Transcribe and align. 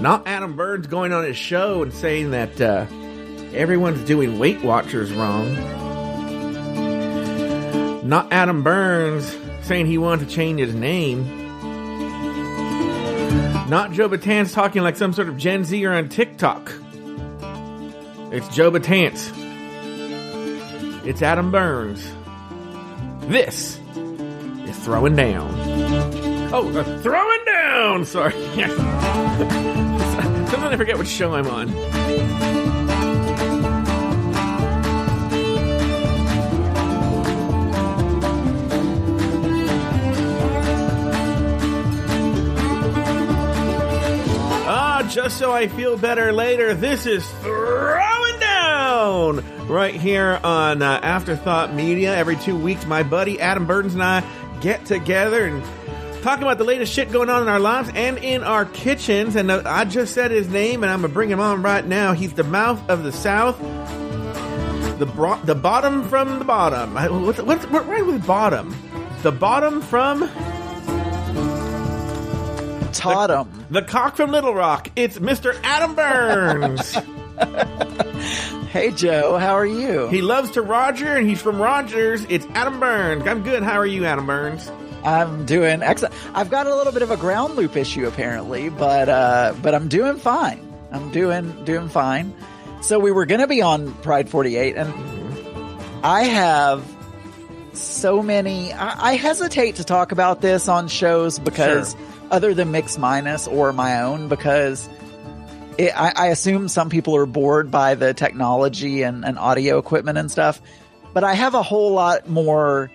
Not 0.00 0.26
Adam 0.26 0.56
Burns 0.56 0.86
going 0.86 1.12
on 1.12 1.24
his 1.24 1.36
show 1.36 1.82
and 1.82 1.92
saying 1.92 2.30
that 2.30 2.58
uh, 2.58 2.86
everyone's 3.52 4.02
doing 4.06 4.38
Weight 4.38 4.62
Watchers 4.62 5.12
wrong. 5.12 5.54
Not 8.08 8.32
Adam 8.32 8.62
Burns 8.62 9.36
saying 9.62 9.84
he 9.86 9.98
wanted 9.98 10.26
to 10.26 10.34
change 10.34 10.58
his 10.58 10.74
name. 10.74 11.24
Not 13.68 13.92
Joe 13.92 14.08
Betance 14.08 14.54
talking 14.54 14.82
like 14.82 14.96
some 14.96 15.12
sort 15.12 15.28
of 15.28 15.36
Gen 15.36 15.64
Zer 15.64 15.92
on 15.92 16.08
TikTok. 16.08 16.72
It's 18.32 18.48
Joe 18.48 18.70
Betance. 18.70 19.30
It's 21.06 21.20
Adam 21.20 21.50
Burns. 21.50 22.10
This 23.30 23.78
is 24.66 24.78
throwing 24.78 25.14
down. 25.14 25.50
Oh, 26.52 26.68
uh, 26.74 27.02
throwing 27.02 27.44
down. 27.44 28.06
Sorry. 28.06 28.34
Sometimes 30.60 30.74
I 30.74 30.76
forget 30.76 30.98
which 30.98 31.08
show 31.08 31.34
I'm 31.34 31.46
on. 31.46 31.70
Ah, 44.68 45.08
just 45.10 45.38
so 45.38 45.50
I 45.50 45.66
feel 45.68 45.96
better 45.96 46.30
later, 46.30 46.74
this 46.74 47.06
is 47.06 47.26
throwing 47.40 48.38
down 48.40 49.66
right 49.66 49.94
here 49.94 50.38
on 50.44 50.82
uh, 50.82 51.00
Afterthought 51.02 51.72
Media. 51.72 52.14
Every 52.14 52.36
two 52.36 52.58
weeks, 52.58 52.84
my 52.84 53.02
buddy 53.02 53.40
Adam 53.40 53.64
Burns 53.66 53.94
and 53.94 54.02
I 54.02 54.22
get 54.60 54.84
together 54.84 55.46
and 55.46 55.64
talk 56.22 56.40
about 56.40 56.58
the 56.58 56.64
latest 56.64 56.92
shit 56.92 57.10
going 57.12 57.28
on 57.30 57.42
in 57.42 57.48
our 57.48 57.60
lives 57.60 57.90
and 57.94 58.18
in 58.18 58.42
our 58.42 58.64
kitchens. 58.64 59.36
And 59.36 59.50
I 59.50 59.84
just 59.84 60.14
said 60.14 60.30
his 60.30 60.48
name, 60.48 60.82
and 60.82 60.92
I'm 60.92 61.00
gonna 61.02 61.12
bring 61.12 61.30
him 61.30 61.40
on 61.40 61.62
right 61.62 61.84
now. 61.86 62.12
He's 62.12 62.32
the 62.34 62.44
mouth 62.44 62.88
of 62.88 63.02
the 63.04 63.12
South, 63.12 63.58
the 64.98 65.06
bro- 65.06 65.40
the 65.44 65.54
bottom 65.54 66.08
from 66.08 66.38
the 66.38 66.44
bottom. 66.44 66.94
What's, 67.24 67.40
what's 67.42 67.64
what 67.66 67.86
right 67.88 68.04
with 68.04 68.26
bottom? 68.26 68.74
The 69.22 69.32
bottom 69.32 69.80
from 69.82 70.28
Totem. 72.92 73.66
the 73.70 73.82
cock 73.82 74.16
from 74.16 74.30
Little 74.30 74.54
Rock. 74.54 74.88
It's 74.96 75.18
Mr. 75.18 75.58
Adam 75.62 75.94
Burns. 75.94 76.96
Hey 78.70 78.92
Joe, 78.92 79.36
how 79.36 79.54
are 79.54 79.66
you? 79.66 80.06
he 80.10 80.22
loves 80.22 80.52
to 80.52 80.62
Roger, 80.62 81.16
and 81.16 81.28
he's 81.28 81.42
from 81.42 81.60
Rogers. 81.60 82.24
It's 82.28 82.46
Adam 82.54 82.78
Burns. 82.78 83.26
I'm 83.26 83.42
good. 83.42 83.64
How 83.64 83.76
are 83.80 83.86
you, 83.86 84.04
Adam 84.04 84.26
Burns? 84.26 84.70
I'm 85.04 85.46
doing 85.46 85.82
excellent. 85.82 86.14
I've 86.34 86.50
got 86.50 86.66
a 86.66 86.74
little 86.74 86.92
bit 86.92 87.02
of 87.02 87.10
a 87.10 87.16
ground 87.16 87.56
loop 87.56 87.76
issue 87.76 88.06
apparently, 88.06 88.68
but 88.68 89.08
uh, 89.08 89.54
but 89.62 89.74
I'm 89.74 89.88
doing 89.88 90.16
fine. 90.16 90.66
I'm 90.92 91.10
doing 91.10 91.64
doing 91.64 91.88
fine. 91.88 92.34
So 92.82 92.98
we 92.98 93.12
were 93.12 93.26
going 93.26 93.40
to 93.40 93.46
be 93.46 93.62
on 93.62 93.92
Pride 93.96 94.28
48, 94.28 94.76
and 94.76 94.92
I 96.04 96.24
have 96.24 96.82
so 97.72 98.22
many. 98.22 98.72
I, 98.72 99.10
I 99.12 99.16
hesitate 99.16 99.76
to 99.76 99.84
talk 99.84 100.12
about 100.12 100.40
this 100.40 100.68
on 100.68 100.88
shows 100.88 101.38
because 101.38 101.92
Sure. 101.92 102.00
other 102.30 102.54
than 102.54 102.70
Mix 102.72 102.98
Minus 102.98 103.46
or 103.46 103.72
my 103.72 104.02
own, 104.02 104.28
because 104.28 104.88
it, 105.78 105.92
I, 105.98 106.12
I 106.16 106.26
assume 106.28 106.68
some 106.68 106.90
people 106.90 107.16
are 107.16 107.26
bored 107.26 107.70
by 107.70 107.94
the 107.94 108.12
technology 108.14 109.02
and, 109.02 109.24
and 109.24 109.38
audio 109.38 109.78
equipment 109.78 110.18
and 110.18 110.30
stuff. 110.30 110.60
But 111.12 111.24
I 111.24 111.34
have 111.34 111.54
a 111.54 111.62
whole 111.62 111.92
lot 111.92 112.28
more 112.28 112.90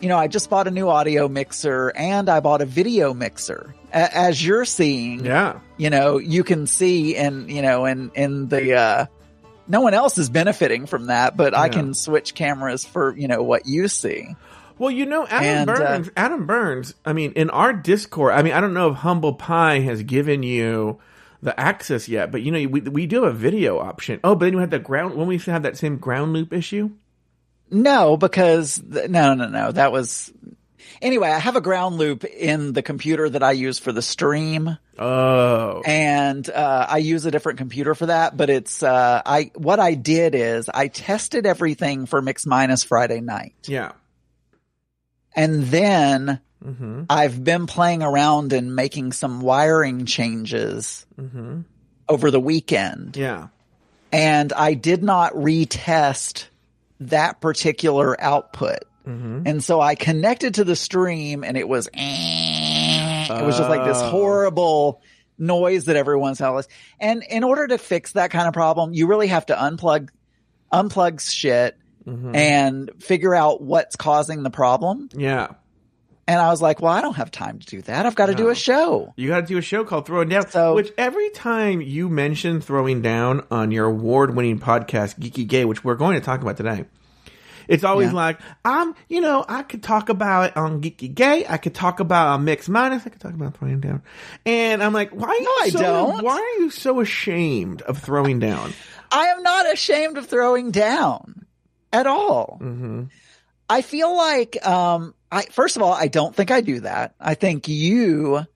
you 0.00 0.08
know, 0.08 0.16
I 0.18 0.26
just 0.28 0.50
bought 0.50 0.66
a 0.66 0.70
new 0.70 0.88
audio 0.88 1.28
mixer 1.28 1.88
and 1.94 2.28
I 2.28 2.40
bought 2.40 2.62
a 2.62 2.66
video 2.66 3.12
mixer. 3.14 3.74
A- 3.92 4.16
as 4.16 4.44
you're 4.44 4.64
seeing, 4.64 5.24
Yeah. 5.24 5.58
you 5.76 5.90
know, 5.90 6.18
you 6.18 6.44
can 6.44 6.66
see 6.66 7.16
and, 7.16 7.50
you 7.50 7.62
know, 7.62 7.84
in, 7.86 8.10
in 8.14 8.48
the, 8.48 8.74
uh, 8.74 9.06
no 9.68 9.80
one 9.82 9.94
else 9.94 10.18
is 10.18 10.28
benefiting 10.30 10.86
from 10.86 11.06
that, 11.06 11.36
but 11.36 11.56
I 11.56 11.68
can 11.68 11.94
switch 11.94 12.34
cameras 12.34 12.84
for, 12.84 13.16
you 13.16 13.28
know, 13.28 13.42
what 13.42 13.66
you 13.66 13.86
see. 13.88 14.34
Well, 14.78 14.90
you 14.90 15.06
know, 15.06 15.26
Adam 15.26 15.46
And, 15.46 15.70
uh, 15.70 15.74
Burns. 15.74 16.10
Adam 16.16 16.46
Burns. 16.46 16.94
I 17.04 17.12
mean, 17.12 17.32
in 17.32 17.50
our 17.50 17.72
Discord. 17.72 18.32
I 18.32 18.42
mean, 18.42 18.54
I 18.54 18.60
don't 18.60 18.74
know 18.74 18.88
if 18.90 18.96
Humble 18.96 19.34
Pie 19.34 19.80
has 19.80 20.02
given 20.02 20.42
you 20.42 20.98
the 21.42 21.58
access 21.60 22.08
yet, 22.08 22.32
but 22.32 22.42
you 22.42 22.50
know, 22.50 22.66
we 22.68 22.80
we 22.80 23.06
do 23.06 23.24
have 23.24 23.34
a 23.34 23.36
video 23.36 23.78
option. 23.78 24.20
Oh, 24.24 24.34
but 24.34 24.46
then 24.46 24.54
you 24.54 24.58
have 24.60 24.70
the 24.70 24.78
ground. 24.78 25.14
When 25.16 25.26
we 25.26 25.36
have 25.38 25.62
that 25.64 25.76
same 25.76 25.98
ground 25.98 26.32
loop 26.32 26.52
issue. 26.52 26.90
No, 27.70 28.16
because 28.16 28.82
no, 28.82 29.34
no, 29.34 29.48
no, 29.48 29.72
that 29.72 29.92
was, 29.92 30.32
anyway, 31.00 31.28
I 31.28 31.38
have 31.38 31.56
a 31.56 31.60
ground 31.60 31.96
loop 31.98 32.24
in 32.24 32.72
the 32.72 32.82
computer 32.82 33.28
that 33.28 33.42
I 33.42 33.52
use 33.52 33.78
for 33.78 33.92
the 33.92 34.02
stream. 34.02 34.76
Oh, 34.98 35.82
and 35.86 36.48
uh, 36.50 36.86
I 36.88 36.98
use 36.98 37.24
a 37.26 37.30
different 37.30 37.58
computer 37.58 37.94
for 37.94 38.06
that. 38.06 38.36
But 38.36 38.50
it's 38.50 38.82
uh, 38.82 39.22
I 39.24 39.50
what 39.54 39.80
I 39.80 39.94
did 39.94 40.34
is 40.34 40.68
I 40.68 40.88
tested 40.88 41.46
everything 41.46 42.06
for 42.06 42.20
Mix 42.20 42.44
Minus 42.44 42.84
Friday 42.84 43.20
night, 43.20 43.54
yeah. 43.66 43.92
and 45.34 45.64
then 45.64 46.40
Mm-hmm. 46.62 47.04
I've 47.08 47.42
been 47.42 47.66
playing 47.66 48.02
around 48.02 48.52
and 48.52 48.76
making 48.76 49.12
some 49.12 49.40
wiring 49.40 50.04
changes 50.04 51.06
Mm-hmm. 51.18 51.60
over 52.06 52.30
the 52.30 52.38
weekend, 52.38 53.16
Yeah. 53.16 53.48
and 54.12 54.52
I 54.52 54.74
did 54.74 55.02
not 55.02 55.32
retest 55.32 56.44
that 57.00 57.40
particular 57.40 58.20
output. 58.20 58.78
Mm-hmm. 59.06 59.42
And 59.46 59.64
so 59.64 59.80
I 59.80 59.94
connected 59.94 60.54
to 60.54 60.64
the 60.64 60.76
stream 60.76 61.42
and 61.44 61.56
it 61.56 61.68
was, 61.68 61.88
eh. 61.94 63.26
it 63.30 63.44
was 63.44 63.56
just 63.56 63.68
like 63.70 63.84
this 63.84 63.96
Oh. 63.98 64.10
horrible 64.10 65.00
noise 65.38 65.86
that 65.86 65.96
everyone's 65.96 66.38
house. 66.38 66.68
And 67.00 67.22
in 67.28 67.42
order 67.44 67.66
to 67.68 67.78
fix 67.78 68.12
that 68.12 68.30
kind 68.30 68.46
of 68.46 68.52
problem, 68.54 68.92
you 68.92 69.06
really 69.06 69.28
have 69.28 69.46
to 69.46 69.54
unplug, 69.54 70.10
unplug 70.72 71.20
shit 71.20 71.76
Mm-hmm. 72.06 72.34
and 72.34 72.90
figure 73.02 73.34
out 73.34 73.60
what's 73.60 73.94
causing 73.94 74.42
the 74.42 74.48
problem. 74.50 75.10
Yeah. 75.12 75.48
And 76.30 76.40
I 76.40 76.48
was 76.50 76.62
like, 76.62 76.80
well, 76.80 76.92
I 76.92 77.00
don't 77.00 77.16
have 77.16 77.32
time 77.32 77.58
to 77.58 77.66
do 77.66 77.82
that. 77.82 78.06
I've 78.06 78.14
got 78.14 78.26
to 78.26 78.34
do 78.36 78.50
a 78.50 78.54
show. 78.54 79.12
You 79.16 79.28
got 79.28 79.40
to 79.40 79.46
do 79.46 79.58
a 79.58 79.62
show 79.62 79.82
called 79.84 80.06
Throwing 80.06 80.28
Down. 80.28 80.48
So- 80.48 80.74
which 80.76 80.92
every 80.96 81.28
time 81.30 81.80
you 81.80 82.08
mention 82.08 82.60
throwing 82.60 83.02
down 83.02 83.44
on 83.50 83.72
your 83.72 83.86
award-winning 83.86 84.60
podcast, 84.60 85.18
Geeky 85.18 85.44
Gay, 85.46 85.64
which 85.64 85.82
we're 85.82 85.96
going 85.96 86.14
to 86.20 86.24
talk 86.24 86.40
about 86.40 86.56
today, 86.56 86.84
it's 87.66 87.82
always 87.82 88.10
Yeah. 88.10 88.14
like, 88.14 88.38
um, 88.64 88.94
you 89.08 89.20
know, 89.20 89.44
I 89.48 89.62
could 89.64 89.82
talk 89.82 90.08
about 90.08 90.50
it 90.50 90.56
on 90.56 90.80
Geeky 90.82 91.12
Gay. 91.12 91.46
I 91.48 91.56
could 91.56 91.74
talk 91.74 91.98
about 91.98 92.28
on 92.28 92.44
Mix 92.44 92.68
Minus. 92.68 93.04
I 93.06 93.10
could 93.10 93.20
talk 93.20 93.34
about 93.34 93.56
throwing 93.56 93.80
down. 93.80 94.02
And 94.46 94.82
I'm 94.84 94.92
like, 94.92 95.10
why 95.10 95.28
are 95.28 95.34
you 95.34 95.42
No, 95.44 95.50
I 95.62 95.68
so, 95.70 95.78
don't. 95.80 96.24
why 96.24 96.34
are 96.38 96.62
you 96.62 96.70
so 96.70 97.00
ashamed 97.00 97.82
of 97.82 97.98
throwing 97.98 98.38
down? 98.38 98.72
I 99.10 99.26
am 99.26 99.42
not 99.42 99.72
ashamed 99.72 100.16
of 100.16 100.26
throwing 100.26 100.70
down 100.70 101.44
at 101.92 102.06
all. 102.06 102.58
Mm-hmm. 102.62 103.02
I 103.68 103.82
feel 103.82 104.16
like, 104.16 104.64
um, 104.66 105.14
I, 105.32 105.42
first 105.44 105.76
of 105.76 105.82
all, 105.82 105.92
I 105.92 106.08
don't 106.08 106.34
think 106.34 106.50
I 106.50 106.60
do 106.60 106.80
that. 106.80 107.14
I 107.20 107.34
think 107.34 107.68
you, 107.68 108.46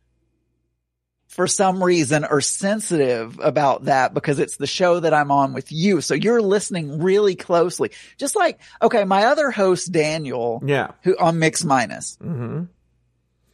for 1.28 1.46
some 1.46 1.82
reason, 1.82 2.24
are 2.24 2.40
sensitive 2.40 3.38
about 3.40 3.84
that 3.84 4.14
because 4.14 4.38
it's 4.38 4.56
the 4.56 4.66
show 4.66 5.00
that 5.00 5.14
I'm 5.14 5.30
on 5.30 5.52
with 5.52 5.70
you. 5.72 6.00
So 6.00 6.14
you're 6.14 6.42
listening 6.42 7.00
really 7.02 7.34
closely. 7.36 7.90
Just 8.18 8.36
like, 8.36 8.60
okay, 8.82 9.04
my 9.04 9.24
other 9.26 9.50
host, 9.50 9.90
Daniel, 9.92 10.62
Yeah. 10.64 10.92
who 11.02 11.16
on 11.18 11.38
Mix 11.38 11.64
Minus, 11.64 12.16
Mm-hmm. 12.22 12.64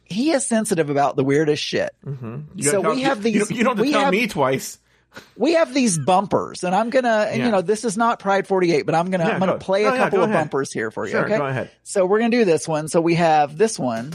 he 0.03 0.31
is 0.31 0.45
sensitive 0.45 0.89
about 0.89 1.15
the 1.15 1.23
weirdest 1.23 1.63
shit. 1.63 1.91
Mm-hmm. 2.05 2.59
So 2.61 2.81
we 2.93 3.01
have 3.03 3.17
You, 3.19 3.23
these- 3.23 3.47
don't- 3.47 3.57
you 3.57 3.63
don't 3.63 3.77
have 3.77 3.77
to 3.77 3.81
we 3.83 3.91
tell 3.91 4.01
have- 4.01 4.11
me 4.11 4.27
twice. 4.27 4.79
We 5.37 5.53
have 5.53 5.73
these 5.73 5.97
bumpers 5.99 6.63
and 6.63 6.73
I'm 6.75 6.89
gonna, 6.89 7.27
and 7.29 7.39
Yeah. 7.39 7.45
you 7.45 7.51
know, 7.51 7.61
this 7.61 7.83
is 7.85 7.97
not 7.97 8.19
Pride 8.19 8.47
48, 8.47 8.85
but 8.85 8.95
I'm 8.95 9.09
gonna, 9.11 9.25
Yeah, 9.25 9.31
I'm 9.33 9.39
gonna 9.39 9.53
go- 9.53 9.57
play 9.59 9.85
oh, 9.85 9.89
a 9.89 9.93
yeah, 9.93 9.97
couple 10.03 10.19
go 10.19 10.23
of 10.23 10.29
ahead. 10.29 10.41
bumpers 10.43 10.71
here 10.71 10.89
for 10.91 11.05
you. 11.05 11.11
Sure, 11.11 11.25
okay. 11.25 11.37
go 11.37 11.45
ahead. 11.45 11.69
So 11.83 12.05
we're 12.05 12.19
gonna 12.19 12.29
do 12.31 12.45
this 12.45 12.67
one. 12.67 12.87
So 12.87 13.01
we 13.01 13.15
have 13.15 13.57
this 13.57 13.77
one. 13.77 14.11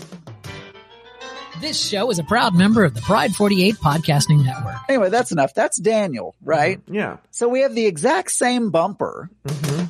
This 1.60 1.80
show 1.82 2.10
is 2.10 2.18
a 2.18 2.24
proud 2.24 2.54
member 2.54 2.84
of 2.84 2.92
the 2.94 3.00
Pride 3.00 3.34
48 3.34 3.76
Podcasting 3.76 4.44
Network. 4.44 4.74
Anyway, 4.90 5.08
that's 5.08 5.32
enough. 5.32 5.54
That's 5.54 5.78
Daniel, 5.80 6.34
right? 6.44 6.80
Mm-hmm. 6.84 6.94
Yeah. 6.94 7.16
So 7.30 7.48
we 7.48 7.60
have 7.62 7.74
the 7.74 7.86
exact 7.86 8.30
same 8.30 8.70
bumper, 8.70 9.30
mm-hmm. 9.46 9.84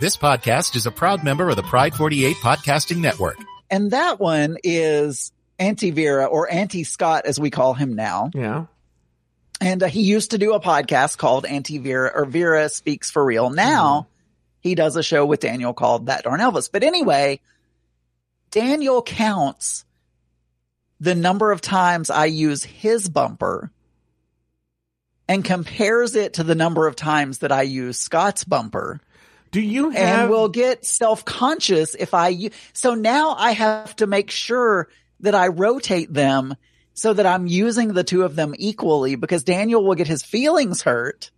This 0.00 0.16
podcast 0.16 0.76
is 0.76 0.86
a 0.86 0.90
proud 0.90 1.24
member 1.24 1.50
of 1.50 1.56
the 1.56 1.62
Pride 1.62 1.94
48 1.94 2.36
Podcasting 2.36 2.98
Network. 2.98 3.36
and 3.70 3.90
that 3.90 4.18
one 4.18 4.56
is 4.64 5.30
Auntie 5.58 5.90
Vera 5.90 6.24
or 6.24 6.50
Auntie 6.50 6.84
Scott, 6.84 7.26
as 7.26 7.38
we 7.38 7.50
call 7.50 7.74
him 7.74 7.94
now. 7.96 8.30
Yeah. 8.32 8.64
And 9.60 9.82
uh, 9.82 9.88
he 9.88 10.02
used 10.02 10.30
to 10.30 10.38
do 10.38 10.54
a 10.54 10.60
podcast 10.60 11.18
called 11.18 11.44
Auntie 11.44 11.78
Vera 11.78 12.10
or 12.14 12.24
Vera 12.24 12.68
Speaks 12.68 13.10
for 13.10 13.24
Real. 13.24 13.50
Now 13.50 14.08
he 14.60 14.74
does 14.74 14.96
a 14.96 15.02
show 15.02 15.26
with 15.26 15.40
Daniel 15.40 15.74
called 15.74 16.06
That 16.06 16.24
Darn 16.24 16.40
Elvis. 16.40 16.70
But 16.72 16.82
anyway, 16.82 17.40
Daniel 18.50 19.02
counts 19.02 19.84
the 20.98 21.14
number 21.14 21.50
of 21.52 21.60
times 21.60 22.10
I 22.10 22.26
use 22.26 22.64
his 22.64 23.08
bumper 23.08 23.70
and 25.28 25.44
compares 25.44 26.14
it 26.14 26.34
to 26.34 26.44
the 26.44 26.54
number 26.54 26.86
of 26.86 26.96
times 26.96 27.38
that 27.38 27.52
I 27.52 27.62
use 27.62 27.98
Scott's 27.98 28.44
bumper. 28.44 29.00
Do 29.50 29.60
you 29.60 29.90
have? 29.90 30.20
and 30.20 30.30
will 30.30 30.48
get 30.48 30.84
self-conscious 30.84 31.94
if 31.94 32.14
I. 32.14 32.50
so 32.72 32.94
now 32.94 33.34
I 33.36 33.52
have 33.52 33.96
to 33.96 34.06
make 34.06 34.30
sure 34.30 34.88
that 35.20 35.34
I 35.34 35.48
rotate 35.48 36.12
them 36.12 36.56
so 37.00 37.14
that 37.14 37.24
I'm 37.24 37.46
using 37.46 37.94
the 37.94 38.04
two 38.04 38.24
of 38.24 38.36
them 38.36 38.54
equally 38.58 39.14
because 39.14 39.42
Daniel 39.42 39.82
will 39.82 39.94
get 39.94 40.06
his 40.06 40.22
feelings 40.22 40.82
hurt. 40.82 41.30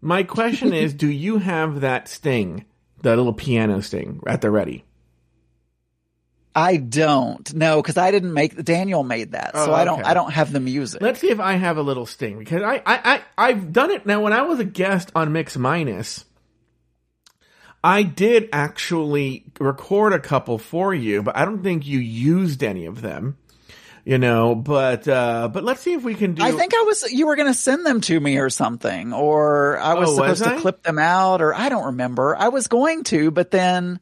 My 0.00 0.22
question 0.22 0.72
is, 0.72 0.94
do 1.06 1.08
you 1.08 1.38
have 1.38 1.80
that 1.80 2.06
sting, 2.06 2.64
the 3.02 3.16
little 3.16 3.32
piano 3.32 3.82
sting 3.82 4.20
at 4.28 4.42
the 4.42 4.52
ready? 4.52 4.84
I 6.54 6.76
don't 6.76 7.52
know 7.52 7.82
because 7.82 7.96
I 7.96 8.12
didn't 8.12 8.32
make 8.32 8.62
Daniel 8.62 9.02
made 9.02 9.32
that, 9.32 9.56
so 9.56 9.72
Oh, 9.72 9.74
I 9.74 9.84
don't 9.84 10.02
okay. 10.02 10.08
I 10.08 10.14
don't 10.14 10.32
have 10.32 10.52
the 10.52 10.60
music. 10.60 11.02
Let's 11.02 11.18
see 11.18 11.30
if 11.30 11.40
I 11.40 11.54
have 11.54 11.76
a 11.76 11.82
little 11.82 12.06
sting 12.06 12.38
because 12.38 12.62
I, 12.62 12.76
I, 12.76 12.82
I 12.86 13.22
I've 13.36 13.72
done 13.72 13.90
it 13.90 14.06
now. 14.06 14.22
When 14.22 14.32
I 14.32 14.42
was 14.42 14.60
a 14.60 14.64
guest 14.64 15.10
on 15.16 15.32
Mix 15.32 15.56
Minus, 15.56 16.24
I 17.82 18.04
did 18.04 18.50
actually 18.52 19.46
record 19.58 20.12
a 20.12 20.20
couple 20.20 20.58
for 20.58 20.94
you, 20.94 21.24
but 21.24 21.36
I 21.36 21.44
don't 21.44 21.64
think 21.64 21.88
you 21.88 21.98
used 21.98 22.62
any 22.62 22.86
of 22.86 23.02
them. 23.02 23.36
You 24.06 24.18
know, 24.18 24.54
but 24.54 25.08
uh 25.08 25.48
but 25.50 25.64
let's 25.64 25.80
see 25.80 25.94
if 25.94 26.02
we 26.02 26.14
can 26.14 26.34
do. 26.34 26.42
I 26.42 26.52
think 26.52 26.74
I 26.74 26.82
was 26.82 27.10
you 27.10 27.26
were 27.26 27.36
going 27.36 27.48
to 27.50 27.58
send 27.58 27.86
them 27.86 28.02
to 28.02 28.20
me 28.20 28.36
or 28.36 28.50
something, 28.50 29.14
or 29.14 29.78
I 29.78 29.94
was 29.94 30.10
Oh, 30.10 30.22
was 30.28 30.38
supposed 30.38 30.56
to 30.56 30.60
clip 30.60 30.82
them 30.82 30.98
out, 30.98 31.40
or 31.40 31.54
I 31.54 31.70
don't 31.70 31.86
remember. 31.86 32.36
I 32.36 32.48
was 32.48 32.66
going 32.66 33.04
to, 33.04 33.30
but 33.30 33.50
then 33.50 33.98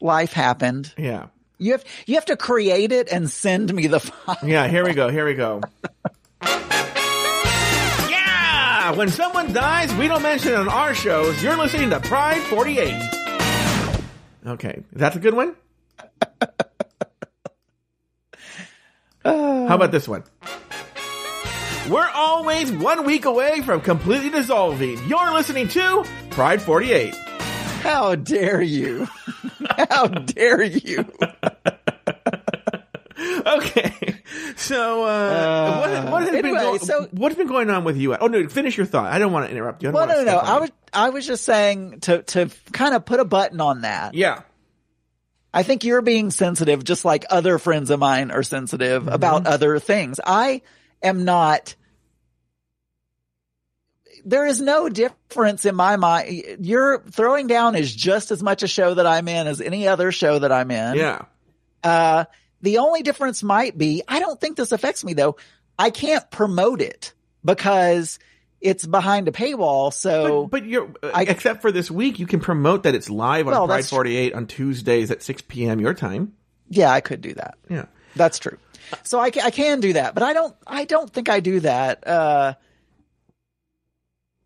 life 0.00 0.32
happened. 0.32 0.92
Yeah, 0.96 1.26
You 1.58 1.72
have 1.72 1.84
you 2.06 2.14
have 2.14 2.26
to 2.26 2.36
create 2.36 2.92
it 2.92 3.08
and 3.10 3.28
send 3.28 3.74
me 3.74 3.88
the 3.88 3.98
file. 4.00 4.38
yeah. 4.44 4.68
Here 4.68 4.84
we 4.84 4.94
go. 4.94 5.08
Here 5.08 5.26
we 5.26 5.34
go. 5.34 5.60
Yeah! 8.08 8.92
When 8.92 9.08
someone 9.08 9.52
dies, 9.52 9.92
we 9.94 10.08
don't 10.08 10.22
mention 10.22 10.52
it 10.52 10.56
on 10.58 10.68
our 10.68 10.94
shows. 10.94 11.42
You're 11.42 11.56
listening 11.56 11.90
to 11.90 12.00
Pride 12.00 12.42
48. 12.42 12.94
Okay, 14.46 14.82
that's 14.92 15.16
a 15.16 15.20
good 15.20 15.32
one. 15.34 15.56
How 19.24 19.74
about 19.74 19.90
this 19.92 20.06
one? 20.06 20.24
We're 21.90 22.08
always 22.14 22.72
one 22.72 23.04
week 23.04 23.24
away 23.26 23.60
from 23.62 23.80
completely 23.80 24.30
dissolving. 24.30 24.98
You're 25.06 25.32
listening 25.32 25.68
to 25.68 26.04
Pride 26.30 26.62
48. 26.62 27.14
How 27.14 28.14
dare 28.14 28.62
you? 28.62 29.06
How 29.90 30.06
dare 30.08 30.62
you? 30.62 31.04
Okay, 33.46 34.22
so 34.56 35.04
uh, 35.04 35.78
what, 36.02 36.12
what 36.12 36.22
has 36.22 36.30
been 36.30 36.44
anyway, 36.46 36.60
go- 36.60 36.78
so- 36.78 37.08
what's 37.12 37.36
been 37.36 37.46
going 37.46 37.70
on 37.70 37.84
with 37.84 37.96
you? 37.96 38.14
Oh 38.16 38.26
no, 38.26 38.48
finish 38.48 38.76
your 38.76 38.86
thought. 38.86 39.12
I 39.12 39.18
don't 39.18 39.32
want 39.32 39.46
to 39.46 39.52
interrupt 39.52 39.82
you. 39.82 39.90
I 39.90 39.92
Well, 39.92 40.06
no, 40.06 40.14
no, 40.16 40.24
no. 40.24 40.38
I 40.38 40.58
was 40.58 40.70
I 40.92 41.10
was 41.10 41.26
just 41.26 41.44
saying 41.44 42.00
to 42.00 42.22
to 42.22 42.50
kind 42.72 42.94
of 42.94 43.04
put 43.04 43.20
a 43.20 43.24
button 43.24 43.60
on 43.60 43.82
that. 43.82 44.14
yeah. 44.14 44.42
I 45.54 45.62
think 45.62 45.84
you're 45.84 46.02
being 46.02 46.32
sensitive, 46.32 46.82
just 46.82 47.04
like 47.04 47.24
other 47.30 47.58
friends 47.58 47.90
of 47.90 48.00
mine 48.00 48.30
are 48.32 48.42
sensitive 48.42 49.04
Mm-hmm. 49.04 49.14
about 49.14 49.46
other 49.46 49.78
things. 49.78 50.18
I 50.24 50.62
am 51.02 51.24
not. 51.24 51.76
There 54.24 54.46
is 54.46 54.60
no 54.60 54.88
difference 54.88 55.64
in 55.64 55.74
my 55.74 55.96
mind. 55.96 56.42
You're 56.60 57.00
throwing 57.02 57.46
down 57.46 57.76
is 57.76 57.94
just 57.94 58.30
as 58.30 58.42
much 58.42 58.62
a 58.62 58.68
show 58.68 58.94
that 58.94 59.06
I'm 59.06 59.28
in 59.28 59.46
as 59.46 59.60
any 59.60 59.86
other 59.86 60.12
show 60.12 60.38
that 60.38 60.50
I'm 60.50 60.70
in. 60.70 60.96
Yeah. 60.96 61.22
Uh, 61.82 62.24
the 62.62 62.78
only 62.78 63.02
difference 63.02 63.42
might 63.42 63.76
be, 63.76 64.02
I 64.08 64.20
don't 64.20 64.40
think 64.40 64.56
this 64.56 64.72
affects 64.72 65.04
me 65.04 65.12
though. 65.14 65.36
I 65.78 65.90
can't 65.90 66.28
promote 66.30 66.80
it 66.80 67.12
because 67.44 68.18
it's 68.64 68.84
behind 68.86 69.28
a 69.28 69.32
paywall. 69.32 69.92
So 69.92 70.46
But, 70.46 70.62
but 70.62 70.68
you're, 70.68 70.88
uh, 71.02 71.10
I- 71.14 71.22
except 71.24 71.60
for 71.62 71.70
this 71.70 71.90
week, 71.90 72.18
you 72.18 72.26
can 72.26 72.40
promote 72.40 72.82
that 72.84 72.94
it's 72.94 73.08
live 73.10 73.46
on 73.46 73.52
Well, 73.52 73.66
Pride 73.68 73.84
48 73.86 74.34
on 74.34 74.46
Tuesdays 74.46 75.10
at 75.10 75.22
6 75.22 75.42
p.m. 75.42 75.80
your 75.80 75.94
time. 75.94 76.32
yeah, 76.68 76.90
I 76.90 77.00
could 77.00 77.20
do 77.20 77.34
that. 77.34 77.56
Yeah. 77.68 77.84
That's 78.16 78.38
true. 78.38 78.56
So 79.02 79.18
I, 79.20 79.26
I 79.26 79.50
can 79.50 79.80
do 79.80 79.92
that, 79.94 80.14
but 80.14 80.22
I 80.22 80.32
don't, 80.32 80.54
I 80.66 80.84
don't 80.84 81.10
think 81.12 81.28
I 81.28 81.40
do 81.40 81.60
that. 81.60 82.06
Uh, 82.06 82.54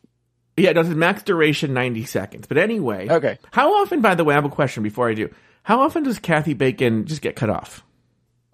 yeah, 0.56 0.70
it 0.70 0.74
does 0.74 0.88
max 0.88 1.22
duration 1.22 1.72
90 1.72 2.04
seconds. 2.06 2.46
But 2.46 2.58
anyway. 2.58 3.08
Okay. 3.08 3.38
How 3.52 3.80
often, 3.80 4.00
by 4.00 4.14
the 4.14 4.24
way, 4.24 4.34
I 4.34 4.38
have 4.38 4.44
a 4.44 4.50
question 4.50 4.82
before 4.82 5.08
I 5.08 5.14
do. 5.14 5.32
How 5.62 5.82
often 5.82 6.02
does 6.02 6.18
Kathy 6.18 6.54
Bacon 6.54 7.06
just 7.06 7.22
get 7.22 7.36
cut 7.36 7.50
off? 7.50 7.84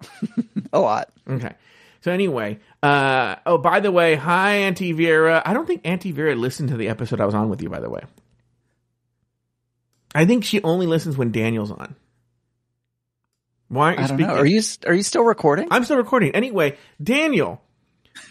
a 0.73 0.79
lot. 0.79 1.09
Okay. 1.29 1.53
So 2.01 2.11
anyway, 2.11 2.59
uh, 2.83 3.35
oh, 3.45 3.57
by 3.57 3.79
the 3.79 3.91
way, 3.91 4.15
hi, 4.15 4.57
Auntie 4.57 4.91
Vera. 4.91 5.41
I 5.45 5.53
don't 5.53 5.65
think 5.65 5.81
Auntie 5.83 6.11
Vera 6.11 6.35
listened 6.35 6.69
to 6.69 6.77
the 6.77 6.89
episode 6.89 7.19
I 7.19 7.25
was 7.25 7.35
on 7.35 7.49
with 7.49 7.61
you, 7.61 7.69
by 7.69 7.79
the 7.79 7.89
way. 7.89 8.01
I 10.15 10.25
think 10.25 10.43
she 10.43 10.61
only 10.63 10.87
listens 10.87 11.17
when 11.17 11.31
Daniel's 11.31 11.71
on. 11.71 11.95
Why 13.67 13.87
aren't 13.87 13.99
you 13.99 14.03
I 14.05 14.07
don't 14.07 14.17
speaking? 14.17 14.33
know. 14.35 14.41
Are 14.41 14.45
you, 14.45 14.61
are 14.85 14.93
you 14.93 15.03
still 15.03 15.23
recording? 15.23 15.67
I'm 15.71 15.83
still 15.83 15.97
recording. 15.97 16.33
Anyway, 16.33 16.77
Daniel, 17.03 17.61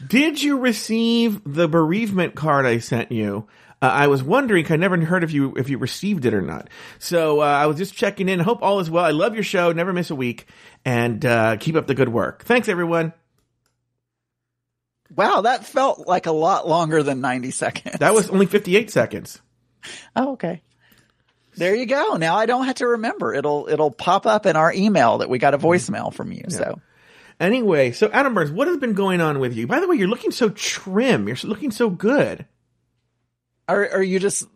did 0.06 0.42
you 0.42 0.58
receive 0.58 1.40
the 1.44 1.68
bereavement 1.68 2.34
card 2.34 2.64
I 2.66 2.78
sent 2.78 3.12
you? 3.12 3.46
Uh, 3.86 3.90
I 3.90 4.06
was 4.08 4.22
wondering, 4.22 4.70
I 4.70 4.76
never 4.76 4.98
heard 5.04 5.22
if 5.22 5.32
you 5.32 5.54
if 5.56 5.68
you 5.68 5.78
received 5.78 6.24
it 6.24 6.34
or 6.34 6.42
not. 6.42 6.68
So 6.98 7.40
uh, 7.40 7.44
I 7.44 7.66
was 7.66 7.76
just 7.76 7.94
checking 7.94 8.28
in. 8.28 8.40
Hope 8.40 8.62
all 8.62 8.80
is 8.80 8.90
well. 8.90 9.04
I 9.04 9.12
love 9.12 9.34
your 9.34 9.44
show. 9.44 9.70
Never 9.72 9.92
miss 9.92 10.10
a 10.10 10.14
week, 10.14 10.46
and 10.84 11.24
uh, 11.24 11.56
keep 11.56 11.76
up 11.76 11.86
the 11.86 11.94
good 11.94 12.08
work. 12.08 12.44
Thanks, 12.44 12.68
everyone. 12.68 13.12
wow. 15.14 15.42
That 15.42 15.64
felt 15.64 16.08
like 16.08 16.26
a 16.26 16.32
lot 16.32 16.66
longer 16.66 17.02
than 17.02 17.20
90 17.20 17.50
seconds. 17.52 17.98
That 17.98 18.12
was 18.14 18.28
only 18.28 18.46
58 18.46 18.90
seconds. 18.90 19.40
Oh, 20.16 20.32
okay. 20.32 20.62
There 21.56 21.74
you 21.74 21.86
go. 21.86 22.16
Now 22.16 22.36
I 22.36 22.46
don't 22.46 22.66
have 22.66 22.76
to 22.76 22.88
remember. 22.88 23.32
It'll 23.32 23.68
it'll 23.70 23.92
pop 23.92 24.26
up 24.26 24.46
in 24.46 24.56
our 24.56 24.72
email 24.72 25.18
that 25.18 25.30
we 25.30 25.38
got 25.38 25.54
a 25.54 25.58
voicemail 25.58 26.12
from 26.12 26.32
you. 26.32 26.44
So 26.48 26.80
Anyway, 27.38 27.92
so 27.92 28.08
Adam 28.12 28.34
Burns, 28.34 28.50
what 28.50 28.66
has 28.66 28.78
been 28.78 28.94
going 28.94 29.20
on 29.20 29.38
with 29.38 29.54
you? 29.54 29.66
By 29.66 29.80
the 29.80 29.86
way, 29.86 29.96
you're 29.96 30.08
looking 30.08 30.30
so 30.30 30.48
trim. 30.48 31.28
You're 31.28 31.36
looking 31.44 31.70
so 31.70 31.90
good. 31.90 32.46
Are 33.68 33.88
are 33.94 34.02
you 34.02 34.18
just 34.18 34.46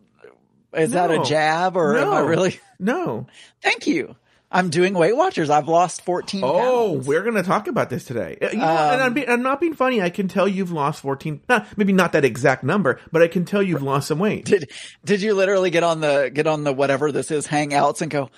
is 0.73 0.91
that 0.91 1.11
a 1.11 1.23
jab 1.23 1.75
or 1.75 1.97
am 1.97 2.11
I 2.11 2.19
really 2.21 2.59
No. 2.79 3.27
Thank 3.61 3.87
you. 3.87 4.15
I'm 4.53 4.69
doing 4.69 4.93
Weight 4.93 5.15
Watchers. 5.15 5.49
I've 5.49 5.69
lost 5.69 6.01
14 6.03 6.43
Oh, 6.43 6.91
pounds. 6.93 7.07
we're 7.07 7.21
going 7.23 7.35
to 7.35 7.43
talk 7.43 7.67
about 7.69 7.89
this 7.89 8.03
today. 8.03 8.37
Uh, 8.41 8.49
You 8.51 8.57
know, 8.57 8.65
Um, 8.65 8.93
and 8.93 9.01
I'm, 9.01 9.13
be, 9.13 9.25
I'm 9.25 9.43
not 9.43 9.61
being 9.61 9.73
funny. 9.75 10.01
I 10.01 10.09
can 10.09 10.27
tell 10.27 10.45
you've 10.45 10.73
lost 10.73 11.01
14, 11.03 11.39
not, 11.47 11.67
maybe 11.77 11.93
not 11.93 12.11
that 12.11 12.25
exact 12.25 12.61
number, 12.65 12.99
but 13.13 13.21
I 13.21 13.29
can 13.29 13.45
tell 13.45 13.63
you've 13.63 13.81
lost 13.81 14.09
some 14.09 14.19
weight. 14.19 14.43
Did 14.43 14.69
did 15.05 15.21
you 15.21 15.35
literally 15.35 15.69
get 15.69 15.83
on 15.83 16.01
the 16.01 16.29
get 16.33 16.47
on 16.47 16.65
the 16.65 16.73
whatever 16.73 17.13
this 17.13 17.31
is 17.31 17.47
hangouts 17.47 18.01
and 18.01 18.11
go, 18.11 18.29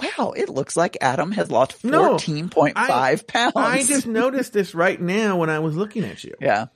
wow, 0.00 0.34
it 0.36 0.48
looks 0.48 0.76
like 0.76 0.98
Adam 1.00 1.32
has 1.32 1.50
lost 1.50 1.84
No, 1.84 2.14
14.5 2.16 3.26
pounds. 3.26 3.52
I 3.56 3.82
just 3.82 4.06
noticed 4.22 4.52
this 4.52 4.72
right 4.72 5.00
now 5.00 5.36
when 5.38 5.50
I 5.50 5.58
was 5.58 5.76
looking 5.76 6.04
at 6.04 6.22
you. 6.22 6.34
yeah. 6.40 6.66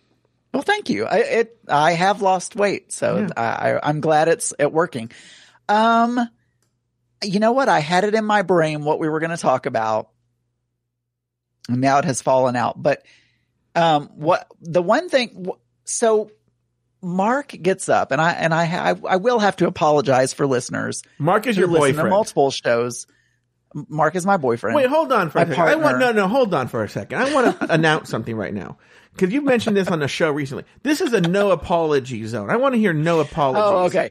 Well, 0.53 0.63
thank 0.63 0.91
you. 0.91 1.07
I, 1.07 1.17
it, 1.19 1.59
I 1.69 1.93
have 1.93 2.23
lost 2.23 2.57
weight, 2.57 2.93
so 2.93 3.19
Yeah. 3.19 3.29
I, 3.37 3.73
I, 3.73 3.89
I'm 3.89 4.01
glad 4.01 4.29
it's 4.29 4.53
it 4.59 4.73
working. 4.73 5.11
Um, 5.69 6.19
you 7.23 7.39
know 7.39 7.53
what? 7.53 7.69
I 7.69 7.81
had 7.81 8.05
it 8.05 8.15
in 8.15 8.25
my 8.25 8.43
brain 8.43 8.85
what 8.85 8.99
we 8.99 9.09
were 9.09 9.21
going 9.21 9.31
to 9.31 9.37
talk 9.37 9.67
about. 9.67 10.11
And 11.69 11.81
now 11.81 11.99
it 11.99 12.05
has 12.05 12.21
fallen 12.21 12.57
out. 12.57 12.83
But, 12.83 13.05
um, 13.77 14.09
what 14.17 14.49
the 14.61 14.83
one 14.83 15.09
thing, 15.09 15.47
so 15.85 16.33
Mark 17.01 17.49
gets 17.49 17.89
up 17.89 18.11
and 18.11 18.21
I, 18.21 18.33
and 18.33 18.53
I, 18.53 18.91
I, 18.91 18.95
I 19.09 19.17
will 19.17 19.39
have 19.39 19.57
to 19.57 19.69
apologize 19.69 20.33
for 20.35 20.47
listeners 20.47 21.03
Mark 21.19 21.47
is 21.47 21.57
your 21.57 21.69
listen 21.69 21.81
to 21.81 21.93
boyfriend. 21.93 22.11
multiple 22.11 22.51
shows. 22.51 23.07
Mark 23.75 24.17
is 24.17 24.27
my 24.27 24.37
boyfriend. 24.37 24.75
Wait, 24.77 24.89
hold 24.89 25.13
on 25.13 25.31
for 25.31 25.39
a 25.39 25.47
My 25.47 25.55
second. 25.55 25.69
I 25.69 25.75
want 25.77 25.99
no, 25.99 26.13
no, 26.13 26.29
hold 26.29 26.53
on 26.55 26.69
for 26.69 26.83
a 26.83 26.89
second. 26.89 27.19
I 27.21 27.33
want 27.33 27.61
to 27.61 27.73
announce 27.73 28.09
something 28.11 28.35
right 28.37 28.53
now 28.53 28.79
because 29.13 29.33
you 29.33 29.43
mentioned 29.43 29.77
this 29.77 29.89
on 29.89 30.01
the 30.01 30.09
show 30.09 30.31
recently. 30.31 30.65
This 30.83 31.01
is 31.01 31.13
a 31.13 31.21
no 31.21 31.51
apology 31.53 32.25
zone. 32.27 32.51
I 32.51 32.57
want 32.57 32.75
to 32.75 32.79
hear 32.81 32.93
no 32.93 33.21
apologies. 33.21 33.63
Oh, 33.65 33.85
okay. 33.87 34.11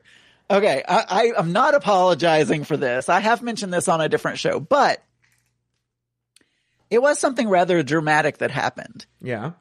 Okay. 0.50 0.84
I, 0.88 1.06
I, 1.10 1.34
I'm 1.38 1.52
not 1.52 1.76
apologizing 1.76 2.64
for 2.64 2.78
this. 2.78 3.10
I 3.10 3.20
have 3.20 3.42
mentioned 3.42 3.74
this 3.74 3.88
on 3.88 4.02
a 4.02 4.10
different 4.10 4.40
show, 4.40 4.60
but 4.60 5.04
it 6.90 7.02
was 7.02 7.20
something 7.20 7.48
rather 7.50 7.84
dramatic 7.84 8.40
that 8.40 8.52
happened. 8.52 9.06
Yeah. 9.22 9.52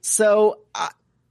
So 0.00 0.60
uh, 0.74 0.88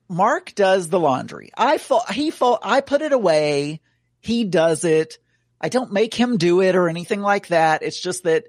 Mark 0.10 0.54
does 0.56 0.90
the 0.90 1.00
laundry. 1.00 1.52
I 1.56 1.78
fo- 1.78 2.02
he 2.12 2.32
fo- 2.32 2.60
I 2.62 2.82
put 2.82 3.02
it 3.02 3.14
away. 3.14 3.82
He 4.20 4.44
does 4.44 4.84
it. 4.84 5.20
I 5.60 5.70
don't 5.70 5.92
make 5.92 6.14
him 6.14 6.38
do 6.38 6.62
it 6.62 6.76
or 6.76 6.88
anything 6.90 7.22
like 7.22 7.48
that. 7.48 7.82
It's 7.84 8.00
just 8.00 8.24
that 8.24 8.46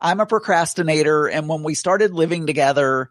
I'm 0.00 0.20
a 0.20 0.26
procrastinator. 0.26 1.26
And 1.26 1.48
when 1.48 1.62
we 1.62 1.74
started 1.74 2.12
living 2.12 2.46
together, 2.46 3.10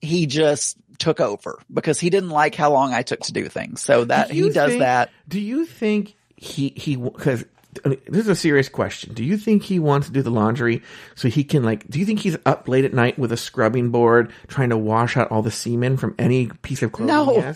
he 0.00 0.26
just 0.26 0.76
took 0.98 1.20
over 1.20 1.58
because 1.72 1.98
he 1.98 2.10
didn't 2.10 2.30
like 2.30 2.54
how 2.54 2.72
long 2.72 2.92
I 2.94 3.02
took 3.02 3.20
to 3.20 3.32
do 3.32 3.48
things. 3.48 3.80
So 3.80 4.04
that 4.04 4.28
Do 4.28 4.34
he 4.34 4.50
does 4.50 4.70
think- 4.70 4.80
that. 4.82 5.10
Do 5.28 5.40
you 5.40 5.64
think 5.66 6.14
he 6.36 6.70
he 6.76 6.96
because 6.96 7.44
this 7.84 8.22
is 8.22 8.28
a 8.28 8.34
serious 8.34 8.68
question. 8.68 9.14
Do 9.14 9.22
you 9.24 9.36
think 9.36 9.62
he 9.62 9.78
wants 9.78 10.08
to 10.08 10.12
do 10.12 10.22
the 10.22 10.30
laundry 10.30 10.82
so 11.14 11.28
he 11.28 11.44
can 11.44 11.62
like? 11.62 11.88
Do 11.88 11.98
you 12.00 12.04
think 12.06 12.18
he's 12.20 12.36
up 12.44 12.66
late 12.68 12.84
at 12.84 12.92
night 12.92 13.18
with 13.18 13.30
a 13.32 13.36
scrubbing 13.36 13.90
board 13.90 14.32
trying 14.48 14.70
to 14.70 14.76
wash 14.78 15.16
out 15.16 15.30
all 15.30 15.42
the 15.42 15.50
semen 15.50 15.96
from 15.96 16.14
any 16.18 16.46
piece 16.62 16.82
of 16.82 16.92
clothing 16.92 17.14
No. 17.16 17.54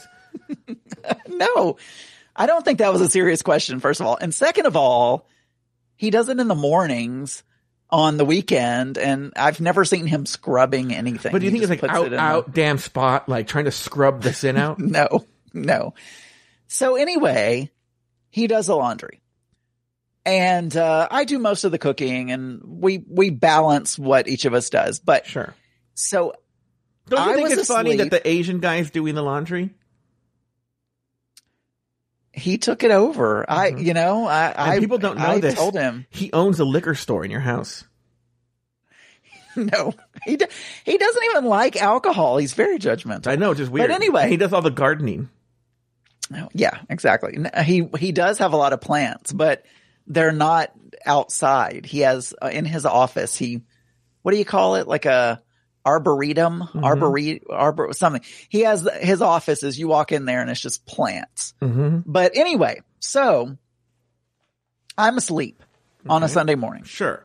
No, 1.28 1.76
I 2.36 2.46
don't 2.46 2.64
think 2.64 2.78
that 2.78 2.92
was 2.92 3.00
a 3.00 3.08
serious 3.08 3.42
question, 3.42 3.80
first 3.80 4.00
of 4.00 4.06
all. 4.06 4.16
And 4.20 4.34
second 4.34 4.66
of 4.66 4.76
all, 4.76 5.26
he 5.96 6.10
does 6.10 6.28
it 6.28 6.38
in 6.40 6.48
the 6.48 6.54
mornings 6.54 7.42
on 7.90 8.16
the 8.16 8.24
weekend, 8.24 8.98
and 8.98 9.32
I've 9.36 9.60
never 9.60 9.84
seen 9.84 10.06
him 10.06 10.26
scrubbing 10.26 10.92
anything. 10.92 11.30
But 11.30 11.38
do 11.40 11.44
you 11.46 11.52
He 11.52 11.60
think 11.60 11.72
it's 11.72 11.82
like 11.82 11.92
out 11.92 12.02
it 12.02 12.06
in 12.06 12.12
the- 12.12 12.18
out 12.20 12.52
damn 12.52 12.78
spot 12.78 13.28
like 13.28 13.46
trying 13.46 13.66
to 13.66 13.70
scrub 13.70 14.22
the 14.22 14.32
sin 14.32 14.56
out? 14.56 14.78
No, 14.80 15.24
no. 15.52 15.94
So 16.66 16.96
anyway, 16.96 17.70
he 18.30 18.48
does 18.48 18.66
the 18.66 18.74
laundry. 18.74 19.20
And 20.26 20.74
uh, 20.76 21.06
I 21.10 21.24
do 21.24 21.38
most 21.38 21.64
of 21.64 21.70
the 21.70 21.78
cooking 21.78 22.30
and 22.32 22.62
we 22.64 23.04
we 23.06 23.30
balance 23.30 23.98
what 23.98 24.26
each 24.26 24.46
of 24.46 24.54
us 24.54 24.70
does. 24.70 24.98
But 24.98 25.26
sure. 25.26 25.54
so 25.94 26.34
Don't 27.08 27.24
you 27.26 27.32
I 27.32 27.36
think 27.36 27.50
it's 27.58 27.68
funny 27.68 27.96
that 27.96 28.10
the 28.10 28.26
Asian 28.26 28.58
guy's 28.58 28.90
doing 28.90 29.14
the 29.14 29.22
laundry? 29.22 29.70
He 32.34 32.58
took 32.58 32.82
it 32.82 32.90
over. 32.90 33.48
I 33.50 33.70
Mhm. 33.72 33.84
you 33.84 33.94
know, 33.94 34.26
I, 34.26 34.54
I 34.74 34.78
people 34.80 34.98
don't 34.98 35.18
know 35.18 35.24
I 35.26 35.40
this. 35.40 35.54
told 35.54 35.74
him 35.74 36.06
He 36.10 36.32
owns 36.32 36.60
a 36.60 36.64
liquor 36.64 36.94
store 36.94 37.24
in 37.24 37.30
your 37.30 37.40
house. 37.40 37.84
no. 39.56 39.92
He 40.24 40.36
do- 40.36 40.46
he 40.84 40.98
doesn't 40.98 41.24
even 41.24 41.44
like 41.44 41.80
alcohol. 41.80 42.38
He's 42.38 42.54
very 42.54 42.78
judgmental. 42.78 43.28
I 43.28 43.36
know, 43.36 43.52
it's 43.52 43.58
just 43.58 43.70
weird. 43.70 43.88
But 43.88 43.94
anyway. 43.94 44.28
he 44.28 44.36
does 44.36 44.52
all 44.52 44.62
the 44.62 44.70
gardening. 44.70 45.28
Yeah, 46.54 46.78
exactly. 46.88 47.36
He 47.64 47.88
he 47.98 48.10
does 48.10 48.38
have 48.38 48.52
a 48.54 48.56
lot 48.56 48.72
of 48.72 48.80
plants, 48.80 49.30
but 49.32 49.64
they're 50.06 50.32
not 50.32 50.72
outside. 51.06 51.84
He 51.86 52.00
has 52.00 52.34
uh, 52.42 52.48
in 52.52 52.64
his 52.64 52.86
office. 52.86 53.36
He 53.36 53.62
what 54.22 54.32
do 54.32 54.38
you 54.38 54.44
call 54.44 54.76
it? 54.76 54.88
Like 54.88 55.04
a 55.04 55.42
arboretum, 55.84 56.60
Mm-hmm. 56.60 56.78
arbore, 56.84 57.40
arbor, 57.50 57.92
something. 57.92 58.22
He 58.48 58.60
has 58.60 58.88
his 59.00 59.20
office 59.22 59.62
is 59.62 59.78
you 59.78 59.88
walk 59.88 60.12
in 60.12 60.24
there 60.24 60.40
and 60.40 60.50
it's 60.50 60.60
just 60.60 60.86
plants. 60.86 61.54
Mm-hmm. 61.60 61.98
But 62.06 62.36
anyway, 62.36 62.80
so 63.00 63.56
I'm 64.96 65.16
asleep 65.18 65.62
on 66.08 66.22
a 66.22 66.28
Sunday 66.28 66.54
morning 66.54 66.84
Sure. 66.84 67.24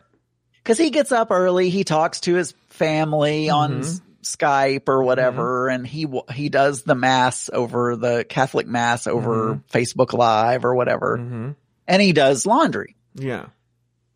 because 0.64 0.78
he 0.78 0.90
gets 0.90 1.12
up 1.12 1.32
early. 1.32 1.70
He 1.70 1.84
talks 1.84 2.22
to 2.22 2.36
his 2.36 2.54
family 2.70 3.50
on 3.50 3.82
Mhm. 3.82 3.86
S- 3.86 4.02
Skype 4.22 4.90
or 4.90 5.04
whatever, 5.04 5.70
and 5.70 5.86
he 5.88 6.06
he 6.34 6.50
does 6.50 6.84
the 6.84 6.96
mass 6.96 7.50
over 7.52 7.96
the 7.96 8.26
Catholic 8.28 8.68
mass 8.68 9.08
over 9.08 9.62
Facebook 9.72 10.14
Live 10.14 10.66
or 10.66 10.76
whatever, 10.76 11.18
Mm-hmm. 11.18 11.52
and 11.88 12.02
he 12.02 12.12
does 12.12 12.46
laundry, 12.46 12.96
Yeah. 13.16 13.46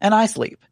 and 0.01 0.13
I 0.13 0.25
sleep. 0.25 0.63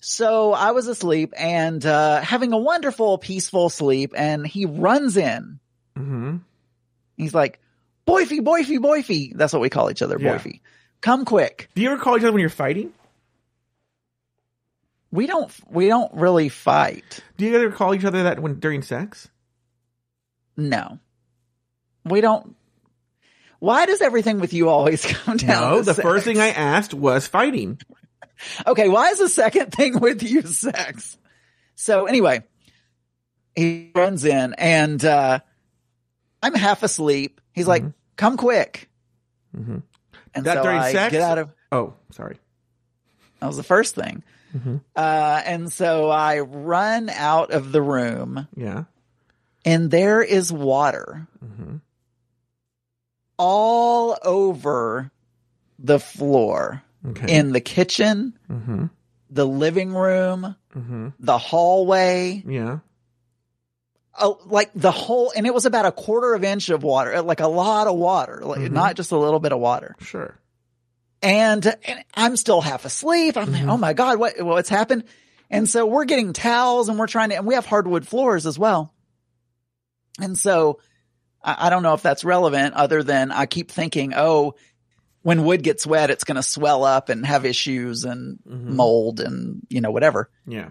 So 0.00 0.52
I 0.52 0.70
was 0.70 0.86
asleep 0.88 1.34
and 1.36 1.84
uh, 1.84 2.20
having 2.22 2.52
a 2.52 2.58
wonderful, 2.58 3.18
peaceful 3.18 3.68
sleep, 3.68 4.12
and 4.16 4.46
he 4.46 4.64
runs 4.66 5.16
in. 5.16 5.60
Mm-hmm. 5.96 6.36
He's 7.18 7.34
like, 7.34 7.60
"Boyfie, 8.06 8.40
boyfie, 8.40 8.78
boyfie." 8.78 9.36
That's 9.36 9.52
what 9.52 9.60
we 9.60 9.68
call 9.68 9.90
each 9.90 10.00
other, 10.00 10.16
Yeah. 10.18 10.36
boyfie. 10.38 10.60
Come 11.02 11.24
quick. 11.26 11.68
Do 11.74 11.82
you 11.82 11.90
ever 11.92 12.02
call 12.02 12.16
each 12.16 12.22
other 12.22 12.32
when 12.32 12.40
you're 12.40 12.48
fighting? 12.50 12.92
We 15.12 15.26
don't 15.26 15.52
we 15.70 15.88
don't 15.88 16.12
really 16.14 16.48
fight. 16.48 17.20
Do 17.36 17.44
you 17.44 17.54
ever 17.56 17.70
call 17.74 17.94
each 17.94 18.04
other 18.04 18.22
that 18.24 18.40
when 18.40 18.60
during 18.60 18.82
sex? 18.82 19.28
No. 20.56 20.98
We 22.04 22.20
don't. 22.20 22.54
Why 23.58 23.84
does 23.86 24.00
everything 24.00 24.40
with 24.40 24.52
you 24.54 24.68
always 24.68 25.04
come 25.06 25.36
down? 25.36 25.48
No, 25.60 25.82
the 25.82 25.94
sex? 25.94 26.02
first 26.02 26.24
thing 26.24 26.38
I 26.38 26.48
asked 26.48 26.94
was 26.94 27.26
fighting. 27.26 27.78
Okay, 28.66 28.88
why 28.88 29.08
is 29.08 29.18
the 29.18 29.28
second 29.28 29.72
thing 29.74 29.98
with 30.00 30.22
you 30.22 30.42
sex? 30.42 31.16
So 31.74 32.06
anyway, 32.06 32.42
he 33.54 33.90
runs 33.94 34.24
in 34.24 34.54
and 34.54 35.04
uh 35.04 35.40
I'm 36.42 36.54
half 36.54 36.82
asleep. 36.82 37.40
He's 37.52 37.66
like, 37.68 37.84
"Come 38.16 38.36
quick!" 38.36 38.88
Mm-hmm. 39.56 39.78
And 40.34 40.44
That 40.44 40.58
so 40.58 40.62
during 40.62 40.78
I 40.78 40.92
sex? 40.92 41.12
get 41.12 41.22
out 41.22 41.38
of. 41.38 41.52
Oh, 41.72 41.94
sorry. 42.12 42.38
That 43.40 43.46
was 43.46 43.56
the 43.56 43.62
first 43.62 43.94
thing. 43.94 44.22
Mhm. 44.56 44.80
Uh, 44.96 45.42
and 45.44 45.72
so 45.72 46.08
I 46.10 46.40
run 46.40 47.08
out 47.08 47.50
of 47.52 47.72
the 47.72 47.80
room, 47.82 48.48
Yeah. 48.56 48.84
and 49.64 49.90
there 49.90 50.22
is 50.22 50.52
water 50.52 51.26
Mm-hmm. 51.44 51.76
all 53.38 54.18
over 54.22 55.10
the 55.78 55.98
floor 56.00 56.82
Okay. 57.06 57.38
in 57.38 57.52
the 57.52 57.60
kitchen, 57.60 58.38
mm-hmm. 58.50 58.86
the 59.30 59.46
living 59.46 59.94
room, 59.94 60.54
Mm-hmm. 60.76 61.08
the 61.18 61.36
hallway, 61.38 62.42
Yeah. 62.46 62.78
Oh, 64.18 64.38
like 64.46 64.70
the 64.74 64.90
whole, 64.90 65.32
and 65.34 65.46
it 65.46 65.54
was 65.54 65.66
about 65.66 65.86
a 65.86 65.92
quarter 65.92 66.34
of 66.34 66.44
inch 66.44 66.68
of 66.68 66.82
water, 66.82 67.14
uh, 67.14 67.22
like 67.22 67.40
a 67.40 67.46
lot 67.48 67.86
of 67.86 67.96
water, 67.96 68.40
like 68.44 68.60
Mhm. 68.60 68.72
not 68.72 68.96
just 68.96 69.12
a 69.12 69.16
little 69.18 69.40
bit 69.40 69.52
of 69.52 69.58
water. 69.60 69.94
Sure. 70.00 70.38
And, 71.22 71.64
and 71.66 72.04
I'm 72.14 72.36
still 72.36 72.60
half 72.60 72.84
asleep. 72.84 73.36
I'm 73.36 73.52
like, 73.52 73.64
oh 73.66 73.76
my 73.76 73.92
God, 73.94 74.18
what, 74.18 74.40
what's 74.42 74.68
happened? 74.68 75.04
And 75.48 75.68
so 75.68 75.86
we're 75.86 76.04
getting 76.04 76.32
towels 76.32 76.88
and 76.88 76.98
we're 76.98 77.06
trying 77.06 77.30
to, 77.30 77.36
and 77.36 77.46
we 77.46 77.54
have 77.54 77.66
hardwood 77.66 78.06
floors 78.06 78.46
as 78.46 78.58
well. 78.58 78.92
And 80.20 80.36
so 80.38 80.80
I, 81.42 81.66
I 81.66 81.70
don't 81.70 81.82
know 81.82 81.94
if 81.94 82.02
that's 82.02 82.24
relevant 82.24 82.74
other 82.74 83.02
than 83.02 83.32
I 83.32 83.46
keep 83.46 83.70
thinking, 83.70 84.12
oh, 84.14 84.54
when 85.22 85.44
wood 85.44 85.62
gets 85.62 85.86
wet, 85.86 86.10
it's 86.10 86.24
going 86.24 86.36
to 86.36 86.42
swell 86.42 86.84
up 86.84 87.08
and 87.08 87.26
have 87.26 87.44
issues 87.44 88.04
and 88.04 88.38
Mhm. 88.48 88.64
mold 88.74 89.20
and, 89.20 89.66
you 89.68 89.80
know, 89.80 89.90
whatever. 89.90 90.30
Yeah. 90.46 90.70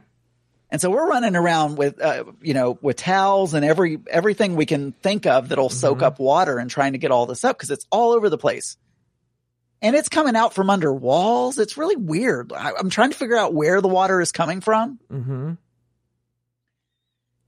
And 0.71 0.79
so 0.79 0.89
we're 0.89 1.07
running 1.07 1.35
around 1.35 1.77
with, 1.77 1.99
uh, 2.01 2.25
you 2.41 2.53
know, 2.53 2.77
with 2.81 2.97
towels 2.97 3.53
and 3.53 3.63
every, 3.65 3.99
everything 4.09 4.55
we 4.55 4.65
can 4.65 4.91
think 4.91 5.25
of 5.25 5.49
that'll 5.49 5.69
soak 5.69 5.99
Mhm. 5.99 6.03
up 6.03 6.19
water 6.19 6.57
and 6.59 6.69
trying 6.69 6.93
to 6.93 6.99
get 6.99 7.11
all 7.11 7.25
this 7.25 7.43
up 7.43 7.57
because 7.57 7.71
it's 7.71 7.85
all 7.91 8.11
over 8.11 8.29
the 8.29 8.37
place. 8.37 8.77
And 9.81 9.95
it's 9.95 10.09
coming 10.09 10.35
out 10.35 10.53
from 10.53 10.69
under 10.69 10.93
walls. 10.93 11.57
It's 11.57 11.77
really 11.77 11.95
weird. 11.95 12.51
I, 12.53 12.73
I'm 12.77 12.89
trying 12.89 13.11
to 13.11 13.17
figure 13.17 13.37
out 13.37 13.53
where 13.53 13.81
the 13.81 13.87
water 13.87 14.19
is 14.19 14.31
coming 14.31 14.61
from. 14.61 14.99
Mm-hmm. 15.11 15.53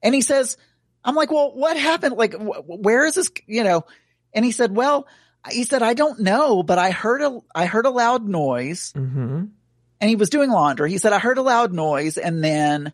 And 0.04 0.16
he 0.16 0.22
says, 0.22 0.58
I'm 1.04 1.16
like, 1.16 1.32
well, 1.32 1.52
what 1.54 1.78
happened? 1.78 2.16
Like, 2.16 2.34
wh- 2.34 2.68
where 2.68 3.06
is 3.06 3.16
this, 3.16 3.32
you 3.48 3.64
know? 3.64 3.86
And 4.34 4.46
he 4.46 4.52
said, 4.52 4.76
well, 4.76 5.08
he 5.50 5.64
said, 5.64 5.82
I 5.82 5.94
don't 5.94 6.20
know, 6.20 6.62
but 6.64 6.78
I 6.78 6.92
heard 6.92 7.22
a, 7.22 7.40
I 7.56 7.66
heard 7.66 7.86
a 7.86 7.90
loud 7.90 8.28
noise 8.28 8.94
Mm-hmm. 8.94 9.46
and 10.00 10.10
he 10.10 10.16
was 10.16 10.30
doing 10.30 10.52
laundry. 10.52 10.92
He 10.92 10.98
said, 10.98 11.14
I 11.14 11.20
heard 11.20 11.38
a 11.38 11.42
loud 11.42 11.74
noise 11.74 12.18
and 12.18 12.44
then, 12.44 12.94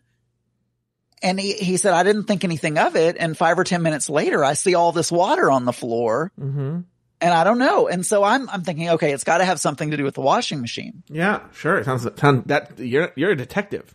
and 1.22 1.38
he, 1.40 1.54
he 1.54 1.76
said, 1.76 1.92
I 1.94 2.04
didn't 2.04 2.24
think 2.24 2.44
anything 2.44 2.78
of 2.78 2.94
it. 2.96 3.16
And 3.18 3.36
five 3.36 3.58
or 3.58 3.64
10 3.64 3.82
minutes 3.82 4.08
later, 4.08 4.44
I 4.44 4.54
see 4.54 4.74
all 4.74 4.92
this 4.92 5.10
water 5.12 5.50
on 5.50 5.64
the 5.64 5.72
floor 5.72 6.32
Mm-hmm. 6.40 6.80
And 7.20 7.34
I 7.34 7.42
don't 7.42 7.58
know. 7.58 7.88
And 7.88 8.06
so 8.06 8.22
I'm 8.22 8.48
I'm 8.48 8.62
thinking, 8.62 8.90
okay, 8.90 9.12
it's 9.12 9.24
got 9.24 9.38
to 9.38 9.44
have 9.44 9.58
something 9.58 9.90
to 9.90 9.96
do 9.96 10.04
with 10.04 10.14
the 10.14 10.20
washing 10.20 10.60
machine. 10.60 11.02
Yeah, 11.08 11.40
sure. 11.52 11.76
It 11.78 11.84
sounds, 11.84 12.06
sound 12.16 12.44
that 12.46 12.78
you're 12.78 13.10
you're 13.16 13.32
a 13.32 13.36
detective. 13.36 13.92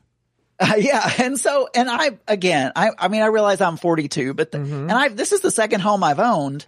Uh, 0.60 0.74
yeah. 0.78 1.10
And 1.20 1.40
so, 1.40 1.70
and 1.74 1.90
I, 1.90 2.18
again, 2.28 2.74
I, 2.76 2.90
I 3.00 3.08
mean, 3.08 3.22
I 3.22 3.28
realize 3.28 3.62
I'm 3.62 3.78
42, 3.78 4.34
but, 4.34 4.52
the, 4.52 4.58
and 4.58 4.92
I, 4.92 5.08
this 5.08 5.32
is 5.32 5.40
the 5.40 5.52
second 5.52 5.80
home 5.80 6.04
I've 6.04 6.20
owned, 6.20 6.66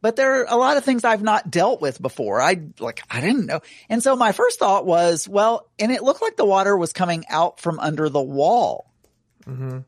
but 0.00 0.16
there 0.16 0.40
are 0.40 0.46
a 0.48 0.56
lot 0.56 0.76
of 0.76 0.84
things 0.84 1.04
I've 1.04 1.22
not 1.22 1.50
dealt 1.50 1.80
with 1.80 2.00
before. 2.00 2.40
I, 2.40 2.60
like, 2.78 3.02
I 3.10 3.20
didn't 3.20 3.46
know. 3.46 3.60
And 3.88 4.02
so 4.02 4.14
my 4.16 4.32
first 4.32 4.58
thought 4.58 4.86
was, 4.86 5.28
well, 5.28 5.68
and 5.78 5.90
it 5.90 6.02
looked 6.02 6.22
like 6.22 6.36
the 6.36 6.44
water 6.44 6.76
was 6.76 6.92
coming 6.92 7.24
out 7.28 7.60
from 7.60 7.80
under 7.80 8.08
the 8.08 8.22
wall. 8.22 8.92
Mm-hmm. 9.46 9.80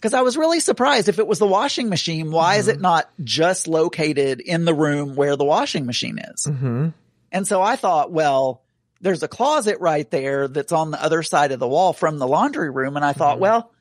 Cause 0.00 0.14
I 0.14 0.22
was 0.22 0.36
really 0.36 0.58
surprised 0.58 1.08
if 1.08 1.20
it 1.20 1.28
was 1.28 1.38
the 1.38 1.46
washing 1.46 1.88
machine, 1.88 2.32
why 2.32 2.56
is 2.56 2.66
it 2.66 2.72
mm-hmm. 2.72 2.82
not 2.82 3.10
just 3.22 3.68
located 3.68 4.40
in 4.40 4.64
the 4.64 4.74
room 4.74 5.14
where 5.14 5.36
the 5.36 5.44
washing 5.44 5.86
machine 5.86 6.18
is? 6.18 6.46
Mm-hmm. 6.46 6.88
And 7.30 7.46
so 7.46 7.62
I 7.62 7.76
thought, 7.76 8.10
well, 8.10 8.62
there's 9.00 9.22
a 9.22 9.28
closet 9.28 9.80
right 9.80 10.08
there 10.10 10.48
that's 10.48 10.72
on 10.72 10.90
the 10.90 11.02
other 11.02 11.22
side 11.22 11.52
of 11.52 11.58
the 11.58 11.68
wall 11.68 11.92
from 11.92 12.18
the 12.18 12.26
laundry 12.26 12.70
room. 12.70 12.96
And 12.96 13.04
I 13.04 13.12
thought, 13.12 13.38
well, 13.40 13.71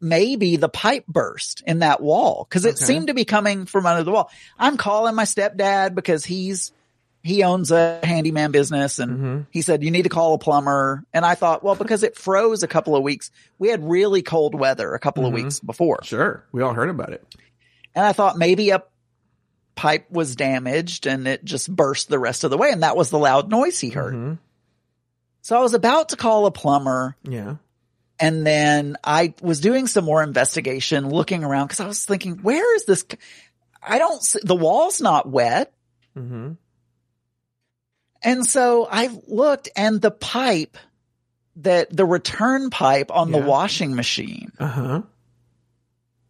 maybe 0.00 0.56
the 0.56 0.68
pipe 0.68 1.06
burst 1.06 1.62
in 1.66 1.80
that 1.80 2.00
wall 2.00 2.46
because 2.48 2.64
it 2.64 2.76
Okay. 2.76 2.84
seemed 2.84 3.08
to 3.08 3.14
be 3.14 3.24
coming 3.24 3.66
from 3.66 3.86
under 3.86 4.02
the 4.02 4.10
wall. 4.10 4.30
I'm 4.58 4.76
calling 4.76 5.14
my 5.14 5.24
stepdad 5.24 5.94
because 5.94 6.24
he's, 6.24 6.72
he 7.22 7.42
owns 7.42 7.70
a 7.70 8.00
handyman 8.02 8.50
business 8.50 8.98
and 8.98 9.12
mm-hmm. 9.12 9.40
he 9.50 9.62
said, 9.62 9.82
you 9.82 9.90
need 9.90 10.02
to 10.02 10.08
call 10.08 10.34
a 10.34 10.38
plumber. 10.38 11.04
And 11.12 11.24
I 11.24 11.34
thought, 11.34 11.62
well, 11.62 11.74
because 11.74 12.02
it 12.02 12.16
froze 12.16 12.62
a 12.62 12.68
couple 12.68 12.96
of 12.96 13.02
weeks, 13.02 13.30
we 13.58 13.68
had 13.68 13.86
really 13.86 14.22
cold 14.22 14.54
weather 14.54 14.94
a 14.94 14.98
couple 14.98 15.26
of 15.26 15.34
mm-hmm. 15.34 15.44
weeks 15.44 15.60
before. 15.60 16.00
Sure, 16.02 16.44
we 16.52 16.62
all 16.62 16.72
heard 16.72 16.88
about 16.88 17.12
it. 17.12 17.22
And 17.94 18.06
I 18.06 18.12
thought 18.12 18.38
maybe 18.38 18.70
a 18.70 18.82
pipe 19.74 20.10
was 20.10 20.36
damaged 20.36 21.06
and 21.06 21.26
it 21.26 21.44
just 21.44 21.74
burst 21.74 22.08
the 22.08 22.18
rest 22.18 22.44
of 22.44 22.50
the 22.50 22.58
way. 22.58 22.70
And 22.70 22.82
that 22.82 22.96
was 22.96 23.10
the 23.10 23.18
loud 23.18 23.50
noise 23.50 23.78
he 23.78 23.90
heard. 23.90 24.14
Mm-hmm. 24.14 24.34
So 25.42 25.58
I 25.58 25.62
was 25.62 25.74
about 25.74 26.10
to 26.10 26.16
call 26.16 26.46
a 26.46 26.50
plumber 26.50 27.16
Yeah. 27.22 27.56
And 28.20 28.46
then 28.46 28.96
I 29.02 29.34
was 29.40 29.60
doing 29.60 29.86
some 29.86 30.04
more 30.04 30.22
investigation 30.22 31.08
looking 31.08 31.42
around 31.44 31.66
because 31.68 31.80
I 31.80 31.86
was 31.86 32.04
thinking, 32.04 32.38
where 32.42 32.76
is 32.76 32.84
this? 32.84 33.04
I 33.82 33.98
don't 33.98 34.22
see 34.22 34.40
the 34.42 34.54
wall's 34.56 35.00
not 35.00 35.28
wet. 35.28 35.72
Mm-hmm. 36.16 36.52
And 38.22 38.46
so 38.46 38.86
I 38.90 39.08
looked 39.26 39.70
and 39.76 40.00
the 40.00 40.10
pipe 40.10 40.76
that 41.56 41.94
the 41.94 42.04
return 42.04 42.70
pipe 42.70 43.10
on 43.10 43.32
the 43.32 43.38
washing 43.38 43.94
machine, 43.94 44.52
Uh 44.58 44.66
huh. 44.66 45.02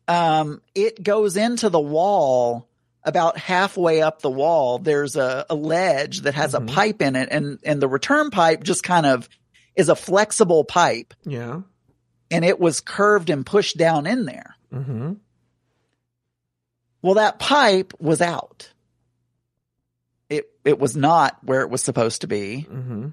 um, 0.09 0.63
it 0.75 1.03
goes 1.03 1.37
into 1.37 1.69
the 1.69 1.81
wall 1.81 2.69
about 3.03 3.39
halfway 3.39 4.03
up 4.03 4.23
the 4.23 4.31
wall. 4.31 4.79
There's 4.79 5.17
a, 5.17 5.47
a 5.51 5.55
ledge 5.55 6.21
that 6.23 6.35
has 6.35 6.55
a 6.55 6.61
pipe 6.61 7.01
in 7.03 7.17
it 7.17 7.29
and, 7.31 7.59
and 7.65 7.81
the 7.81 7.89
return 7.89 8.31
pipe 8.31 8.63
just 8.63 8.83
kind 8.83 9.07
of 9.07 9.29
is 9.75 9.89
a 9.89 9.97
flexible 9.97 10.65
pipe 10.65 11.15
Yeah. 11.25 11.61
And 12.31 12.45
it 12.45 12.61
was 12.61 12.81
curved 12.81 13.31
and 13.31 13.45
pushed 13.45 13.77
down 13.77 14.07
in 14.07 14.25
there. 14.25 14.57
Mm-hmm. 14.73 15.15
Well, 17.03 17.15
that 17.15 17.39
pipe 17.39 17.95
was 17.99 18.21
out. 18.21 18.71
It, 20.29 20.51
it 20.65 20.79
was 20.79 20.97
not 20.97 21.39
where 21.43 21.63
it 21.63 21.71
was 21.71 21.83
supposed 21.83 22.21
to 22.21 22.27
be. 22.27 22.67
Mm-hmm. 22.71 23.09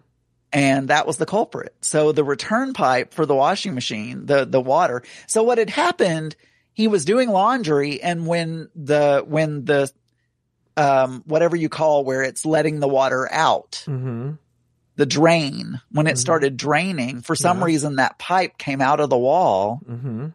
and 0.53 0.87
that 0.89 1.07
was 1.07 1.17
the 1.17 1.25
culprit. 1.25 1.73
So 1.81 2.11
the 2.11 2.23
return 2.23 2.73
pipe 2.73 3.13
for 3.13 3.25
the 3.25 3.35
washing 3.35 3.73
machine, 3.73 4.25
the, 4.25 4.45
the 4.45 4.61
water. 4.61 5.03
So 5.25 5.43
what 5.43 5.57
had 5.57 5.69
happened, 5.69 6.35
he 6.73 6.87
was 6.87 7.05
doing 7.05 7.29
laundry 7.29 8.01
and 8.01 8.27
when 8.27 8.69
the, 8.75 9.23
when 9.25 9.65
the, 9.65 9.91
um, 10.75 11.23
whatever 11.25 11.55
you 11.55 11.69
call 11.69 12.03
where 12.03 12.21
it's 12.21 12.45
letting 12.45 12.79
the 12.79 12.87
water 12.87 13.27
out, 13.31 13.83
Mm-hmm. 13.87 14.33
The 14.97 15.05
drain, 15.05 15.79
when 15.91 16.07
it 16.07 16.17
started 16.17 16.57
draining, 16.57 17.21
for 17.21 17.35
some 17.35 17.59
Yeah. 17.59 17.65
reason 17.65 17.95
that 17.95 18.19
pipe 18.19 18.57
came 18.57 18.81
out 18.81 18.99
of 18.99 19.09
the 19.09 19.17
wall 19.17 19.79
Mm-hmm. 19.89 20.27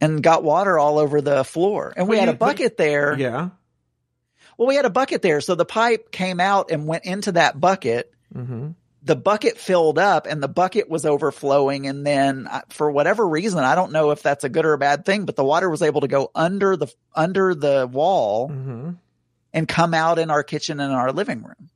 and 0.00 0.22
got 0.22 0.42
water 0.42 0.78
all 0.78 0.98
over 0.98 1.20
the 1.20 1.44
floor. 1.44 1.92
And 1.96 2.08
we 2.08 2.18
had 2.18 2.28
a 2.28 2.34
bucket 2.34 2.76
there. 2.76 3.16
Yeah. 3.16 3.50
Well, 4.58 4.68
we 4.68 4.74
had 4.76 4.84
a 4.84 4.90
bucket 4.90 5.22
there. 5.22 5.40
So 5.40 5.54
the 5.54 5.64
pipe 5.64 6.10
came 6.10 6.40
out 6.40 6.70
and 6.70 6.86
went 6.86 7.04
into 7.04 7.32
that 7.32 7.60
bucket. 7.60 8.10
Mm-hmm. 8.34 8.70
the 9.02 9.14
bucket 9.14 9.58
filled 9.58 9.98
up 9.98 10.26
and 10.26 10.42
the 10.42 10.48
bucket 10.48 10.88
was 10.88 11.04
overflowing. 11.04 11.86
And 11.86 12.06
then 12.06 12.48
uh, 12.50 12.62
for 12.70 12.90
whatever 12.90 13.28
reason, 13.28 13.60
I 13.60 13.74
don't 13.74 13.92
know 13.92 14.10
if 14.12 14.22
that's 14.22 14.44
a 14.44 14.48
good 14.48 14.64
or 14.64 14.72
a 14.72 14.78
bad 14.78 15.04
thing, 15.04 15.26
but 15.26 15.36
the 15.36 15.44
water 15.44 15.68
was 15.68 15.82
able 15.82 16.00
to 16.00 16.08
go 16.08 16.30
under 16.34 16.74
the, 16.76 16.86
under 17.14 17.54
the 17.54 17.86
wall 17.86 18.48
Mm-hmm. 18.48 18.90
and 19.52 19.68
come 19.68 19.92
out 19.92 20.18
in 20.18 20.30
our 20.30 20.42
kitchen 20.42 20.80
and 20.80 20.90
our 20.92 21.12
living 21.12 21.42
room. 21.42 21.68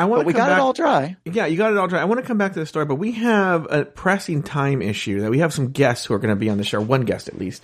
I 0.00 0.04
want 0.06 0.24
we 0.26 0.32
got 0.32 0.48
back- 0.48 0.58
it 0.58 0.60
all 0.60 0.72
dry. 0.72 1.16
Yeah, 1.24 1.46
you 1.46 1.56
got 1.58 1.72
it 1.72 1.78
all 1.78 1.86
dry. 1.88 2.00
I 2.00 2.04
want 2.06 2.20
to 2.20 2.26
come 2.26 2.38
back 2.38 2.54
to 2.54 2.58
the 2.58 2.66
story, 2.66 2.86
but 2.86 2.94
we 2.96 3.12
have 3.12 3.66
a 3.70 3.84
pressing 3.84 4.42
time 4.42 4.80
issue 4.82 5.20
that 5.20 5.30
we 5.30 5.40
have 5.40 5.52
some 5.52 5.70
guests 5.72 6.06
who 6.06 6.14
are 6.14 6.18
going 6.18 6.30
to 6.34 6.36
be 6.40 6.48
on 6.48 6.56
the 6.58 6.64
show, 6.64 6.80
one 6.80 7.02
guest 7.02 7.28
at 7.28 7.38
least, 7.38 7.62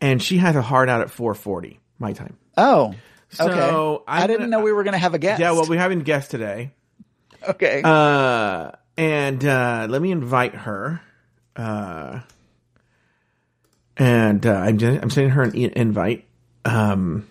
and 0.00 0.22
she 0.22 0.38
has 0.38 0.56
a 0.56 0.62
hard 0.62 0.88
out 0.88 1.00
at 1.00 1.08
4:40 1.08 1.78
my 1.98 2.12
time. 2.12 2.36
Oh, 2.56 2.94
So 3.30 3.48
okay. 3.50 4.04
I'm 4.06 4.22
I 4.24 4.26
didn't 4.26 4.40
gonna- 4.40 4.50
know 4.50 4.60
we 4.60 4.72
were 4.72 4.84
going 4.84 4.92
to 4.92 4.98
have 4.98 5.14
a 5.14 5.18
guest. 5.18 5.40
Yeah, 5.40 5.52
well, 5.52 5.66
we're 5.68 5.78
having 5.78 6.00
a 6.00 6.04
guest 6.04 6.30
today, 6.30 6.72
okay. 7.48 7.80
uh, 7.84 8.72
and 8.96 9.44
uh, 9.44 9.86
let 9.88 10.02
me 10.02 10.10
invite 10.12 10.54
her. 10.54 11.00
Uh, 11.56 12.20
and 13.96 14.46
uh, 14.46 14.52
I'm 14.52 14.78
just, 14.78 15.02
I'm 15.02 15.10
sending 15.10 15.30
her 15.30 15.42
an 15.42 15.54
invite. 15.54 16.24
Um, 16.64 17.26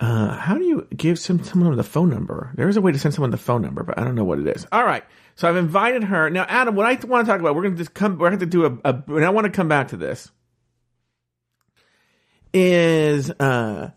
uh, 0.00 0.34
how 0.34 0.56
do 0.56 0.64
you 0.64 0.88
give 0.96 1.18
some 1.18 1.42
someone 1.44 1.76
the 1.76 1.82
phone 1.84 2.10
number? 2.10 2.52
There 2.54 2.68
is 2.68 2.76
a 2.76 2.80
way 2.80 2.90
to 2.92 2.98
send 2.98 3.14
someone 3.14 3.30
the 3.30 3.36
phone 3.36 3.62
number, 3.62 3.82
but 3.82 3.98
I 3.98 4.04
don't 4.04 4.14
know 4.14 4.24
what 4.24 4.38
it 4.38 4.46
is. 4.48 4.66
All 4.72 4.84
right, 4.84 5.04
so 5.36 5.48
I've 5.48 5.56
invited 5.56 6.04
her 6.04 6.30
now. 6.30 6.46
Adam, 6.48 6.74
what 6.74 6.86
I 6.86 6.94
want 7.06 7.26
to 7.26 7.30
talk 7.30 7.40
about, 7.40 7.54
we're 7.54 7.62
going 7.62 7.74
to 7.74 7.78
just 7.78 7.94
come. 7.94 8.18
We're 8.18 8.30
going 8.30 8.40
to 8.40 8.46
do 8.46 8.64
a, 8.64 8.90
a. 8.90 9.02
And 9.08 9.24
I 9.24 9.30
want 9.30 9.44
to 9.44 9.50
come 9.50 9.68
back 9.68 9.88
to 9.88 9.96
this. 9.96 10.30
Is 12.52 13.30
uh, 13.30 13.90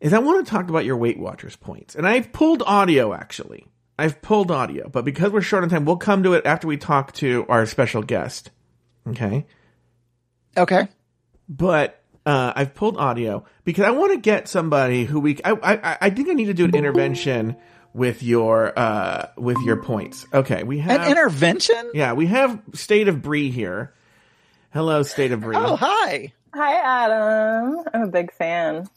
is 0.00 0.12
I 0.12 0.18
want 0.18 0.44
to 0.44 0.50
talk 0.50 0.68
about 0.68 0.84
your 0.84 0.96
Weight 0.96 1.18
Watchers 1.18 1.56
points, 1.56 1.94
and 1.94 2.06
I've 2.06 2.32
pulled 2.32 2.62
audio 2.62 3.12
actually. 3.12 3.66
I've 3.96 4.20
pulled 4.22 4.50
audio, 4.50 4.88
but 4.88 5.04
because 5.04 5.30
we're 5.30 5.40
short 5.40 5.62
on 5.62 5.68
time, 5.68 5.84
we'll 5.84 5.98
come 5.98 6.24
to 6.24 6.32
it 6.32 6.46
after 6.46 6.66
we 6.66 6.76
talk 6.76 7.12
to 7.14 7.46
our 7.48 7.64
special 7.66 8.02
guest. 8.02 8.50
Okay 9.06 9.46
okay. 10.56 10.88
but 11.48 12.03
uh, 12.26 12.52
I've 12.56 12.74
pulled 12.74 12.96
audio 12.96 13.44
because 13.64 13.84
I 13.84 13.90
want 13.90 14.12
to 14.12 14.18
get 14.18 14.48
somebody 14.48 15.04
who 15.04 15.20
we. 15.20 15.38
I, 15.44 15.52
I 15.52 15.98
I 16.02 16.10
think 16.10 16.28
I 16.28 16.32
need 16.32 16.46
to 16.46 16.54
do 16.54 16.64
an 16.64 16.74
intervention 16.74 17.56
with 17.92 18.22
your 18.22 18.76
uh 18.78 19.28
with 19.36 19.58
your 19.64 19.82
points. 19.82 20.26
Okay, 20.32 20.62
we 20.64 20.78
have 20.78 21.02
An 21.02 21.10
intervention? 21.10 21.90
yeah 21.94 22.12
we 22.14 22.26
have 22.26 22.60
State 22.74 23.08
of 23.08 23.22
Bree 23.22 23.50
here. 23.50 23.92
Hello, 24.72 25.02
State 25.04 25.30
of 25.32 25.40
Bree. 25.40 25.54
Oh, 25.56 25.76
hi. 25.76 26.32
Hi, 26.52 27.04
Adam. 27.04 27.84
I'm 27.94 28.02
a 28.02 28.06
big 28.08 28.32
fan. 28.32 28.88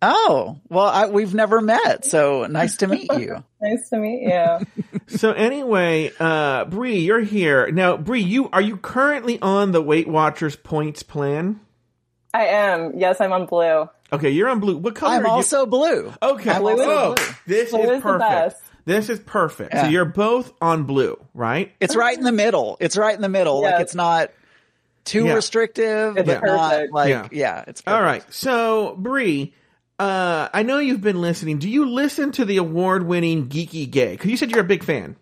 Oh, 0.00 0.58
well, 0.68 0.86
I, 0.86 1.06
we've 1.08 1.34
never 1.34 1.60
met. 1.60 2.04
So 2.04 2.46
nice 2.46 2.76
to 2.78 2.86
meet 2.86 3.12
you. 3.14 3.44
Nice 3.60 3.88
to 3.90 3.96
meet 3.98 4.22
you. 4.22 4.86
So 5.08 5.32
anyway, 5.32 6.12
uh, 6.20 6.64
Bree, 6.66 7.00
you're 7.00 7.20
here 7.20 7.72
now. 7.72 7.96
Bree, 7.96 8.22
you 8.22 8.48
are 8.50 8.60
you 8.62 8.76
currently 8.76 9.40
on 9.42 9.72
the 9.72 9.82
Weight 9.82 10.06
Watchers 10.06 10.54
points 10.54 11.02
plan? 11.02 11.58
I 12.34 12.46
am. 12.46 12.98
Yes, 12.98 13.20
I'm 13.20 13.32
on 13.32 13.46
blue. 13.46 13.88
Okay, 14.12 14.30
you're 14.30 14.48
on 14.48 14.60
blue. 14.60 14.76
What 14.76 14.94
color? 14.94 15.14
I'm 15.16 15.22
are 15.24 15.28
you? 15.28 15.32
also 15.32 15.66
blue. 15.66 16.12
Okay. 16.22 16.50
I'm 16.50 16.62
also 16.62 16.82
oh, 16.84 17.14
blue. 17.14 17.24
this 17.46 17.70
Blue 17.70 17.80
is 17.80 17.90
is 17.90 17.96
the 17.96 18.02
perfect. 18.02 18.30
best. 18.30 18.62
This 18.84 19.08
is 19.10 19.18
perfect. 19.20 19.76
So 19.76 19.86
you're 19.86 20.06
both 20.06 20.52
on 20.62 20.84
blue, 20.84 21.18
right? 21.34 21.72
It's 21.80 21.94
right 21.94 22.16
in 22.16 22.24
the 22.24 22.32
middle. 22.32 22.78
It's 22.80 22.96
right 22.96 23.14
in 23.14 23.20
the 23.20 23.28
middle. 23.28 23.60
Like 23.62 23.80
it's 23.80 23.94
not 23.94 24.30
too 25.04 25.26
Yeah. 25.26 25.34
restrictive, 25.34 26.16
It's 26.16 26.26
but 26.26 26.42
not 26.42 26.90
like 26.90 27.10
Yeah. 27.10 27.28
yeah. 27.30 27.64
it's 27.66 27.82
All 27.86 27.98
perfect. 27.98 28.24
right. 28.26 28.34
So, 28.34 28.94
Bree, 28.98 29.54
uh, 29.98 30.48
I 30.54 30.62
know 30.62 30.78
you've 30.78 31.02
been 31.02 31.20
listening. 31.20 31.58
Do 31.58 31.68
you 31.68 31.86
listen 31.90 32.32
to 32.32 32.44
the 32.46 32.56
award-winning 32.58 33.48
Geeky 33.48 33.90
Gay? 33.90 34.12
Because 34.12 34.30
you 34.30 34.36
said 34.38 34.50
you're 34.50 34.60
a 34.60 34.64
big 34.64 34.84
fan. 34.84 35.16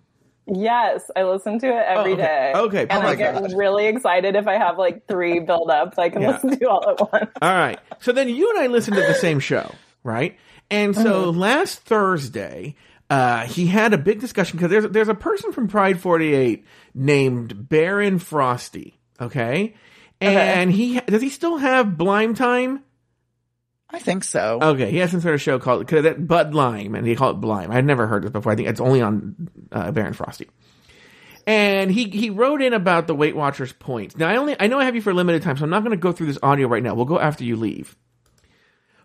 Yes, 0.46 1.10
I 1.16 1.24
listen 1.24 1.58
to 1.58 1.66
it 1.66 1.84
every 1.86 2.12
okay. 2.12 2.22
day. 2.22 2.52
Okay. 2.54 2.80
And 2.88 3.04
Oh 3.04 3.06
I 3.08 3.14
get 3.16 3.34
God. 3.34 3.52
really 3.56 3.86
excited 3.86 4.36
if 4.36 4.46
I 4.46 4.54
have 4.58 4.78
like 4.78 5.06
three 5.08 5.40
build 5.46 5.70
ups 5.70 5.98
I 5.98 6.08
can 6.08 6.22
Yeah. 6.22 6.30
listen 6.32 6.58
to 6.58 6.70
all 6.70 6.88
at 6.90 7.00
once. 7.12 7.30
All 7.42 7.52
right. 7.52 7.78
So 8.00 8.12
then 8.12 8.28
you 8.28 8.50
and 8.50 8.58
I 8.60 8.68
listened 8.68 8.96
to 8.96 9.02
the 9.02 9.14
same 9.14 9.40
show, 9.40 9.74
right? 10.04 10.36
And 10.70 10.94
so 10.94 11.30
Mm-hmm. 11.30 11.38
last 11.38 11.80
Thursday, 11.80 12.74
uh, 13.10 13.46
he 13.46 13.66
had 13.66 13.92
a 13.92 13.98
big 13.98 14.20
discussion 14.20 14.56
because 14.58 14.70
there's 14.70 14.88
there's 14.90 15.08
a 15.08 15.14
person 15.14 15.52
from 15.52 15.68
Pride 15.68 16.00
48 16.00 16.64
named 16.94 17.68
Baron 17.68 18.18
Frosty. 18.18 18.98
Okay. 19.20 19.74
And 20.20 20.72
he 20.72 20.98
does 21.00 21.20
he 21.22 21.28
still 21.28 21.56
have 21.58 21.96
Blime 21.96 22.34
Time? 22.36 22.82
I 23.96 23.98
think 23.98 24.24
so. 24.24 24.58
Okay, 24.60 24.90
he 24.90 24.98
has 24.98 25.10
some 25.10 25.22
sort 25.22 25.34
of 25.34 25.40
show 25.40 25.58
called 25.58 25.88
cause 25.88 26.02
that 26.02 26.28
Bud 26.28 26.54
Lime, 26.54 26.94
and 26.94 27.06
they 27.06 27.14
call 27.14 27.30
it 27.30 27.40
Blime. 27.40 27.70
I'd 27.70 27.86
never 27.86 28.06
heard 28.06 28.24
this 28.24 28.30
before. 28.30 28.52
I 28.52 28.54
think 28.54 28.68
it's 28.68 28.78
only 28.78 29.00
on 29.00 29.48
uh, 29.72 29.90
Baron 29.90 30.12
Frosty. 30.12 30.50
And 31.46 31.90
he 31.90 32.10
he 32.10 32.28
wrote 32.28 32.60
in 32.60 32.74
about 32.74 33.06
the 33.06 33.14
Weight 33.14 33.34
Watchers 33.34 33.72
points. 33.72 34.14
Now 34.14 34.28
I 34.28 34.36
only 34.36 34.54
I 34.60 34.66
know 34.66 34.78
I 34.78 34.84
have 34.84 34.94
you 34.94 35.00
for 35.00 35.12
a 35.12 35.14
limited 35.14 35.40
time, 35.40 35.56
so 35.56 35.64
I'm 35.64 35.70
not 35.70 35.82
going 35.82 35.92
to 35.92 35.96
go 35.96 36.12
through 36.12 36.26
this 36.26 36.38
audio 36.42 36.68
right 36.68 36.82
now. 36.82 36.94
We'll 36.94 37.06
go 37.06 37.18
after 37.18 37.42
you 37.42 37.56
leave. 37.56 37.96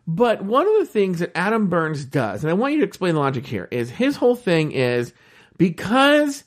But 0.06 0.44
one 0.44 0.68
of 0.68 0.74
the 0.80 0.92
things 0.92 1.20
that 1.20 1.32
Adam 1.38 1.70
Burns 1.70 2.04
does, 2.04 2.44
and 2.44 2.52
I 2.52 2.54
want 2.54 2.74
you 2.74 2.80
to 2.82 2.86
explain 2.86 3.14
the 3.14 3.22
logic 3.22 3.48
here, 3.48 3.70
is 3.72 3.90
his 3.90 4.18
whole 4.18 4.36
thing 4.36 4.74
is 4.74 5.14
because 5.56 6.44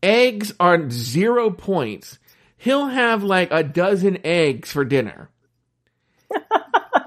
eggs 0.00 0.54
are 0.60 0.88
zero 0.90 1.50
points, 1.50 2.20
he'll 2.56 2.86
have 2.86 3.24
like 3.24 3.48
a 3.50 3.64
dozen 3.64 4.18
eggs 4.24 4.70
for 4.70 4.84
dinner. 4.84 5.28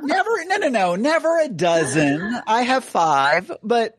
Never, 0.01 0.45
no, 0.45 0.57
no, 0.57 0.67
no, 0.67 0.95
never 0.95 1.39
a 1.39 1.47
dozen. 1.47 2.41
I 2.45 2.63
have 2.63 2.83
five, 2.83 3.51
but 3.63 3.97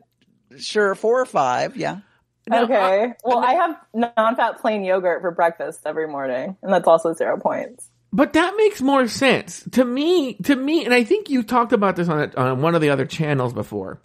sure, 0.59 0.95
four 0.95 1.21
or 1.21 1.27
five. 1.27 1.77
Yeah. 1.77 2.01
Now, 2.47 2.65
okay. 2.65 3.15
well, 3.25 3.39
I 3.39 3.55
have 3.55 3.77
non-fat 3.95 4.61
plain 4.61 4.85
yogurt 4.85 5.23
for 5.23 5.31
breakfast 5.31 5.81
every 5.87 6.07
morning, 6.07 6.57
and 6.63 6.73
that's 6.73 6.87
also 6.87 7.15
zero 7.15 7.39
points. 7.39 7.89
But 8.13 8.35
that 8.35 8.55
makes 8.57 8.83
more 8.83 9.09
sense 9.09 9.67
to 9.73 9.85
me. 9.85 10.35
To 10.45 10.55
me, 10.55 10.85
and 10.85 10.93
I 10.93 11.05
think 11.05 11.31
you 11.31 11.43
talked 11.43 11.73
about 11.73 11.97
this 11.97 12.09
on 12.09 12.21
a, 12.21 12.37
on 12.37 12.63
one 12.63 12.75
of 12.75 12.81
the 12.81 12.91
other 12.91 13.07
channels 13.07 13.55
before, 13.55 14.01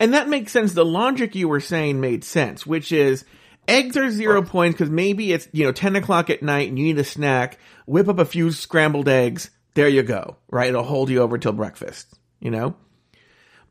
and 0.00 0.12
that 0.12 0.28
makes 0.28 0.52
sense. 0.52 0.74
The 0.74 0.84
logic 0.84 1.34
you 1.34 1.48
were 1.48 1.60
saying 1.60 2.00
made 2.00 2.24
sense, 2.24 2.66
which 2.66 2.90
is 2.90 3.24
eggs 3.68 3.96
are 3.96 4.10
zero 4.10 4.42
points 4.42 4.76
because 4.76 4.90
maybe 4.90 5.32
it's 5.32 5.48
you 5.52 5.64
know 5.64 5.72
ten 5.72 5.96
o'clock 5.96 6.30
at 6.30 6.42
night 6.42 6.68
and 6.68 6.78
you 6.78 6.84
need 6.84 6.98
a 6.98 7.04
snack. 7.04 7.58
Whip 7.86 8.08
up 8.08 8.18
a 8.18 8.24
few 8.24 8.50
scrambled 8.50 9.08
eggs. 9.08 9.50
There 9.74 9.88
you 9.88 10.02
go. 10.02 10.36
Right, 10.48 10.68
it'll 10.68 10.84
hold 10.84 11.10
you 11.10 11.20
over 11.20 11.38
till 11.38 11.52
breakfast. 11.52 12.18
You 12.40 12.50
know. 12.50 12.76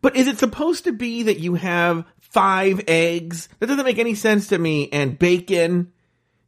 But 0.02 0.18
is 0.18 0.28
it 0.28 0.38
supposed 0.38 0.84
to 0.84 0.92
be 0.92 1.24
that 1.24 1.40
you 1.40 1.56
have 1.56 2.06
five 2.20 2.82
eggs? 2.88 3.48
That 3.60 3.68
doesn't 3.68 3.86
make 3.86 4.00
any 4.00 4.16
sense 4.16 4.48
to 4.48 4.58
me. 4.58 4.90
And 4.92 5.18
bacon, 5.18 5.94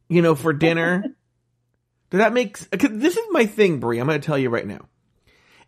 you 0.08 0.20
know, 0.22 0.34
for 0.34 0.52
dinner. 0.52 1.04
Does 2.10 2.18
that 2.18 2.32
make? 2.32 2.58
This 2.70 3.16
is 3.16 3.26
my 3.30 3.46
thing, 3.46 3.80
Bree. 3.80 3.98
I'm 3.98 4.06
going 4.06 4.20
to 4.20 4.24
tell 4.24 4.38
you 4.38 4.48
right 4.48 4.66
now, 4.66 4.86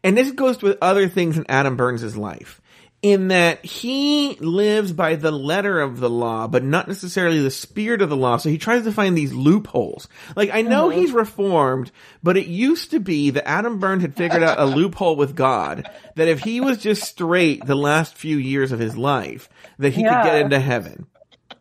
and 0.04 0.16
this 0.16 0.30
goes 0.30 0.62
with 0.62 0.78
other 0.80 1.08
things 1.08 1.36
in 1.36 1.44
Adam 1.48 1.76
Burns' 1.76 2.16
life, 2.16 2.60
in 3.00 3.28
that 3.28 3.64
he 3.64 4.36
lives 4.40 4.92
by 4.92 5.14
the 5.14 5.30
letter 5.30 5.80
of 5.80 6.00
the 6.00 6.10
law, 6.10 6.48
but 6.48 6.64
not 6.64 6.88
necessarily 6.88 7.40
the 7.40 7.50
spirit 7.50 8.02
of 8.02 8.10
the 8.10 8.16
law. 8.16 8.36
So 8.38 8.48
he 8.48 8.58
tries 8.58 8.84
to 8.84 8.92
find 8.92 9.16
these 9.16 9.32
loopholes. 9.32 10.08
Like 10.34 10.50
I 10.52 10.62
know 10.62 10.90
uh-huh. 10.90 10.98
he's 10.98 11.12
reformed, 11.12 11.92
but 12.24 12.36
it 12.36 12.46
used 12.46 12.90
to 12.90 12.98
be 12.98 13.30
that 13.30 13.48
Adam 13.48 13.78
Byrne 13.78 14.00
had 14.00 14.16
figured 14.16 14.42
out 14.42 14.58
a 14.58 14.64
loophole 14.76 15.14
with 15.14 15.36
God 15.36 15.88
that 16.16 16.28
if 16.28 16.40
he 16.40 16.60
was 16.60 16.78
just 16.78 17.04
straight 17.04 17.64
the 17.64 17.76
last 17.76 18.16
few 18.16 18.36
years 18.36 18.72
of 18.72 18.80
his 18.80 18.96
life, 18.96 19.48
that 19.78 19.92
he 19.92 20.02
could 20.02 20.24
get 20.24 20.42
into 20.42 20.58
heaven. 20.58 21.06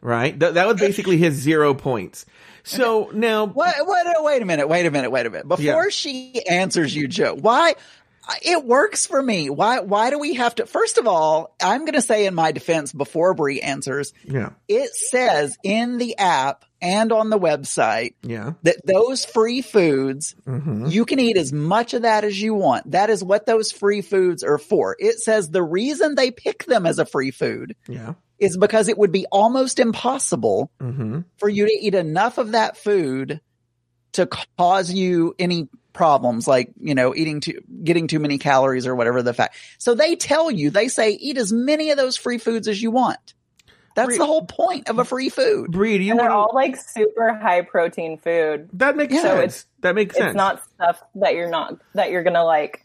Right? 0.02 0.38
That, 0.39 0.56
that 0.56 0.67
was 0.67 0.80
basically 0.80 1.17
his 1.17 1.36
zero 1.36 1.73
points. 1.73 2.26
So 2.63 3.12
now, 3.13 3.45
What, 3.45 3.76
what, 3.86 4.23
wait 4.23 4.41
a 4.41 4.45
minute, 4.45 4.67
wait 4.67 4.86
a 4.86 4.91
minute, 4.91 5.10
wait 5.10 5.26
a 5.26 5.30
minute. 5.30 5.47
Before 5.47 5.63
Yeah. 5.63 5.89
she 5.89 6.45
answers 6.47 6.95
you, 6.95 7.08
Joe, 7.08 7.36
why? 7.36 7.76
It 8.41 8.65
works 8.65 9.05
for 9.05 9.21
me. 9.21 9.49
Why, 9.49 9.79
why 9.79 10.09
do 10.09 10.19
we 10.19 10.35
have 10.35 10.55
to? 10.55 10.65
First 10.65 10.97
of 10.97 11.07
all, 11.07 11.55
I'm 11.61 11.81
going 11.81 11.93
to 11.93 12.01
say 12.01 12.25
in 12.25 12.35
my 12.35 12.51
defense 12.51 12.91
before 12.91 13.33
Bree 13.33 13.61
answers, 13.61 14.13
yeah, 14.25 14.49
it 14.67 14.93
says 14.93 15.57
in 15.63 15.97
the 15.97 16.17
app 16.17 16.65
and 16.81 17.11
on 17.11 17.29
the 17.29 17.39
website 17.39 18.13
yeah, 18.21 18.53
that 18.63 18.85
those 18.85 19.25
free 19.25 19.61
foods, 19.61 20.35
hmm 20.45 20.87
you 20.87 21.05
can 21.05 21.19
eat 21.19 21.37
as 21.37 21.51
much 21.51 21.93
of 21.93 22.03
that 22.03 22.23
as 22.23 22.39
you 22.41 22.53
want. 22.53 22.91
That 22.91 23.09
is 23.09 23.23
what 23.23 23.45
those 23.45 23.71
free 23.71 24.01
foods 24.01 24.43
are 24.43 24.57
for. 24.57 24.95
It 24.99 25.19
says 25.19 25.49
the 25.49 25.63
reason 25.63 26.15
they 26.15 26.31
pick 26.31 26.65
them 26.65 26.85
as 26.85 26.99
a 26.99 27.05
free 27.05 27.31
food 27.31 27.75
yeah, 27.87 28.13
is 28.39 28.57
because 28.57 28.87
it 28.87 28.97
would 28.97 29.11
be 29.11 29.25
almost 29.31 29.79
impossible 29.79 30.71
hmm 30.79 31.21
for 31.37 31.49
you 31.49 31.65
to 31.65 31.73
eat 31.73 31.95
enough 31.95 32.37
of 32.37 32.51
that 32.51 32.77
food 32.77 33.41
to 34.13 34.27
cause 34.57 34.91
you 34.91 35.35
any 35.37 35.67
problems 35.97 36.47
like, 36.47 36.71
you 36.79 36.95
know, 36.95 37.13
eating 37.15 37.41
too, 37.41 37.60
getting 37.83 38.07
too 38.07 38.19
many 38.19 38.38
calories 38.38 38.88
or 38.88 38.95
whatever 38.95 39.21
the 39.23 39.33
fact. 39.33 39.55
So 39.79 39.95
they 39.95 40.15
tell 40.15 40.49
you, 40.49 40.69
they 40.69 40.88
say 40.88 41.12
eat 41.12 41.38
as 41.38 41.51
many 41.51 41.89
of 41.91 41.97
those 41.97 42.15
free 42.15 42.38
foods 42.38 42.67
as 42.67 42.81
you 42.81 42.91
want. 42.91 43.33
That's 43.95 44.10
Free- 44.10 44.17
the 44.19 44.25
whole 44.27 44.45
point 44.45 44.89
of 44.89 44.99
a 44.99 45.03
free 45.05 45.29
food. 45.29 45.71
Bree, 45.71 45.97
do 45.97 46.03
you 46.03 46.12
And 46.12 46.19
they're 46.19 46.29
want 46.29 46.51
all 46.51 46.55
like 46.55 46.75
super 46.77 47.33
high 47.33 47.62
protein 47.63 48.17
food. 48.19 48.69
That 48.73 48.95
makes 48.95 49.12
Yeah. 49.15 49.21
So 49.21 49.27
sense. 49.29 49.39
it's- 49.39 49.65
that 49.81 49.95
makes 49.95 50.15
sense. 50.15 50.27
It's 50.27 50.36
not 50.38 50.62
stuff 50.75 51.01
that 51.15 51.33
you're 51.33 51.49
not 51.49 51.77
that 51.95 52.12
you're 52.12 52.21
gonna 52.23 52.43
like 52.45 52.83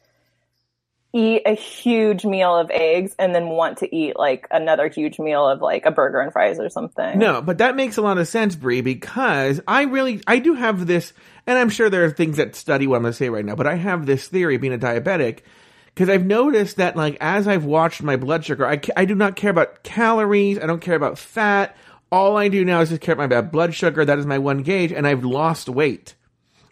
eat 1.14 1.42
a 1.44 1.53
huge 1.55 2.25
meal 2.25 2.57
of 2.57 2.70
eggs 2.70 3.14
and 3.18 3.35
then 3.35 3.48
want 3.51 3.79
to 3.79 3.94
eat 3.94 4.16
like 4.18 4.48
another 4.51 4.88
huge 4.88 5.18
meal 5.18 5.46
of 5.46 5.61
like 5.61 5.85
a 5.85 5.90
burger 5.90 6.20
and 6.20 6.33
fries 6.33 6.59
or 6.59 6.70
something. 6.70 7.18
No, 7.18 7.42
but 7.42 7.59
that 7.59 7.77
makes 7.77 7.98
a 7.98 8.03
lot 8.03 8.16
of 8.16 8.27
sense, 8.27 8.57
Bree, 8.57 8.81
because 8.81 9.61
I 9.68 9.83
really, 9.83 10.22
I 10.27 10.38
do 10.38 10.55
have 10.55 10.87
this, 10.87 11.12
and 11.46 11.59
I'm 11.59 11.70
sure 11.70 11.90
there 11.90 12.05
are 12.05 12.11
things 12.11 12.37
that 12.37 12.57
study 12.57 12.87
what 12.87 12.96
I'm 12.96 13.02
going 13.02 13.12
to 13.12 13.16
say 13.16 13.28
right 13.28 13.44
now, 13.44 13.55
but 13.55 13.66
I 13.66 13.74
have 13.74 14.07
this 14.07 14.28
theory 14.28 14.57
being 14.57 14.72
a 14.72 14.78
diabetic, 14.78 15.40
because 15.87 16.09
I've 16.09 16.24
noticed 16.24 16.76
that, 16.76 16.96
like, 16.96 17.16
as 17.20 17.46
I've 17.46 17.64
watched 17.64 18.02
my 18.02 18.16
blood 18.16 18.44
sugar, 18.44 18.66
I, 18.66 18.81
I 18.96 19.05
do 19.05 19.14
not 19.14 19.37
care 19.37 19.50
about 19.50 19.83
calories, 19.83 20.59
I 20.59 20.66
don't 20.66 20.81
care 20.81 20.96
about 20.96 21.18
fat. 21.18 21.76
All 22.11 22.37
I 22.37 22.48
do 22.48 22.64
now 22.64 22.81
is 22.81 22.90
just 22.90 23.00
care 23.00 23.14
about 23.14 23.31
my 23.31 23.40
blood 23.40 23.74
sugar. 23.74 24.05
That 24.05 24.18
is 24.18 24.26
my 24.26 24.38
one 24.38 24.62
gauge, 24.62 24.92
and 24.92 25.07
I've 25.07 25.24
lost 25.24 25.68
weight. 25.68 26.14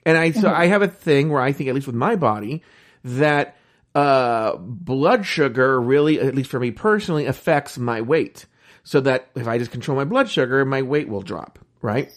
And 0.05 0.17
I 0.17 0.31
so 0.33 0.51
I 0.51 0.67
have 0.67 0.83
a 0.83 0.89
thing 0.89 1.31
where 1.31 1.43
I 1.43 1.53
think, 1.53 1.69
at 1.69 1.75
least 1.75 1.87
with 1.87 1.97
my 1.97 2.17
body, 2.17 2.63
that 3.05 3.57
uh, 3.95 4.57
blood 4.57 5.27
sugar 5.27 5.81
really, 5.81 6.21
at 6.21 6.35
least 6.35 6.51
for 6.51 6.61
me 6.61 6.71
personally, 6.71 7.27
affects 7.27 7.79
my 7.79 8.01
weight. 8.01 8.47
So 8.83 9.01
that 9.03 9.29
if 9.35 9.47
I 9.47 9.59
just 9.59 9.71
control 9.71 9.97
my 9.97 10.05
blood 10.05 10.31
sugar, 10.31 10.65
my 10.65 10.83
weight 10.83 11.09
will 11.09 11.23
drop. 11.23 11.59
Right. 11.83 12.11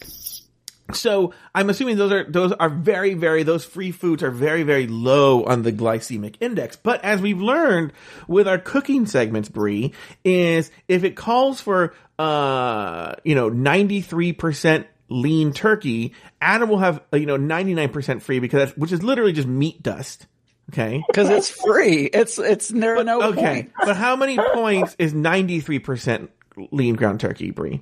So 0.93 1.34
I'm 1.56 1.69
assuming 1.69 1.98
those 1.98 2.12
are 2.12 2.24
those 2.26 2.52
are 2.52 2.69
very 2.69 3.13
very 3.13 3.43
those 3.43 3.63
free 3.65 3.91
foods 3.91 4.22
are 4.22 4.32
very 4.32 4.63
very 4.63 4.88
low 4.88 5.43
on 5.46 5.63
the 5.63 5.72
glycemic 5.72 6.36
index. 6.39 6.76
But 6.76 7.04
as 7.06 7.22
we've 7.22 7.39
learned 7.41 7.93
with 8.28 8.48
our 8.48 8.58
cooking 8.58 9.06
segments, 9.06 9.50
Bree, 9.50 9.93
is 10.24 10.69
if 10.88 11.04
it 11.04 11.15
calls 11.15 11.62
for 11.62 11.93
uh 12.19 13.13
you 13.24 13.34
know 13.36 13.50
93 13.50 14.34
percent 14.34 14.88
lean 15.10 15.54
turkey, 15.54 16.13
Adam 16.41 16.69
will 16.69 16.80
have 16.80 17.02
uh, 17.13 17.17
you 17.17 17.26
know 17.26 17.38
99 17.38 17.89
percent 17.89 18.24
free 18.24 18.39
because 18.39 18.67
that's, 18.67 18.78
which 18.78 18.91
is 18.91 19.02
literally 19.02 19.32
just 19.34 19.48
meat 19.48 19.82
dust. 19.82 20.28
Okay. 20.72 21.04
Cause 21.13 21.30
it's 21.30 21.50
free. 21.50 22.06
It's, 22.06 22.39
it's 22.39 22.69
there 22.69 23.04
no 23.04 23.22
Okay. 23.30 23.41
point. 23.41 23.72
But 23.86 23.96
how 23.96 24.15
many 24.15 24.38
points 24.38 24.96
is 25.00 25.13
93 25.13 25.80
percent 25.80 26.32
lean 26.72 26.96
ground 26.96 27.19
turkey, 27.19 27.52
Bree? 27.52 27.82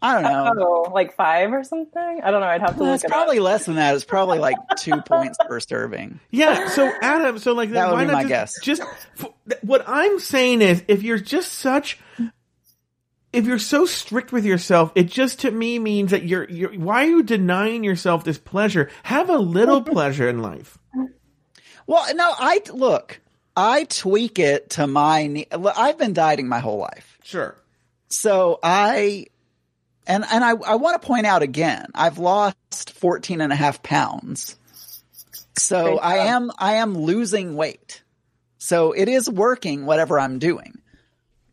I 0.00 0.20
don't 0.22 0.22
know. 0.56 0.84
Oh, 0.86 0.90
like 0.92 1.14
five 1.16 1.52
or 1.52 1.64
something? 1.64 2.20
I 2.22 2.30
don't 2.30 2.40
know. 2.40 2.46
I'd 2.46 2.60
have 2.60 2.74
to 2.76 2.80
Well, 2.82 2.90
look 2.90 2.94
it's 2.96 3.04
it 3.04 3.10
probably 3.10 3.38
up. 3.38 3.44
less 3.44 3.66
than 3.66 3.74
that. 3.76 3.94
It's 3.96 4.04
probably 4.04 4.38
like 4.38 4.56
two 4.76 5.00
points 5.06 5.38
per 5.44 5.58
serving. 5.60 6.20
Yeah. 6.30 6.68
So 6.68 6.90
Adam, 7.02 7.38
so 7.38 7.52
like, 7.52 7.70
That 7.70 7.88
would 7.88 7.94
why 7.94 8.04
be 8.04 8.12
not 8.12 8.12
my 8.12 8.22
just, 8.28 8.28
guess. 8.28 8.60
Just 8.62 8.82
f- 9.18 9.58
what 9.62 9.84
I'm 9.88 10.20
saying 10.20 10.62
is, 10.62 10.84
if 10.86 11.02
you're 11.02 11.18
just 11.18 11.52
such, 11.54 11.98
if 13.32 13.44
you're 13.44 13.58
so 13.58 13.86
strict 13.86 14.30
with 14.30 14.44
yourself, 14.44 14.92
it 14.94 15.04
just 15.08 15.40
to 15.40 15.50
me 15.50 15.78
means 15.80 16.12
that 16.12 16.22
you're, 16.24 16.48
you're. 16.48 16.72
Why 16.74 17.04
are 17.04 17.08
you 17.08 17.22
denying 17.24 17.82
yourself 17.82 18.22
this 18.24 18.38
pleasure? 18.38 18.90
Have 19.02 19.28
a 19.30 19.38
little 19.38 19.82
pleasure 19.94 20.28
in 20.28 20.42
life. 20.42 20.78
Well, 21.88 22.14
no, 22.14 22.32
I 22.38 22.60
look, 22.72 23.20
I 23.56 23.84
tweak 23.84 24.38
it 24.38 24.70
to 24.70 24.86
my, 24.86 25.46
I've 25.50 25.98
been 25.98 26.12
dieting 26.12 26.46
my 26.48 26.60
whole 26.60 26.78
life. 26.78 27.18
Sure. 27.24 27.56
So 28.08 28.58
I, 28.62 29.26
and, 30.08 30.24
and 30.28 30.42
I, 30.42 30.50
I 30.50 30.74
want 30.76 31.00
to 31.00 31.06
point 31.06 31.26
out 31.26 31.42
again, 31.42 31.86
I've 31.94 32.18
lost 32.18 32.92
14 32.94 33.42
and 33.42 33.52
a 33.52 33.56
half 33.56 33.82
pounds. 33.82 34.56
So 35.56 35.98
I 35.98 36.28
am, 36.28 36.50
I 36.58 36.74
am 36.76 36.96
losing 36.96 37.54
weight. 37.54 38.02
So 38.56 38.92
it 38.92 39.08
is 39.08 39.28
working, 39.28 39.86
whatever 39.86 40.18
I'm 40.18 40.38
doing. 40.38 40.78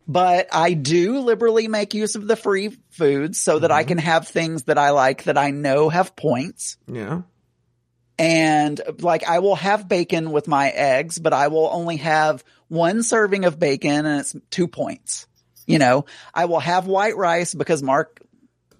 But 0.07 0.47
I 0.53 0.73
do 0.73 1.19
liberally 1.19 1.67
make 1.67 1.93
use 1.93 2.15
of 2.15 2.27
the 2.27 2.35
free 2.35 2.77
foods 2.91 3.39
so 3.39 3.59
that 3.59 3.71
I 3.71 3.81
mm-hmm. 3.81 3.89
can 3.89 3.97
have 3.99 4.27
things 4.27 4.63
that 4.63 4.77
I 4.77 4.91
like 4.91 5.23
that 5.23 5.37
I 5.37 5.51
know 5.51 5.89
have 5.89 6.15
points. 6.15 6.77
Yeah. 6.87 7.23
And 8.17 8.79
like 8.99 9.27
I 9.27 9.39
will 9.39 9.55
have 9.55 9.89
bacon 9.89 10.31
with 10.31 10.47
my 10.47 10.69
eggs, 10.69 11.19
but 11.19 11.33
I 11.33 11.49
will 11.49 11.69
only 11.71 11.97
have 11.97 12.43
one 12.69 13.03
serving 13.03 13.43
of 13.45 13.59
bacon 13.59 14.05
and 14.05 14.21
it's 14.21 14.35
two 14.49 14.67
points. 14.67 15.27
You 15.67 15.79
know, 15.79 16.05
I 16.33 16.45
will 16.45 16.59
have 16.59 16.85
white 16.85 17.17
rice 17.17 17.53
because 17.55 17.81
Mark 17.81 18.21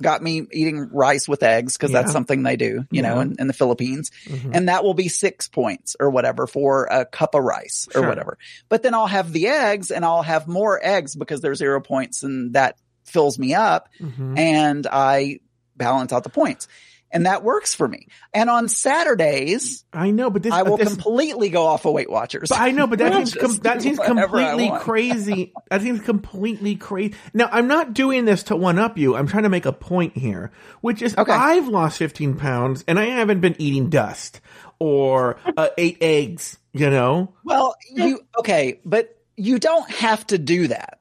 got 0.02 0.22
me 0.22 0.46
eating 0.52 0.90
rice 0.92 1.28
with 1.28 1.44
eggs 1.44 1.78
because 1.78 1.92
Yeah. 1.92 2.02
that's 2.02 2.12
something 2.12 2.44
they 2.44 2.56
do, 2.56 2.86
you 2.92 3.02
know, 3.02 3.20
in, 3.22 3.36
in 3.40 3.48
the 3.48 3.54
Philippines. 3.54 4.12
Mhm. 4.28 4.52
And 4.54 4.70
that 4.70 4.84
will 4.84 4.94
be 4.94 5.08
six 5.08 5.48
points 5.48 5.96
or 6.00 6.10
whatever 6.10 6.48
for 6.48 6.86
a 6.86 7.06
cup 7.06 7.36
of 7.36 7.44
rice 7.44 7.88
or 7.96 8.02
Sure. 8.02 8.08
whatever. 8.10 8.38
But 8.70 8.84
then 8.84 8.94
I'll 8.94 9.08
have 9.08 9.32
the 9.32 9.48
eggs 9.48 9.92
and 9.92 10.04
I'll 10.06 10.22
have 10.24 10.48
more 10.48 10.80
eggs 10.84 11.16
because 11.16 11.42
they're 11.42 11.56
zero 11.56 11.82
points 11.82 12.24
and 12.24 12.54
that 12.54 12.78
fills 13.04 13.38
me 13.40 13.54
up 13.54 13.90
Mhm. 14.00 14.38
and 14.38 14.88
I 14.92 15.40
balance 15.78 16.12
out 16.14 16.24
the 16.24 16.30
points. 16.30 16.68
And 17.16 17.26
that 17.28 17.46
works 17.46 17.74
for 17.74 17.88
me. 17.88 18.10
And 18.34 18.50
on 18.50 18.68
Saturdays, 18.68 19.86
I 19.94 20.12
know, 20.12 20.30
but 20.30 20.44
this, 20.44 20.52
I 20.52 20.64
will 20.64 20.76
this, 20.76 20.90
completely 20.90 21.48
go 21.48 21.66
off 21.66 21.86
of 21.86 21.94
Weight 21.94 22.10
Watchers. 22.10 22.50
But 22.50 22.60
I 22.60 22.72
know, 22.72 22.88
but 22.88 23.00
that 23.00 23.14
seems 23.30 23.34
com- 23.34 23.56
that 23.64 23.82
seems 23.82 23.98
completely 24.00 24.70
crazy. 24.80 25.54
That 25.70 25.82
seems 25.82 26.02
completely 26.02 26.76
crazy. 26.76 27.16
Now, 27.34 27.48
I'm 27.54 27.68
not 27.68 27.94
doing 27.94 28.26
this 28.26 28.44
to 28.44 28.58
one 28.58 28.78
up 28.78 28.98
you. 28.98 29.16
I'm 29.16 29.28
trying 29.28 29.44
to 29.44 29.50
make 29.50 29.66
a 29.66 29.72
point 29.72 30.18
here, 30.18 30.52
which 30.82 31.02
is 31.02 31.18
Okay. 31.18 31.32
I've 31.32 31.70
lost 31.70 31.98
15 32.00 32.36
pounds 32.36 32.84
and 32.86 33.00
I 33.00 33.06
haven't 33.06 33.40
been 33.40 33.56
eating 33.60 33.90
dust 33.90 34.42
or 34.78 35.38
uh, 35.56 35.70
ate 35.78 36.00
eggs. 36.02 36.58
You 36.74 36.90
know? 36.90 37.34
Well, 37.46 37.78
you 37.90 38.20
okay, 38.40 38.82
but 38.84 39.18
you 39.38 39.58
don't 39.58 39.90
have 39.90 40.28
to 40.28 40.38
do 40.38 40.68
that. 40.68 41.00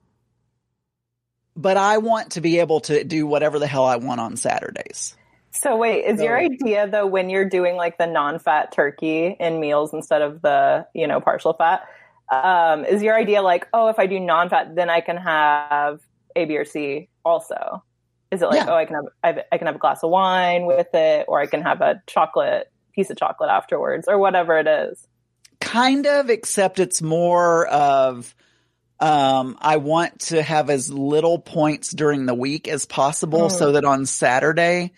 But 1.56 1.76
I 1.76 1.98
want 1.98 2.32
to 2.32 2.40
be 2.40 2.60
able 2.60 2.82
to 2.82 3.02
do 3.02 3.26
whatever 3.26 3.58
the 3.58 3.66
hell 3.66 3.84
I 3.84 3.96
want 3.96 4.20
on 4.20 4.36
Saturdays. 4.36 5.16
So 5.54 5.76
wait, 5.76 6.04
is 6.04 6.20
your 6.20 6.36
idea 6.36 6.88
though 6.88 7.06
when 7.06 7.30
you're 7.30 7.48
doing 7.48 7.76
like 7.76 7.96
the 7.96 8.06
non-fat 8.06 8.72
turkey 8.72 9.36
in 9.38 9.60
meals 9.60 9.94
instead 9.94 10.20
of 10.20 10.42
the 10.42 10.86
you 10.94 11.06
know 11.06 11.20
partial 11.20 11.52
fat? 11.54 11.86
Um, 12.32 12.84
is 12.84 13.02
your 13.02 13.14
idea 13.14 13.42
like, 13.42 13.68
oh, 13.72 13.88
if 13.88 13.98
I 13.98 14.06
do 14.06 14.18
non-fat, 14.18 14.74
then 14.74 14.90
I 14.90 15.00
can 15.00 15.16
have 15.16 16.00
A, 16.34 16.44
B, 16.46 16.56
or 16.56 16.64
C 16.64 17.08
also? 17.24 17.84
Is 18.30 18.42
it 18.42 18.46
like, 18.46 18.56
Yeah. 18.56 18.72
oh, 18.72 18.74
I 18.74 18.84
can 18.84 18.96
have 18.96 19.04
I, 19.22 19.42
I 19.52 19.58
can 19.58 19.66
have 19.66 19.76
a 19.76 19.78
glass 19.78 20.02
of 20.02 20.10
wine 20.10 20.66
with 20.66 20.92
it, 20.92 21.26
or 21.28 21.40
I 21.40 21.46
can 21.46 21.62
have 21.62 21.80
a 21.80 22.02
chocolate 22.06 22.70
piece 22.92 23.10
of 23.10 23.16
chocolate 23.16 23.50
afterwards, 23.50 24.08
or 24.08 24.18
whatever 24.18 24.58
it 24.58 24.66
is? 24.66 25.06
Kind 25.60 26.06
of, 26.06 26.30
except 26.30 26.80
it's 26.80 27.00
more 27.00 27.66
of 27.68 28.34
um 28.98 29.56
I 29.60 29.76
want 29.76 30.20
to 30.20 30.42
have 30.42 30.68
as 30.68 30.90
little 30.92 31.38
points 31.38 31.92
during 31.92 32.26
the 32.26 32.34
week 32.34 32.66
as 32.66 32.86
possible 32.86 33.50
so 33.50 33.72
that 33.72 33.84
on 33.84 34.06
Saturday 34.06 34.92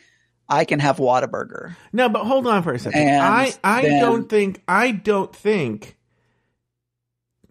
I 0.48 0.64
can 0.64 0.78
have 0.78 0.98
Whataburger. 0.98 1.74
No, 1.92 2.08
but 2.08 2.24
hold 2.24 2.46
on 2.46 2.62
for 2.62 2.72
a 2.72 2.78
second. 2.78 3.00
And 3.00 3.22
I 3.22 3.52
I 3.64 3.82
then- 3.82 4.00
don't 4.00 4.28
think 4.28 4.62
I 4.68 4.92
don't 4.92 5.34
think. 5.34 5.96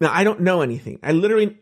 Now 0.00 0.10
I 0.12 0.24
don't 0.24 0.40
know 0.40 0.62
anything. 0.62 0.98
I 1.02 1.12
literally. 1.12 1.58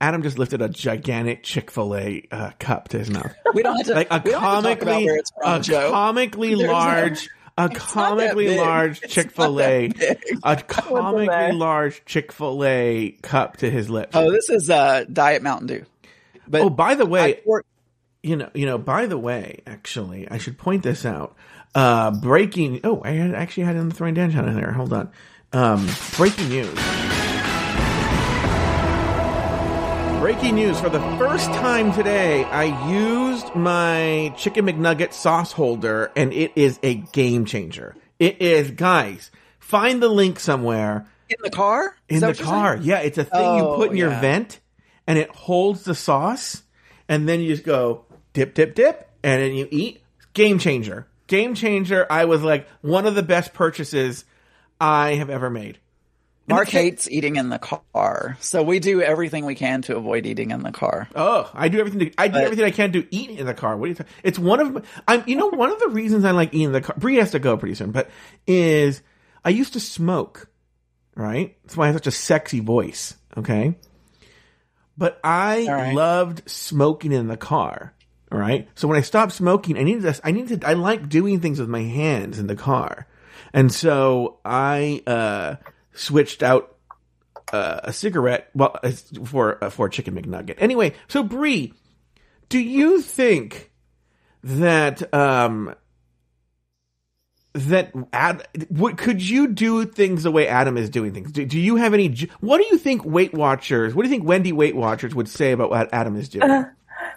Adam 0.00 0.22
just 0.24 0.36
lifted 0.36 0.60
a 0.60 0.68
gigantic 0.68 1.44
Chick 1.44 1.70
Fil 1.70 1.94
A 1.96 2.26
uh, 2.32 2.50
cup 2.58 2.88
to 2.88 2.98
his 2.98 3.08
mouth, 3.08 3.32
We 3.54 3.62
don't 3.62 3.76
have 3.76 3.86
to 3.86 3.94
like 3.94 4.08
a 4.10 4.20
we 4.24 4.32
don't 4.32 4.42
have 4.42 4.62
to 4.64 4.68
talk 4.68 4.82
about 4.82 4.94
comically, 4.94 5.20
from, 5.40 5.52
a 5.52 5.60
Joe. 5.60 5.90
comically 5.92 6.54
There's 6.56 6.70
large, 6.70 7.28
a 7.56 7.68
comically 7.68 8.56
large 8.56 9.00
Chick 9.02 9.30
Fil 9.30 9.60
A 9.60 9.92
a 10.42 10.56
comically 10.56 11.52
large 11.52 12.04
Chick 12.04 12.32
Fil 12.32 12.64
A 12.64 13.12
cup 13.22 13.58
to 13.58 13.70
his 13.70 13.88
lips. 13.90 14.10
Oh, 14.16 14.32
this 14.32 14.50
is 14.50 14.68
uh 14.70 15.04
Diet 15.04 15.40
Mountain 15.42 15.68
Dew. 15.68 15.84
But 16.48 16.62
oh, 16.62 16.70
by 16.70 16.96
the 16.96 17.06
way, 17.06 17.20
I 17.22 17.32
poured- 17.34 17.64
you 18.22 18.36
know, 18.36 18.50
you 18.54 18.66
know. 18.66 18.78
By 18.78 19.06
the 19.06 19.18
way, 19.18 19.62
actually, 19.66 20.28
I 20.30 20.38
should 20.38 20.58
point 20.58 20.82
this 20.82 21.04
out. 21.04 21.36
Uh, 21.74 22.10
breaking. 22.10 22.80
Oh, 22.84 23.02
I 23.04 23.12
had, 23.12 23.34
actually 23.34 23.64
had 23.64 23.76
it 23.76 23.80
on 23.80 23.88
the 23.88 23.94
Throwing 23.94 24.14
Down 24.14 24.30
channel 24.30 24.54
there. 24.54 24.72
Hold 24.72 24.92
on. 24.92 25.10
Um, 25.52 25.88
breaking 26.16 26.48
news. 26.48 26.78
Breaking 30.20 30.54
news 30.54 30.80
for 30.80 30.88
the 30.88 31.00
first 31.18 31.46
time 31.46 31.92
today. 31.92 32.44
I 32.44 32.88
used 32.88 33.54
my 33.56 34.32
chicken 34.36 34.66
McNugget 34.66 35.12
sauce 35.12 35.50
holder, 35.50 36.12
and 36.14 36.32
it 36.32 36.52
is 36.54 36.78
a 36.84 36.94
game 36.94 37.44
changer. 37.44 37.96
It 38.20 38.40
is, 38.40 38.70
guys. 38.70 39.32
Find 39.58 40.00
the 40.00 40.08
link 40.08 40.38
somewhere 40.38 41.06
in 41.28 41.36
the 41.42 41.50
car? 41.50 41.96
in 42.08 42.22
Is 42.22 42.38
the 42.38 42.44
car. 42.44 42.76
Yeah, 42.76 42.98
it's 42.98 43.18
a 43.18 43.24
thing 43.24 43.56
you 43.56 43.62
Oh, 43.64 43.76
put 43.76 43.90
in 43.90 43.96
your 43.96 44.10
vent 44.10 44.60
and 45.06 45.18
it 45.18 45.30
holds 45.30 45.82
the 45.84 45.94
sauce 45.94 46.62
and 47.08 47.28
then 47.28 47.40
you 47.40 47.48
just 47.48 47.64
go 47.64 48.04
dip, 48.32 48.54
dip, 48.54 48.74
dip, 48.74 49.08
and 49.22 49.40
then 49.42 49.54
you 49.54 49.68
eat. 49.70 50.02
Game 50.34 50.58
changer. 50.58 51.06
Game 51.26 51.54
changer. 51.54 52.06
I 52.10 52.24
was 52.24 52.42
like 52.42 52.68
one 52.80 53.06
of 53.06 53.14
the 53.14 53.22
best 53.22 53.52
purchases 53.52 54.24
I 54.80 55.14
have 55.14 55.30
ever 55.30 55.50
made. 55.50 55.78
Mark 56.48 56.68
hates 56.68 57.08
eating 57.08 57.36
in 57.36 57.50
the 57.50 57.58
car, 57.58 58.36
so 58.40 58.62
we 58.64 58.80
do 58.80 59.00
everything 59.00 59.46
we 59.46 59.54
can 59.54 59.80
to 59.82 59.96
avoid 59.96 60.26
eating 60.26 60.50
in 60.50 60.62
the 60.62 60.72
car. 60.72 61.08
Oh, 61.14 61.48
I 61.54 61.68
do 61.68 61.78
everything. 61.78 62.00
To, 62.00 62.12
I 62.18 62.26
do 62.26 62.32
But- 62.34 62.44
everything 62.44 62.64
I 62.64 62.72
can 62.72 62.92
to 62.92 63.06
eat 63.14 63.30
in 63.30 63.46
the 63.46 63.54
car. 63.54 63.76
What 63.76 63.86
are 63.86 63.88
you? 63.90 63.94
talking? 63.94 64.12
It's 64.24 64.38
one 64.40 64.58
of. 64.60 64.72
my- 64.72 64.82
I'm. 65.06 65.22
You 65.26 65.36
know, 65.36 65.46
one 65.46 65.70
of 65.70 65.78
the 65.78 65.88
reasons 65.90 66.24
I 66.24 66.32
like 66.32 66.48
eating 66.52 66.66
in 66.66 66.72
the 66.72 66.80
car. 66.80 66.96
Bree 66.98 67.16
has 67.16 67.30
to 67.30 67.38
go 67.38 67.56
pretty 67.56 67.76
soon, 67.76 67.92
but 67.92 68.10
is 68.46 69.02
I 69.44 69.50
used 69.50 69.74
to 69.74 69.80
smoke. 69.80 70.48
Right. 71.14 71.56
That's 71.62 71.76
why 71.76 71.84
I 71.84 71.86
have 71.88 71.96
such 71.96 72.06
a 72.08 72.10
sexy 72.10 72.60
voice. 72.60 73.14
Okay. 73.36 73.76
But 74.98 75.20
I 75.22 75.66
right. 75.68 75.94
loved 75.94 76.50
smoking 76.50 77.12
in 77.12 77.28
the 77.28 77.36
car. 77.36 77.94
All 78.32 78.38
right. 78.38 78.66
So 78.74 78.88
when 78.88 78.96
I 78.96 79.02
stopped 79.02 79.32
smoking, 79.32 79.76
I 79.76 79.82
needed 79.82 80.02
this. 80.02 80.20
I 80.24 80.30
needed. 80.30 80.64
I 80.64 80.72
like 80.72 81.10
doing 81.10 81.40
things 81.40 81.60
with 81.60 81.68
my 81.68 81.82
hands 81.82 82.38
in 82.38 82.46
the 82.46 82.56
car, 82.56 83.06
and 83.52 83.70
so 83.70 84.38
I 84.42 85.02
uh, 85.06 85.56
switched 85.92 86.42
out 86.42 86.74
uh, 87.52 87.80
a 87.84 87.92
cigarette. 87.92 88.48
Well, 88.54 88.78
uh, 88.82 88.92
for 89.24 89.62
uh, 89.62 89.68
for 89.68 89.86
a 89.86 89.90
chicken 89.90 90.14
McNugget. 90.14 90.54
Anyway, 90.58 90.94
so 91.08 91.22
Bree, 91.22 91.74
do 92.48 92.58
you 92.58 93.02
think 93.02 93.70
that 94.42 95.12
um 95.12 95.74
that 97.52 97.92
Ad, 98.14 98.48
what 98.70 98.96
could 98.96 99.20
you 99.20 99.48
do 99.48 99.84
things 99.84 100.22
the 100.22 100.30
way 100.30 100.48
Adam 100.48 100.78
is 100.78 100.88
doing 100.88 101.12
things? 101.12 101.32
Do, 101.32 101.44
do 101.44 101.60
you 101.60 101.76
have 101.76 101.92
any? 101.92 102.08
What 102.40 102.58
do 102.58 102.64
you 102.64 102.78
think 102.78 103.04
Weight 103.04 103.34
Watchers? 103.34 103.94
What 103.94 104.04
do 104.04 104.08
you 104.08 104.14
think 104.14 104.26
Wendy 104.26 104.52
Weight 104.52 104.74
Watchers 104.74 105.14
would 105.14 105.28
say 105.28 105.52
about 105.52 105.68
what 105.68 105.92
Adam 105.92 106.16
is 106.16 106.30
doing? 106.30 106.48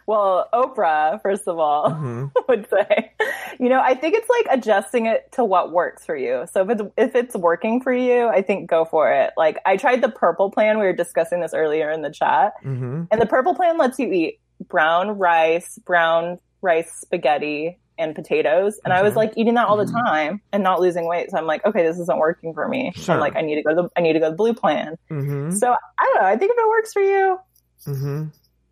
Well, 0.08 0.48
Oprah, 0.54 1.22
first 1.22 1.48
of 1.48 1.58
all, 1.60 1.90
Mm-hmm. 1.92 2.26
would 2.50 2.70
say, 2.70 3.12
you 3.60 3.70
know, 3.70 3.82
I 3.82 3.96
think 3.96 4.16
it's 4.16 4.30
like 4.30 4.58
adjusting 4.58 5.06
it 5.08 5.32
to 5.34 5.44
what 5.44 5.72
works 5.72 6.06
for 6.06 6.16
you. 6.16 6.46
So 6.52 6.62
if 6.64 6.70
it's 6.70 6.82
if 6.98 7.16
it's 7.16 7.36
working 7.36 7.82
for 7.82 7.94
you, 7.94 8.28
I 8.28 8.42
think 8.42 8.70
go 8.70 8.86
for 8.86 9.12
it. 9.12 9.32
Like 9.38 9.58
I 9.66 9.78
tried 9.78 10.02
the 10.02 10.10
purple 10.10 10.52
plan. 10.52 10.78
We 10.80 10.86
were 10.86 10.94
discussing 10.94 11.42
this 11.42 11.54
earlier 11.54 11.90
in 11.90 12.02
the 12.02 12.12
chat, 12.12 12.54
hmm 12.62 13.04
and 13.12 13.22
the 13.22 13.26
purple 13.26 13.56
plan 13.56 13.78
lets 13.78 13.98
you 14.00 14.12
eat 14.12 14.40
brown 14.70 15.18
rice, 15.18 15.78
brown 15.86 16.38
rice 16.62 16.92
spaghetti, 17.02 17.80
and 17.98 18.14
potatoes. 18.16 18.80
And 18.84 18.94
I 18.94 19.02
was 19.04 19.16
like 19.16 19.34
eating 19.38 19.54
that 19.56 19.68
all 19.68 19.78
the 19.78 19.86
Mhm. 19.86 20.06
time 20.06 20.42
and 20.52 20.64
not 20.64 20.82
losing 20.82 21.08
weight. 21.08 21.32
So 21.32 21.38
I'm 21.38 21.46
like, 21.46 21.66
okay, 21.66 21.84
this 21.84 21.98
isn't 22.00 22.18
working 22.20 22.54
for 22.54 22.68
me. 22.68 22.92
Sure. 22.96 23.16
I'm 23.16 23.22
like, 23.22 23.36
I 23.36 23.42
need 23.42 23.56
to 23.56 23.64
go 23.64 23.70
to 23.70 23.76
the 23.84 23.90
I 23.98 24.02
need 24.02 24.14
to 24.14 24.20
go 24.20 24.26
to 24.26 24.32
the 24.32 24.36
blue 24.38 24.54
plan. 24.54 24.98
hmm 25.10 25.52
So 25.52 25.72
I 25.72 26.06
don't 26.06 26.22
know. 26.22 26.28
I 26.28 26.38
think 26.38 26.52
if 26.52 26.58
it 26.58 26.70
works 26.70 26.94
for 26.94 27.02
you, 27.02 27.38
hmm 27.86 28.26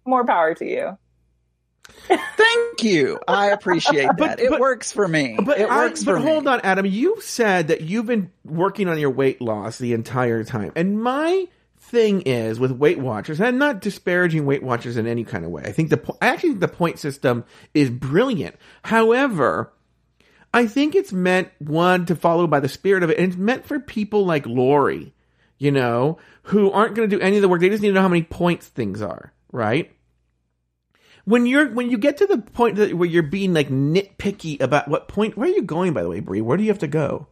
more 0.05 0.25
power 0.25 0.53
to 0.55 0.65
you. 0.65 0.97
Thank 2.07 2.83
you. 2.83 3.19
I 3.27 3.47
appreciate 3.51 4.07
that. 4.07 4.17
But- 4.17 4.39
it 4.39 4.49
but- 4.49 4.59
works 4.59 4.91
for 4.91 5.07
me. 5.07 5.37
But 5.43 5.59
it 5.59 5.69
I- 5.69 5.85
works 5.85 6.03
but 6.03 6.13
for 6.13 6.19
hold 6.19 6.45
me. 6.45 6.51
on, 6.51 6.61
Adam. 6.61 6.85
You 6.85 7.17
said 7.21 7.67
that 7.69 7.81
you've 7.81 8.05
been 8.05 8.31
working 8.45 8.87
on 8.87 8.97
your 8.99 9.09
weight 9.09 9.41
loss 9.41 9.77
the 9.77 9.93
entire 9.93 10.43
time, 10.43 10.71
and 10.75 11.01
my 11.01 11.47
thing 11.79 12.21
is 12.21 12.59
with 12.59 12.71
Weight 12.71 12.99
Watchers. 12.99 13.39
and 13.39 13.47
I'm 13.47 13.57
not 13.57 13.81
disparaging 13.81 14.45
Weight 14.45 14.63
Watchers 14.63 14.97
in 14.97 15.05
any 15.07 15.23
kind 15.23 15.45
of 15.45 15.51
way. 15.51 15.63
I 15.65 15.71
think 15.71 15.89
the 15.89 15.97
po- 15.97 16.17
I 16.21 16.27
actually 16.27 16.49
think 16.49 16.61
the 16.61 16.67
point 16.69 16.99
system 16.99 17.43
is 17.73 17.89
brilliant. 17.89 18.55
However, 18.83 19.71
I 20.53 20.65
think 20.67 20.95
it's 20.95 21.11
meant 21.13 21.49
one 21.59 22.05
to 22.07 22.15
follow 22.15 22.47
by 22.47 22.59
the 22.59 22.69
spirit 22.69 23.03
of 23.03 23.09
it, 23.09 23.17
and 23.17 23.27
it's 23.27 23.37
meant 23.37 23.65
for 23.65 23.79
people 23.79 24.25
like 24.25 24.45
Lori, 24.47 25.13
you 25.57 25.71
know, 25.71 26.17
who 26.43 26.71
aren't 26.71 26.95
going 26.95 27.09
to 27.09 27.15
do 27.15 27.21
any 27.21 27.35
of 27.37 27.41
the 27.41 27.49
work. 27.49 27.61
They 27.61 27.69
just 27.69 27.81
need 27.81 27.89
to 27.89 27.93
know 27.95 28.01
how 28.01 28.07
many 28.07 28.23
points 28.23 28.67
things 28.67 29.01
are, 29.01 29.33
right? 29.51 29.91
When 31.25 31.45
you're 31.45 31.69
when 31.71 31.89
you 31.89 31.97
get 31.97 32.17
to 32.17 32.27
the 32.27 32.37
point 32.39 32.75
that 32.75 32.93
where 32.95 33.07
you're 33.07 33.23
being 33.23 33.53
like 33.53 33.69
nitpicky 33.69 34.59
about 34.61 34.87
what 34.89 35.07
point, 35.07 35.37
where 35.37 35.47
are 35.49 35.53
you 35.53 35.61
going? 35.61 35.93
By 35.93 36.03
the 36.03 36.09
way, 36.09 36.19
Bree, 36.19 36.41
where 36.41 36.57
do 36.57 36.63
you 36.63 36.69
have 36.69 36.79
to 36.79 36.87
go? 36.87 37.27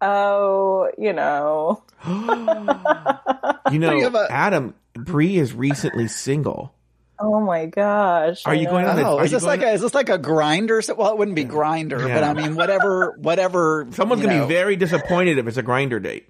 Oh, 0.00 0.90
you 0.98 1.12
know. 1.12 1.82
You 3.70 3.78
know, 3.78 3.94
you 3.94 4.04
have 4.04 4.14
a- 4.14 4.26
Adam 4.30 4.74
Bree 4.92 5.36
is 5.38 5.54
recently 5.54 6.06
single. 6.06 6.74
Oh 7.18 7.40
my 7.40 7.64
gosh. 7.66 8.42
Are 8.44 8.54
you 8.54 8.66
going 8.66 8.84
know. 8.84 8.90
on 8.90 8.96
the- 8.96 9.06
Oh, 9.06 9.18
are 9.18 9.24
is 9.24 9.30
this 9.30 9.44
like 9.44 9.60
going- 9.60 9.72
a 9.72 9.74
is 9.76 9.80
this 9.80 9.94
like 9.94 10.10
a 10.10 10.18
Grindr? 10.18 10.94
Well, 10.94 11.10
it 11.12 11.16
wouldn't 11.16 11.36
be 11.36 11.44
Grindr, 11.46 12.02
but 12.02 12.22
I 12.24 12.34
mean 12.34 12.54
whatever 12.54 13.16
whatever. 13.18 13.86
Someone's 13.92 14.20
gonna 14.20 14.38
know, 14.40 14.46
be 14.46 14.52
very 14.54 14.76
disappointed 14.76 15.38
if 15.38 15.46
it's 15.46 15.56
a 15.56 15.62
Grindr 15.62 16.02
date. 16.02 16.28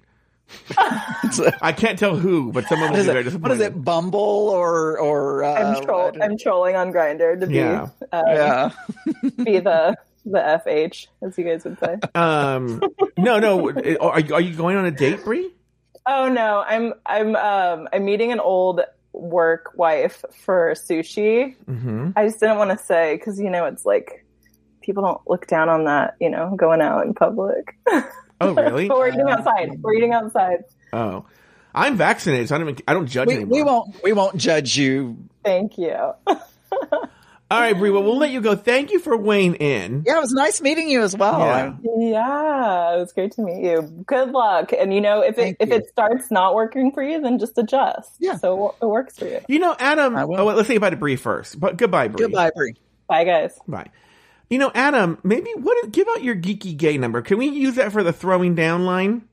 It's 1.23 1.39
a- 1.39 1.65
I 1.65 1.71
can't 1.71 1.97
tell 1.97 2.15
who, 2.15 2.51
but 2.51 2.65
someone 2.67 2.89
what 2.91 2.93
will 2.93 2.99
is 3.01 3.05
be 3.07 3.11
very 3.11 3.21
it? 3.21 3.23
Disappointed. 3.25 3.53
is 3.55 3.59
it? 3.61 3.83
Bumble 3.83 4.19
or 4.19 4.99
or 4.99 5.43
uh, 5.43 5.53
I'm, 5.53 5.83
troll- 5.83 6.07
I 6.07 6.11
don't- 6.11 6.21
I'm 6.23 6.37
trolling 6.37 6.75
on 6.75 6.91
Grindr 6.93 7.39
to 7.39 7.47
be 7.47 7.55
Yeah. 7.55 7.87
um, 8.11 8.23
yeah. 8.27 8.69
be 9.43 9.59
the 9.59 9.95
the 10.25 10.39
FH 10.65 11.07
as 11.21 11.37
you 11.37 11.43
guys 11.43 11.63
would 11.65 11.77
say. 11.79 11.97
Um, 12.15 12.81
no, 13.17 13.39
no. 13.39 13.69
Are 13.99 14.19
you, 14.19 14.33
are 14.35 14.41
you 14.41 14.55
going 14.55 14.77
on 14.77 14.85
a 14.85 14.91
date, 14.91 15.23
Bree? 15.23 15.51
Oh 16.05 16.29
no, 16.29 16.63
I'm 16.65 16.93
I'm 17.05 17.35
um 17.35 17.87
I'm 17.91 18.05
meeting 18.05 18.31
an 18.31 18.39
old 18.39 18.81
work 19.11 19.71
wife 19.75 20.23
for 20.43 20.73
sushi. 20.75 21.55
Mm-hmm. 21.65 22.11
I 22.15 22.25
just 22.25 22.39
didn't 22.39 22.57
want 22.57 22.77
to 22.77 22.83
say 22.85 23.15
because 23.15 23.39
you 23.39 23.49
know 23.49 23.65
it's 23.65 23.85
like 23.85 24.25
people 24.81 25.03
don't 25.03 25.21
look 25.27 25.47
down 25.47 25.69
on 25.69 25.85
that. 25.85 26.15
You 26.19 26.29
know, 26.29 26.55
going 26.57 26.81
out 26.81 27.05
in 27.05 27.13
public. 27.13 27.75
Oh, 28.49 28.53
really? 28.63 28.87
but 28.87 28.97
we're 28.97 29.09
eating 29.09 29.29
outside. 29.29 29.81
We're 29.81 29.93
eating 29.93 30.13
outside. 30.13 30.63
Oh, 30.91 31.25
I'm 31.75 31.97
vaccinated, 31.97 32.49
so 32.49 32.55
I 32.55 32.57
don't. 32.59 32.69
Even, 32.69 32.83
I 32.87 32.93
don't 32.93 33.07
judge 33.07 33.27
We, 33.27 33.35
anymore. 33.35 33.55
we 33.57 33.63
won't 33.63 34.03
we 34.03 34.13
won't 34.13 34.37
judge 34.37 34.77
you. 34.77 35.17
Thank 35.43 35.77
you. 35.77 35.95
All 37.51 37.59
right, 37.59 37.77
Bree. 37.77 37.91
Well, 37.91 38.01
we'll 38.01 38.17
let 38.17 38.31
you 38.31 38.41
go. 38.41 38.55
Thank 38.55 38.91
you 38.91 38.99
for 38.99 39.15
weighing 39.15 39.55
in. 39.55 40.03
Yeah, 40.07 40.17
it 40.17 40.21
was 40.21 40.31
nice 40.31 40.59
meeting 40.59 40.89
you 40.89 41.03
as 41.03 41.15
well. 41.15 41.39
Yeah. 41.39 41.73
Yeah, 41.97 42.95
it 42.95 42.99
was 42.99 43.13
great 43.13 43.33
to 43.33 43.41
meet 43.43 43.63
you. 43.63 43.81
Good 44.07 44.29
luck. 44.31 44.71
And 44.73 44.91
you 44.93 45.01
know, 45.01 45.21
if 45.21 45.37
it 45.37 45.41
Thank 45.41 45.57
if 45.59 45.69
you. 45.69 45.75
it 45.75 45.89
starts 45.89 46.31
not 46.31 46.55
working 46.55 46.91
for 46.91 47.03
you, 47.03 47.21
then 47.21 47.37
just 47.37 47.55
adjust. 47.59 48.09
Yeah. 48.19 48.37
So 48.37 48.73
it 48.81 48.85
works 48.85 49.19
for 49.19 49.27
you. 49.27 49.39
You 49.47 49.59
know, 49.59 49.75
Adam. 49.77 50.15
Oh, 50.15 50.25
well, 50.25 50.45
let's 50.45 50.67
say 50.67 50.73
goodbye 50.75 50.91
to 50.91 50.95
Bree 50.95 51.15
first. 51.15 51.59
But 51.59 51.77
goodbye, 51.77 52.07
Bree. 52.07 52.25
Goodbye, 52.25 52.51
Bree. 52.55 52.73
Bye, 53.07 53.23
guys. 53.23 53.59
Bye. 53.67 53.87
You 54.53 54.59
know, 54.59 54.71
Adam, 54.75 55.17
maybe 55.23 55.49
what? 55.57 55.91
Give 55.91 56.07
out 56.09 56.21
your 56.21 56.35
geeky 56.35 56.77
gay 56.77 56.99
number. 56.99 57.23
Can 57.23 57.39
we 57.39 57.47
use 57.47 57.73
that 57.73 57.91
for 57.91 58.03
the 58.03 58.13
throwing 58.13 58.53
down 58.53 58.85
line? 58.85 59.27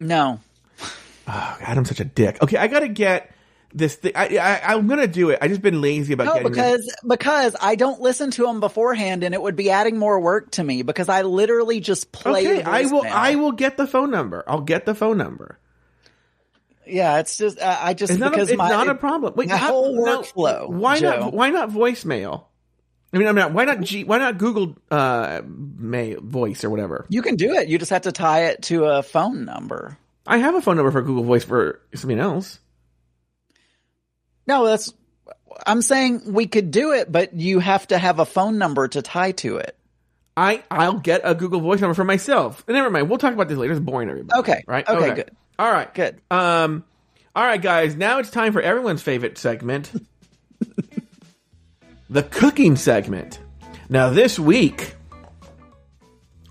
No. 0.00 0.40
Oh, 1.28 1.56
Adam's 1.60 1.88
such 1.88 2.00
a 2.00 2.04
dick. 2.04 2.42
Okay, 2.42 2.56
I 2.56 2.66
gotta 2.66 2.88
get 2.88 3.32
this 3.72 3.94
thing. 3.94 4.12
I, 4.16 4.36
I 4.36 4.74
I'm 4.74 4.88
gonna 4.88 5.06
do 5.06 5.30
it. 5.30 5.38
I 5.40 5.46
just 5.46 5.62
been 5.62 5.80
lazy 5.80 6.12
about 6.12 6.24
No, 6.26 6.34
getting 6.34 6.48
because 6.50 6.96
because 7.06 7.54
I 7.60 7.76
don't 7.76 8.00
listen 8.00 8.32
to 8.32 8.46
them 8.46 8.58
beforehand, 8.58 9.22
and 9.22 9.32
it 9.32 9.40
would 9.40 9.54
be 9.54 9.70
adding 9.70 9.96
more 9.96 10.18
work 10.20 10.50
to 10.52 10.64
me 10.64 10.82
because 10.82 11.08
I 11.08 11.22
literally 11.22 11.78
just 11.78 12.10
play. 12.10 12.46
Okay, 12.48 12.62
I 12.64 12.86
will. 12.86 13.02
voicemail. 13.02 13.10
I 13.12 13.34
will 13.36 13.52
get 13.52 13.76
the 13.76 13.86
phone 13.86 14.10
number. 14.10 14.42
I'll 14.48 14.60
get 14.60 14.86
the 14.86 14.94
phone 14.96 15.18
number. 15.18 15.58
Yeah, 16.84 17.18
it's 17.20 17.38
just 17.38 17.60
uh, 17.60 17.78
I 17.80 17.94
just 17.94 18.10
It's 18.10 18.18
not. 18.20 18.28
A, 18.28 18.30
because 18.30 18.48
it's 18.50 18.58
my 18.58 18.70
not 18.70 18.88
a 18.88 18.96
problem. 18.96 19.34
Wait, 19.36 19.48
my 19.48 19.56
how- 19.56 19.68
whole 19.68 19.96
workflow. 19.96 20.68
why 20.68 20.98
Joe. 20.98 21.10
not? 21.20 21.32
Why 21.32 21.50
not 21.50 21.70
voicemail? 21.70 22.44
I 23.12 23.18
mean, 23.18 23.28
I'm 23.28 23.34
not. 23.34 23.52
Why 23.52 23.64
not? 23.64 23.80
G, 23.80 24.04
why 24.04 24.18
not 24.18 24.38
Google 24.38 24.76
uh, 24.90 25.42
May 25.46 26.14
voice 26.14 26.64
or 26.64 26.70
whatever? 26.70 27.06
You 27.08 27.22
can 27.22 27.36
do 27.36 27.52
it. 27.54 27.68
You 27.68 27.78
just 27.78 27.90
have 27.90 28.02
to 28.02 28.12
tie 28.12 28.46
it 28.46 28.62
to 28.62 28.84
a 28.84 29.02
phone 29.02 29.44
number. 29.44 29.96
I 30.26 30.38
have 30.38 30.54
a 30.54 30.60
phone 30.60 30.76
number 30.76 30.90
for 30.90 31.02
Google 31.02 31.24
Voice 31.24 31.44
for 31.44 31.80
something 31.94 32.18
else. 32.18 32.58
No, 34.46 34.66
that's. 34.66 34.92
I'm 35.66 35.82
saying 35.82 36.32
we 36.32 36.46
could 36.46 36.70
do 36.70 36.92
it, 36.92 37.10
but 37.10 37.34
you 37.34 37.60
have 37.60 37.86
to 37.88 37.96
have 37.96 38.18
a 38.18 38.26
phone 38.26 38.58
number 38.58 38.88
to 38.88 39.00
tie 39.02 39.32
to 39.32 39.56
it. 39.56 39.76
I 40.36 40.62
I'll 40.70 40.98
get 40.98 41.22
a 41.24 41.34
Google 41.34 41.60
Voice 41.60 41.80
number 41.80 41.94
for 41.94 42.04
myself. 42.04 42.64
Never 42.68 42.90
mind. 42.90 43.08
We'll 43.08 43.18
talk 43.18 43.32
about 43.32 43.48
this 43.48 43.56
later. 43.56 43.72
It's 43.72 43.80
boring, 43.80 44.10
everybody. 44.10 44.38
Okay. 44.40 44.64
Right. 44.66 44.86
Okay, 44.86 45.14
good. 45.14 45.30
All 45.58 45.70
right. 45.70 45.92
Good. 45.94 46.20
Um. 46.30 46.84
All 47.34 47.44
right, 47.44 47.60
guys. 47.60 47.96
Now 47.96 48.18
it's 48.18 48.30
time 48.30 48.52
for 48.52 48.60
everyone's 48.60 49.02
favorite 49.02 49.38
segment, 49.38 49.92
the 52.10 52.22
cooking 52.22 52.76
segment. 52.76 53.38
Now 53.88 54.10
this 54.10 54.38
week, 54.38 54.94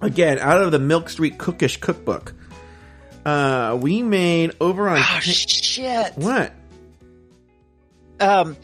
again, 0.01 0.39
out 0.39 0.61
of 0.61 0.71
the 0.71 0.79
Milk 0.79 1.09
Street 1.09 1.37
Cookish 1.37 1.77
Cookbook, 1.77 2.33
uh, 3.25 3.77
we 3.81 4.01
made 4.03 4.51
over 4.61 4.87
on 4.89 4.97
Oh 4.99 5.19
shit! 5.19 6.13
what? 6.15 6.53
Um, 8.19 8.55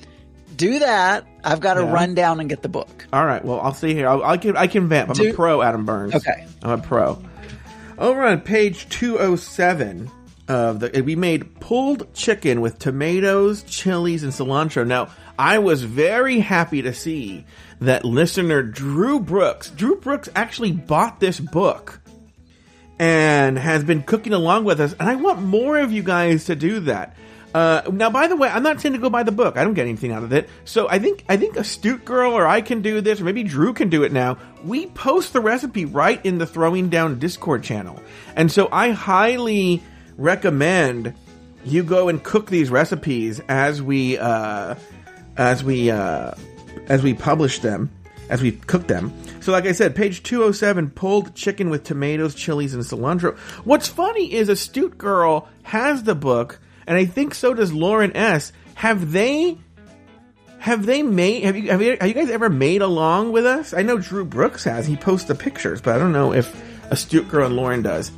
do 0.55 0.79
that. 0.79 1.25
I've 1.43 1.59
got 1.59 1.73
to 1.75 1.81
Yeah. 1.81 1.91
run 1.91 2.13
down 2.15 2.39
and 2.39 2.47
get 2.49 2.61
the 2.61 2.69
book. 2.69 3.05
All 3.11 3.25
right. 3.25 3.43
Well, 3.43 3.59
I'll 3.59 3.73
see 3.73 3.93
here. 3.93 4.07
I'll, 4.07 4.23
I 4.23 4.37
can 4.37 4.55
I 4.55 4.67
can 4.67 4.87
vamp. 4.87 5.09
I'm 5.19 5.27
a 5.27 5.33
pro, 5.33 5.61
Adam 5.61 5.85
Burns. 5.85 6.15
Okay. 6.15 6.45
I'm 6.63 6.79
a 6.79 6.81
pro. 6.81 7.21
Over 7.97 8.23
on 8.23 8.41
page 8.41 8.87
207 8.89 10.09
of 10.51 10.81
the 10.81 11.01
we 11.01 11.15
made 11.15 11.61
pulled 11.61 12.13
chicken 12.13 12.59
with 12.59 12.77
tomatoes, 12.77 13.63
chilies, 13.63 14.23
and 14.23 14.33
cilantro. 14.33 14.85
Now, 14.85 15.07
I 15.39 15.59
was 15.59 15.81
very 15.81 16.39
happy 16.39 16.81
to 16.81 16.93
see 16.93 17.45
that 17.79 18.03
listener 18.03 18.61
Drew 18.61 19.21
Brooks. 19.21 19.69
Drew 19.69 19.95
Brooks 19.95 20.27
actually 20.35 20.73
bought 20.73 21.21
this 21.21 21.39
book 21.39 22.01
and 22.99 23.57
has 23.57 23.85
been 23.85 24.03
cooking 24.03 24.33
along 24.33 24.65
with 24.65 24.81
us. 24.81 24.93
And 24.99 25.09
I 25.09 25.15
want 25.15 25.41
more 25.41 25.77
of 25.77 25.93
you 25.93 26.03
guys 26.03 26.45
to 26.45 26.55
do 26.57 26.81
that. 26.81 27.15
Uh, 27.53 27.83
now, 27.91 28.09
by 28.09 28.27
the 28.27 28.35
way, 28.35 28.49
I'm 28.49 28.63
not 28.63 28.81
saying 28.81 28.93
to 28.93 28.99
go 28.99 29.09
buy 29.09 29.23
the 29.23 29.31
book. 29.31 29.55
I 29.55 29.63
don't 29.63 29.73
get 29.73 29.87
anything 29.87 30.11
out 30.11 30.23
of 30.23 30.33
it. 30.33 30.49
So 30.65 30.89
I 30.89 30.99
think 30.99 31.23
I 31.29 31.37
think 31.37 31.55
Astute 31.55 32.03
Girl 32.03 32.33
or 32.33 32.45
I 32.45 32.59
can 32.59 32.81
do 32.81 32.99
this, 32.99 33.21
or 33.21 33.23
maybe 33.23 33.43
Drew 33.43 33.71
can 33.71 33.89
do 33.89 34.03
it 34.03 34.11
now. 34.11 34.37
We 34.65 34.87
post 34.87 35.31
the 35.31 35.39
recipe 35.39 35.85
right 35.85 36.23
in 36.25 36.39
the 36.39 36.45
Throwing 36.45 36.89
Down 36.89 37.19
Discord 37.19 37.63
channel, 37.63 38.01
and 38.35 38.51
so 38.51 38.67
I 38.69 38.91
highly 38.91 39.81
recommend 40.21 41.13
you 41.65 41.83
go 41.83 42.09
and 42.09 42.23
cook 42.23 42.49
these 42.49 42.69
recipes 42.69 43.39
as 43.47 43.81
we 43.81 44.17
uh, 44.17 44.75
as 45.37 45.63
we 45.63 45.91
uh, 45.91 46.33
as 46.87 47.03
we 47.03 47.13
publish 47.13 47.59
them, 47.59 47.91
as 48.29 48.41
we 48.41 48.51
cook 48.53 48.87
them. 48.87 49.13
So, 49.41 49.51
like 49.51 49.65
I 49.65 49.71
said, 49.71 49.95
page 49.95 50.23
207, 50.23 50.91
pulled 50.91 51.35
chicken 51.35 51.69
with 51.69 51.83
tomatoes, 51.83 52.35
chilies, 52.35 52.73
and 52.73 52.83
cilantro. 52.83 53.37
What's 53.65 53.87
funny 53.87 54.31
is 54.31 54.49
Astute 54.49 54.97
Girl 54.97 55.47
has 55.63 56.03
the 56.03 56.15
book, 56.15 56.59
and 56.87 56.97
I 56.97 57.05
think 57.05 57.33
so 57.33 57.53
does 57.53 57.73
Lauren 57.73 58.15
S. 58.15 58.53
Have 58.75 59.11
they? 59.11 59.57
Have 60.59 60.85
they 60.85 61.01
made? 61.01 61.43
Have 61.43 61.57
you? 61.57 61.69
Have 61.71 61.81
you? 61.81 61.97
Have 61.99 62.07
you 62.07 62.13
guys 62.13 62.29
ever 62.29 62.49
made 62.49 62.81
along 62.81 63.31
with 63.31 63.45
us? 63.45 63.73
I 63.73 63.81
know 63.81 63.97
Drew 63.97 64.25
Brooks 64.25 64.63
has. 64.63 64.85
He 64.85 64.95
posts 64.95 65.27
the 65.27 65.35
pictures, 65.35 65.81
but 65.81 65.95
I 65.95 65.99
don't 65.99 66.11
know 66.11 66.33
if 66.33 66.55
Astute 66.91 67.29
Girl 67.29 67.47
and 67.47 67.55
Lauren 67.55 67.81
does. 67.81 68.11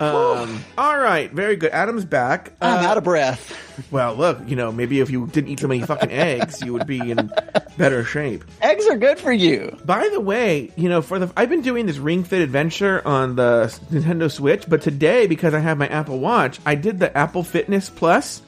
Um, 0.00 0.62
all 0.76 0.98
right, 0.98 1.30
very 1.32 1.56
good. 1.56 1.70
Adam's 1.72 2.04
back. 2.04 2.52
I'm 2.60 2.84
Uh, 2.84 2.88
out 2.88 2.98
of 2.98 3.04
breath. 3.04 3.56
well, 3.90 4.14
look, 4.14 4.38
you 4.46 4.56
know, 4.56 4.70
maybe 4.72 5.00
if 5.00 5.10
you 5.10 5.26
didn't 5.26 5.48
eat 5.50 5.60
so 5.60 5.68
many 5.68 5.82
fucking 5.82 6.10
eggs, 6.10 6.60
you 6.62 6.72
would 6.72 6.86
be 6.86 6.98
in 7.10 7.30
better 7.78 8.04
shape. 8.04 8.44
Eggs 8.62 8.86
are 8.86 8.96
good 8.96 9.18
for 9.18 9.32
you. 9.32 9.76
By 9.84 10.08
the 10.12 10.20
way, 10.20 10.70
you 10.76 10.88
know, 10.88 11.02
for 11.02 11.18
the 11.18 11.30
I've 11.36 11.48
been 11.48 11.62
doing 11.62 11.86
this 11.86 11.98
Ring 11.98 12.24
Fit 12.24 12.42
adventure 12.42 13.00
on 13.06 13.36
the 13.36 13.74
Nintendo 13.90 14.30
Switch, 14.30 14.64
but 14.68 14.82
today 14.82 15.26
because 15.26 15.54
I 15.54 15.60
have 15.60 15.78
my 15.78 15.88
Apple 15.88 16.18
Watch, 16.18 16.58
I 16.66 16.74
did 16.74 16.98
the 16.98 17.16
Apple 17.16 17.42
Fitness 17.42 17.88
Plus. 17.90 18.42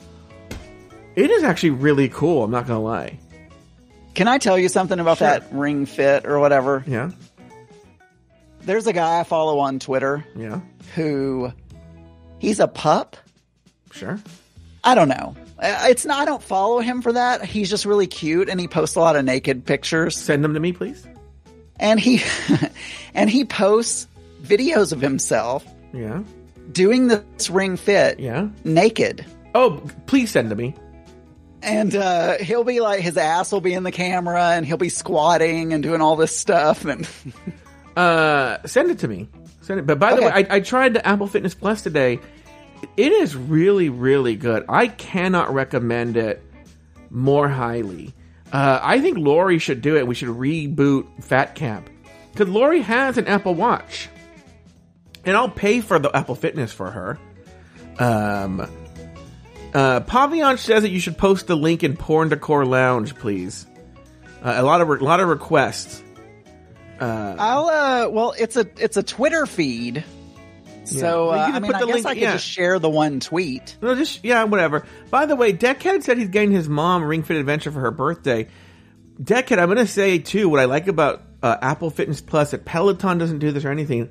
It 1.16 1.30
is 1.30 1.42
actually 1.42 1.70
really 1.70 2.08
cool. 2.08 2.44
I'm 2.44 2.50
not 2.50 2.66
gonna 2.66 2.80
lie. 2.82 3.18
Can 4.14 4.28
I 4.28 4.38
tell 4.38 4.58
you 4.58 4.68
something 4.68 4.98
about 4.98 5.18
Sure. 5.18 5.28
that 5.28 5.44
ring 5.52 5.86
fit 5.86 6.26
or 6.26 6.38
whatever? 6.40 6.84
Yeah, 6.86 7.10
There's 8.68 8.86
a 8.86 8.92
guy 8.92 9.20
I 9.20 9.24
follow 9.24 9.60
on 9.60 9.78
Twitter 9.78 10.26
yeah, 10.36 10.60
who 10.94 11.50
he's 12.38 12.60
a 12.60 12.68
pup. 12.68 13.16
sure. 13.92 14.18
I 14.84 14.94
don't 14.94 15.08
know. 15.08 15.34
It's 15.62 16.04
not. 16.04 16.20
I 16.20 16.24
don't 16.26 16.42
follow 16.42 16.80
him 16.80 17.00
for 17.00 17.14
that. 17.14 17.42
He's 17.46 17.70
just 17.70 17.86
really 17.86 18.06
cute, 18.06 18.50
and 18.50 18.60
he 18.60 18.68
posts 18.68 18.94
a 18.94 19.00
lot 19.00 19.16
of 19.16 19.24
naked 19.24 19.64
pictures. 19.64 20.18
Send 20.18 20.44
them 20.44 20.52
to 20.52 20.60
me, 20.60 20.72
please. 20.74 21.06
And 21.80 21.98
he 21.98 22.20
and 23.14 23.30
he 23.30 23.46
posts 23.46 24.06
videos 24.42 24.92
of 24.92 25.00
himself 25.00 25.64
Yeah, 25.94 26.22
doing 26.70 27.08
this 27.08 27.48
ring 27.48 27.78
fit 27.78 28.20
yeah. 28.20 28.48
naked. 28.64 29.24
Oh, 29.54 29.80
please 30.04 30.30
send 30.30 30.50
to 30.50 30.56
me. 30.56 30.74
And 31.62 31.96
uh, 31.96 32.36
he'll 32.36 32.64
be 32.64 32.80
like, 32.80 33.00
his 33.00 33.16
ass 33.16 33.50
will 33.50 33.62
be 33.62 33.72
in 33.72 33.82
the 33.82 33.92
camera, 33.92 34.50
and 34.50 34.66
he'll 34.66 34.76
be 34.76 34.90
squatting 34.90 35.72
and 35.72 35.82
doing 35.82 36.02
all 36.02 36.16
this 36.16 36.36
stuff. 36.36 36.84
And 36.84 37.08
Uh, 37.98 38.64
send 38.66 38.90
it 38.90 39.00
to 39.00 39.08
me. 39.08 39.28
Send 39.62 39.80
it. 39.80 39.86
But 39.86 39.98
by 39.98 40.10
the 40.14 40.18
Okay. 40.18 40.26
way, 40.42 40.46
I, 40.50 40.56
I 40.56 40.60
tried 40.60 40.94
the 40.94 41.04
Apple 41.06 41.26
Fitness 41.26 41.54
Plus 41.54 41.82
today. 41.82 42.20
It 42.96 43.10
is 43.12 43.34
really, 43.34 43.88
really 43.88 44.36
good. 44.36 44.64
I 44.68 44.86
cannot 44.86 45.52
recommend 45.52 46.16
it 46.16 46.40
more 47.10 47.48
highly. 47.48 48.14
Uh, 48.52 48.78
I 48.80 49.00
think 49.00 49.18
Lori 49.18 49.58
should 49.58 49.82
do 49.82 49.96
it. 49.96 50.06
We 50.06 50.14
should 50.14 50.28
reboot 50.28 51.24
Fat 51.24 51.54
Camp 51.56 51.90
because 52.32 52.48
Lori 52.48 52.80
has 52.82 53.18
an 53.18 53.26
Apple 53.26 53.54
Watch, 53.54 54.08
and 55.24 55.36
I'll 55.36 55.50
pay 55.50 55.80
for 55.80 55.98
the 55.98 56.14
Apple 56.16 56.36
Fitness 56.36 56.72
for 56.72 56.90
her. 56.90 57.18
Um, 57.98 58.60
uh, 59.74 60.00
Pavillon 60.00 60.56
says 60.58 60.82
that 60.82 60.90
you 60.90 61.00
should 61.00 61.18
post 61.18 61.48
the 61.48 61.56
link 61.56 61.82
in 61.82 61.96
Porn 61.96 62.28
Decor 62.28 62.64
Lounge, 62.64 63.16
please. 63.16 63.66
Uh, 64.40 64.54
a 64.56 64.62
lot 64.62 64.80
of 64.80 64.88
re- 64.88 65.00
a 65.00 65.04
lot 65.04 65.18
of 65.18 65.28
requests. 65.28 66.00
I'll, 67.04 67.66
uh, 67.66 68.08
well, 68.10 68.34
it's 68.38 68.56
a 68.56 68.66
it's 68.78 68.96
a 68.96 69.02
Twitter 69.02 69.46
feed. 69.46 70.04
So 70.84 71.32
Yeah. 71.34 71.48
You 71.48 71.52
uh, 71.52 71.56
I 71.56 71.58
mean, 71.60 71.74
I 71.74 71.78
guess 71.80 71.94
link- 71.94 72.06
I 72.06 72.14
could 72.14 72.22
yeah. 72.22 72.32
just 72.32 72.46
share 72.46 72.78
the 72.78 72.88
one 72.90 73.20
tweet. 73.20 73.76
No, 73.82 73.94
just 73.94 74.24
yeah, 74.24 74.44
whatever. 74.44 74.86
By 75.10 75.26
the 75.26 75.36
way, 75.36 75.52
Deckhead 75.52 76.02
said 76.02 76.18
he's 76.18 76.28
getting 76.28 76.50
his 76.50 76.68
mom 76.68 77.04
Ring 77.04 77.22
Fit 77.22 77.36
Adventure 77.36 77.70
for 77.70 77.80
her 77.80 77.90
birthday. 77.90 78.48
Deckhead, 79.22 79.58
I'm 79.58 79.68
gonna 79.68 79.86
say 79.86 80.18
too. 80.18 80.48
What 80.48 80.60
I 80.60 80.64
like 80.64 80.88
about 80.88 81.22
uh, 81.42 81.56
Apple 81.60 81.90
Fitness 81.90 82.20
Plus 82.20 82.52
that 82.52 82.64
Peloton 82.64 83.18
doesn't 83.18 83.38
do 83.38 83.50
this 83.52 83.64
or 83.64 83.70
anything 83.70 84.10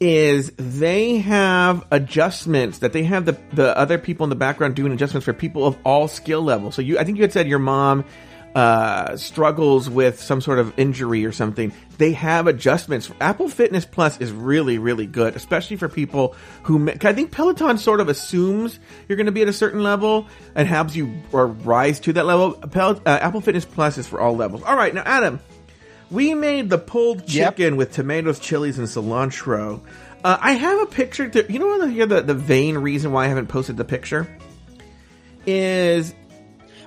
is 0.00 0.50
they 0.56 1.18
have 1.18 1.86
adjustments 1.92 2.78
that 2.78 2.92
they 2.92 3.04
have 3.04 3.24
the 3.24 3.38
the 3.52 3.76
other 3.78 3.98
people 3.98 4.24
in 4.24 4.30
the 4.30 4.36
background 4.36 4.74
doing 4.74 4.92
adjustments 4.92 5.24
for 5.24 5.32
people 5.32 5.64
of 5.64 5.78
all 5.84 6.08
skill 6.08 6.42
levels. 6.42 6.74
So 6.74 6.82
you, 6.82 6.98
I 6.98 7.04
think 7.04 7.18
you 7.18 7.22
had 7.22 7.32
said 7.32 7.46
your 7.46 7.60
mom 7.60 8.04
uh, 8.54 9.16
struggles 9.16 9.88
with 9.88 10.20
some 10.20 10.40
sort 10.40 10.58
of 10.58 10.78
injury 10.78 11.24
or 11.24 11.32
something. 11.32 11.72
They 11.98 12.12
have 12.12 12.46
adjustments. 12.46 13.10
Apple 13.20 13.48
Fitness 13.48 13.84
Plus 13.84 14.20
is 14.20 14.32
really 14.32 14.78
really 14.78 15.06
good, 15.06 15.36
especially 15.36 15.76
for 15.76 15.88
people 15.88 16.34
who. 16.64 16.90
I 16.90 17.12
think 17.12 17.30
Peloton 17.30 17.78
sort 17.78 18.00
of 18.00 18.08
assumes 18.08 18.78
you're 19.08 19.16
going 19.16 19.26
to 19.26 19.32
be 19.32 19.42
at 19.42 19.48
a 19.48 19.52
certain 19.52 19.82
level 19.82 20.26
and 20.54 20.66
helps 20.68 20.96
you 20.96 21.14
or 21.32 21.46
rise 21.46 22.00
to 22.00 22.12
that 22.14 22.26
level. 22.26 22.52
Pel- 22.52 23.00
uh, 23.06 23.18
Apple 23.22 23.40
Fitness 23.40 23.64
Plus 23.64 23.98
is 23.98 24.06
for 24.06 24.20
all 24.20 24.36
levels. 24.36 24.62
All 24.62 24.76
right, 24.76 24.94
now 24.94 25.02
Adam. 25.06 25.40
We 26.10 26.34
made 26.34 26.68
the 26.68 26.76
pulled 26.76 27.20
Yep. 27.32 27.56
chicken 27.56 27.76
with 27.76 27.92
tomatoes, 27.92 28.38
chilies, 28.38 28.78
and 28.78 28.86
cilantro. 28.86 29.80
Uh, 30.22 30.36
I 30.38 30.52
have 30.52 30.82
a 30.82 30.86
picture. 30.86 31.26
To, 31.26 31.50
you 31.50 31.58
know 31.58 31.66
what? 31.78 31.90
Here, 31.90 32.04
the 32.04 32.20
the 32.20 32.34
vain 32.34 32.76
reason 32.76 33.12
why 33.12 33.24
I 33.24 33.28
haven't 33.28 33.46
posted 33.46 33.78
the 33.78 33.84
picture 33.84 34.28
is 35.46 36.14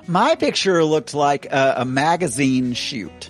My 0.08 0.36
picture 0.36 0.84
looked 0.84 1.14
like 1.14 1.48
a, 1.52 1.76
a 1.78 1.86
magazine 1.86 2.74
shoot. 2.74 3.30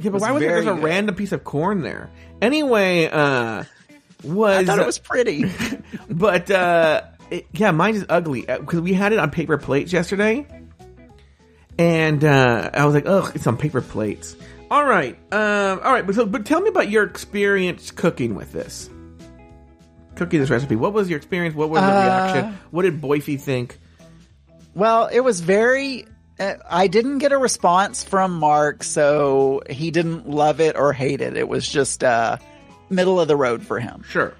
yeah, 0.00 0.10
but 0.10 0.20
why 0.20 0.32
was 0.32 0.42
there 0.42 0.58
a 0.58 0.64
good. 0.64 0.82
random 0.82 1.14
piece 1.14 1.32
of 1.32 1.42
corn 1.44 1.82
there? 1.82 2.10
Anyway, 2.42 3.06
uh, 3.06 3.64
was 4.24 4.56
I 4.58 4.64
thought 4.64 4.78
it 4.78 4.86
was 4.86 4.98
pretty. 4.98 5.50
but 6.10 6.50
uh, 6.50 7.02
it, 7.30 7.46
yeah, 7.52 7.70
mine 7.70 7.94
is 7.94 8.04
ugly 8.08 8.42
because 8.42 8.80
we 8.80 8.92
had 8.92 9.12
it 9.12 9.18
on 9.18 9.30
paper 9.30 9.56
plates 9.56 9.92
yesterday, 9.92 10.46
and 11.78 12.22
uh, 12.24 12.70
I 12.74 12.84
was 12.84 12.94
like, 12.94 13.06
ugh, 13.06 13.32
it's 13.34 13.46
on 13.46 13.56
paper 13.56 13.80
plates. 13.80 14.36
All 14.70 14.84
right. 14.84 15.16
Um, 15.32 15.80
all 15.84 15.92
right. 15.92 16.04
But, 16.04 16.16
so, 16.16 16.26
but 16.26 16.44
tell 16.44 16.60
me 16.60 16.68
about 16.68 16.90
your 16.90 17.04
experience 17.04 17.90
cooking 17.92 18.34
with 18.34 18.52
this. 18.52 18.90
Cooking 20.16 20.40
this 20.40 20.50
recipe. 20.50 20.74
What 20.76 20.92
was 20.92 21.08
your 21.08 21.18
experience? 21.18 21.54
What 21.54 21.70
was 21.70 21.80
the 21.82 21.86
Uh, 21.86 22.02
reaction? 22.02 22.58
What 22.72 22.82
did 22.82 23.00
Boyfie 23.00 23.40
think? 23.40 23.78
Well, 24.76 25.06
it 25.06 25.20
was 25.20 25.40
very. 25.40 26.04
Uh, 26.38 26.56
I 26.68 26.86
didn't 26.86 27.18
get 27.18 27.32
a 27.32 27.38
response 27.38 28.04
from 28.04 28.38
Mark, 28.38 28.82
so 28.84 29.62
he 29.70 29.90
didn't 29.90 30.28
love 30.28 30.60
it 30.60 30.76
or 30.76 30.92
hate 30.92 31.22
it. 31.22 31.34
It 31.34 31.48
was 31.48 31.66
just 31.66 32.04
uh, 32.04 32.36
middle 32.90 33.18
of 33.18 33.26
the 33.26 33.36
road 33.36 33.66
for 33.66 33.80
him. 33.80 34.04
Sure. 34.06 34.34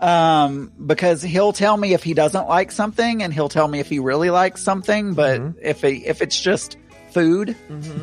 Um, 0.00 0.72
because 0.86 1.20
he'll 1.20 1.52
tell 1.52 1.76
me 1.76 1.92
if 1.92 2.02
he 2.02 2.14
doesn't 2.14 2.48
like 2.48 2.72
something, 2.72 3.22
and 3.22 3.30
he'll 3.30 3.50
tell 3.50 3.68
me 3.68 3.78
if 3.78 3.90
he 3.90 3.98
really 3.98 4.30
likes 4.30 4.62
something. 4.62 5.12
But 5.12 5.42
if 5.60 5.82
he, 5.82 6.06
if 6.06 6.22
it's 6.22 6.40
just 6.40 6.78
food, 7.10 7.54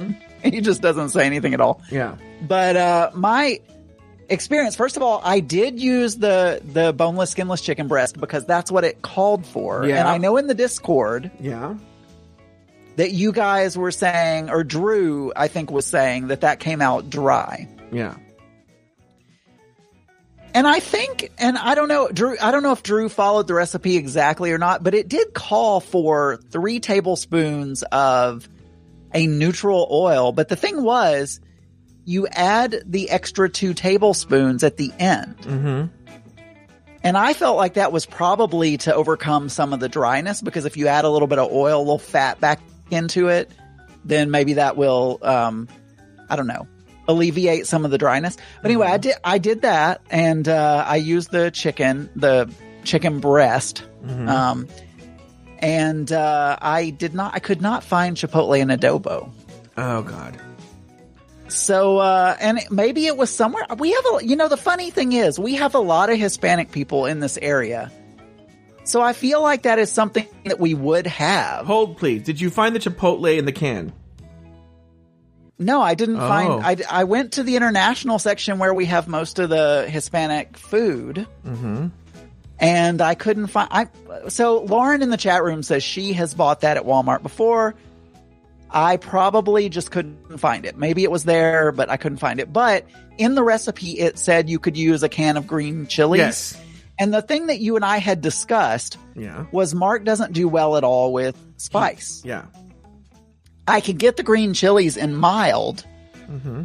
he 0.43 0.61
just 0.61 0.83
doesn't 0.83 1.09
say 1.09 1.25
anything 1.25 1.55
at 1.55 1.61
all. 1.61 1.81
Yeah. 1.89 2.17
But 2.47 2.77
uh, 2.77 3.09
my 3.15 3.59
experience, 4.29 4.75
first 4.75 4.97
of 4.97 5.03
all, 5.03 5.21
I 5.23 5.39
did 5.39 5.79
use 5.79 6.15
the 6.15 6.61
the 6.63 6.93
boneless, 6.93 7.31
skinless 7.31 7.61
chicken 7.61 7.87
breast 7.87 8.19
because 8.19 8.45
that's 8.45 8.71
what 8.71 8.83
it 8.83 9.01
called 9.01 9.45
for. 9.45 9.85
Yeah. 9.85 9.99
And 9.99 10.07
I 10.07 10.17
know 10.17 10.37
in 10.37 10.47
the 10.47 10.53
Discord 10.53 11.31
Yeah. 11.39 11.75
that 12.95 13.11
you 13.11 13.31
guys 13.31 13.77
were 13.77 13.91
saying, 13.91 14.49
or 14.49 14.63
Drew, 14.63 15.31
I 15.35 15.47
think, 15.47 15.71
was 15.71 15.85
saying 15.85 16.27
that 16.27 16.41
that 16.41 16.59
came 16.59 16.81
out 16.81 17.09
dry. 17.09 17.67
Yeah. 17.91 18.15
And 20.53 20.65
I 20.65 20.79
think, 20.79 21.31
and 21.37 21.57
I 21.57 21.75
don't 21.75 21.89
know, 21.89 22.07
Drew, 22.07 22.37
I 22.41 22.51
don't 22.51 22.63
know 22.63 22.71
if 22.71 22.81
Drew 22.81 23.09
followed 23.09 23.47
the 23.47 23.53
recipe 23.53 23.97
exactly 23.97 24.53
or 24.53 24.57
not, 24.57 24.83
but 24.83 24.93
it 24.93 25.09
did 25.09 25.33
call 25.33 25.81
for 25.81 26.37
three 26.49 26.79
tablespoons 26.79 27.83
of 27.91 28.47
a 29.13 29.27
neutral 29.27 29.85
oil. 29.91 30.31
But 30.31 30.47
the 30.47 30.55
thing 30.55 30.81
was, 30.81 31.41
you 32.05 32.27
add 32.27 32.83
the 32.85 33.09
extra 33.09 33.49
two 33.49 33.73
tablespoons 33.73 34.63
at 34.63 34.77
the 34.77 34.93
end. 34.99 35.37
Mm-hmm. 35.39 35.85
And 37.03 37.17
I 37.17 37.33
felt 37.33 37.57
like 37.57 37.75
that 37.75 37.91
was 37.91 38.05
probably 38.05 38.77
to 38.77 38.95
overcome 38.95 39.49
some 39.49 39.73
of 39.73 39.79
the 39.79 39.89
dryness 39.89 40.41
because 40.41 40.65
if 40.65 40.77
you 40.77 40.87
add 40.87 41.05
a 41.05 41.09
little 41.09 41.27
bit 41.27 41.37
of 41.37 41.51
oil, 41.51 41.77
a 41.77 41.79
little 41.79 41.99
fat 41.99 42.39
back 42.39 42.59
into 42.89 43.27
it, 43.27 43.51
then 44.03 44.31
maybe 44.31 44.53
that 44.53 44.75
will, 44.77 45.19
um, 45.21 45.67
I 46.29 46.35
don't 46.35 46.47
know, 46.47 46.67
alleviate 47.07 47.67
some 47.67 47.85
of 47.85 47.91
the 47.91 47.99
dryness. 47.99 48.37
But 48.61 48.71
anyway, 48.71 48.87
I 48.87 48.97
did, 48.97 49.15
I 49.23 49.37
did 49.37 49.61
that 49.61 50.01
and, 50.09 50.47
uh, 50.47 50.83
I 50.87 50.95
used 50.95 51.31
the 51.31 51.51
chicken, 51.51 52.09
the 52.15 52.51
chicken 52.83 53.19
breast. 53.19 53.83
Um, 54.07 54.67
and, 55.59 56.11
uh, 56.11 56.57
I 56.61 56.89
did 56.91 57.13
not, 57.13 57.35
I 57.35 57.39
could 57.39 57.61
not 57.61 57.83
find 57.83 58.17
Chipotle 58.17 58.59
and 58.59 58.71
adobo. 58.71 59.31
Oh 59.77 60.01
God. 60.01 60.39
So, 61.47 61.97
uh, 61.97 62.35
and 62.39 62.59
maybe 62.71 63.05
it 63.05 63.17
was 63.17 63.29
somewhere. 63.29 63.65
We 63.77 63.91
have 63.91 64.05
a, 64.15 64.25
you 64.25 64.35
know, 64.35 64.47
the 64.47 64.57
funny 64.57 64.89
thing 64.91 65.13
is, 65.13 65.37
we 65.37 65.55
have 65.55 65.75
a 65.75 65.79
lot 65.79 66.09
of 66.09 66.17
Hispanic 66.17 66.71
people 66.71 67.05
in 67.05 67.19
this 67.19 67.37
area. 67.41 67.91
So 68.83 69.01
I 69.01 69.13
feel 69.13 69.41
like 69.41 69.63
that 69.63 69.79
is 69.79 69.91
something 69.91 70.27
that 70.45 70.59
we 70.59 70.73
would 70.73 71.07
have. 71.07 71.65
Hold, 71.65 71.97
please. 71.97 72.23
Did 72.23 72.41
you 72.41 72.49
find 72.49 72.75
the 72.75 72.79
Chipotle 72.79 73.37
in 73.37 73.45
the 73.45 73.51
can? 73.51 73.93
No, 75.57 75.81
I 75.81 75.93
didn't 75.95 76.17
Oh. 76.19 76.27
find, 76.27 76.63
I, 76.63 76.77
I 76.89 77.03
went 77.05 77.33
to 77.33 77.43
the 77.43 77.55
international 77.55 78.19
section 78.19 78.59
where 78.59 78.73
we 78.73 78.85
have 78.85 79.07
most 79.07 79.39
of 79.39 79.49
the 79.49 79.87
Hispanic 79.89 80.57
food. 80.57 81.25
Mm-hmm. 81.45 81.87
And 82.59 83.01
I 83.01 83.15
couldn't 83.15 83.47
find, 83.47 83.69
I, 83.71 83.87
so 84.29 84.63
Lauren 84.63 85.01
in 85.01 85.09
the 85.09 85.17
chat 85.17 85.43
room 85.43 85.61
says 85.63 85.83
she 85.83 86.13
has 86.13 86.33
bought 86.33 86.61
that 86.61 86.77
at 86.77 86.83
Walmart 86.83 87.21
before. 87.23 87.75
I 88.71 88.97
probably 88.97 89.69
just 89.69 89.91
couldn't 89.91 90.37
find 90.39 90.65
it. 90.65 90.77
Maybe 90.77 91.03
it 91.03 91.11
was 91.11 91.23
there, 91.23 91.71
but 91.71 91.89
I 91.89 91.97
couldn't 91.97 92.17
find 92.17 92.39
it. 92.39 92.51
But 92.51 92.85
in 93.17 93.35
the 93.35 93.43
recipe, 93.43 93.91
it 93.99 94.17
said 94.19 94.49
you 94.49 94.59
could 94.59 94.75
use 94.75 95.01
a 95.03 95.09
can 95.09 95.37
of 95.37 95.47
green 95.47 95.87
chilies. 95.87 96.19
Yes. 96.19 96.61
And 96.99 97.13
the 97.13 97.21
thing 97.21 97.47
that 97.47 97.59
you 97.59 97.75
and 97.75 97.85
I 97.85 97.97
had 97.97 98.21
discussed 98.21 98.97
Yeah. 99.15 99.45
was 99.51 99.73
Mark 99.75 100.03
doesn't 100.05 100.33
do 100.33 100.47
well 100.47 100.77
at 100.77 100.83
all 100.83 101.13
with 101.13 101.37
spice. 101.57 102.21
Yeah. 102.25 102.45
I 103.67 103.81
could 103.81 103.97
get 103.97 104.15
the 104.17 104.23
green 104.23 104.53
chilies 104.53 104.95
in 104.95 105.15
mild. 105.15 105.85
Mm-hmm. 106.29 106.63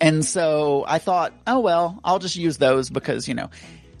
And 0.00 0.24
so 0.24 0.84
I 0.86 0.98
thought, 0.98 1.32
oh, 1.46 1.60
well, 1.60 2.00
I'll 2.04 2.18
just 2.18 2.36
use 2.36 2.58
those 2.58 2.90
because, 2.90 3.28
you 3.28 3.34
know, 3.34 3.50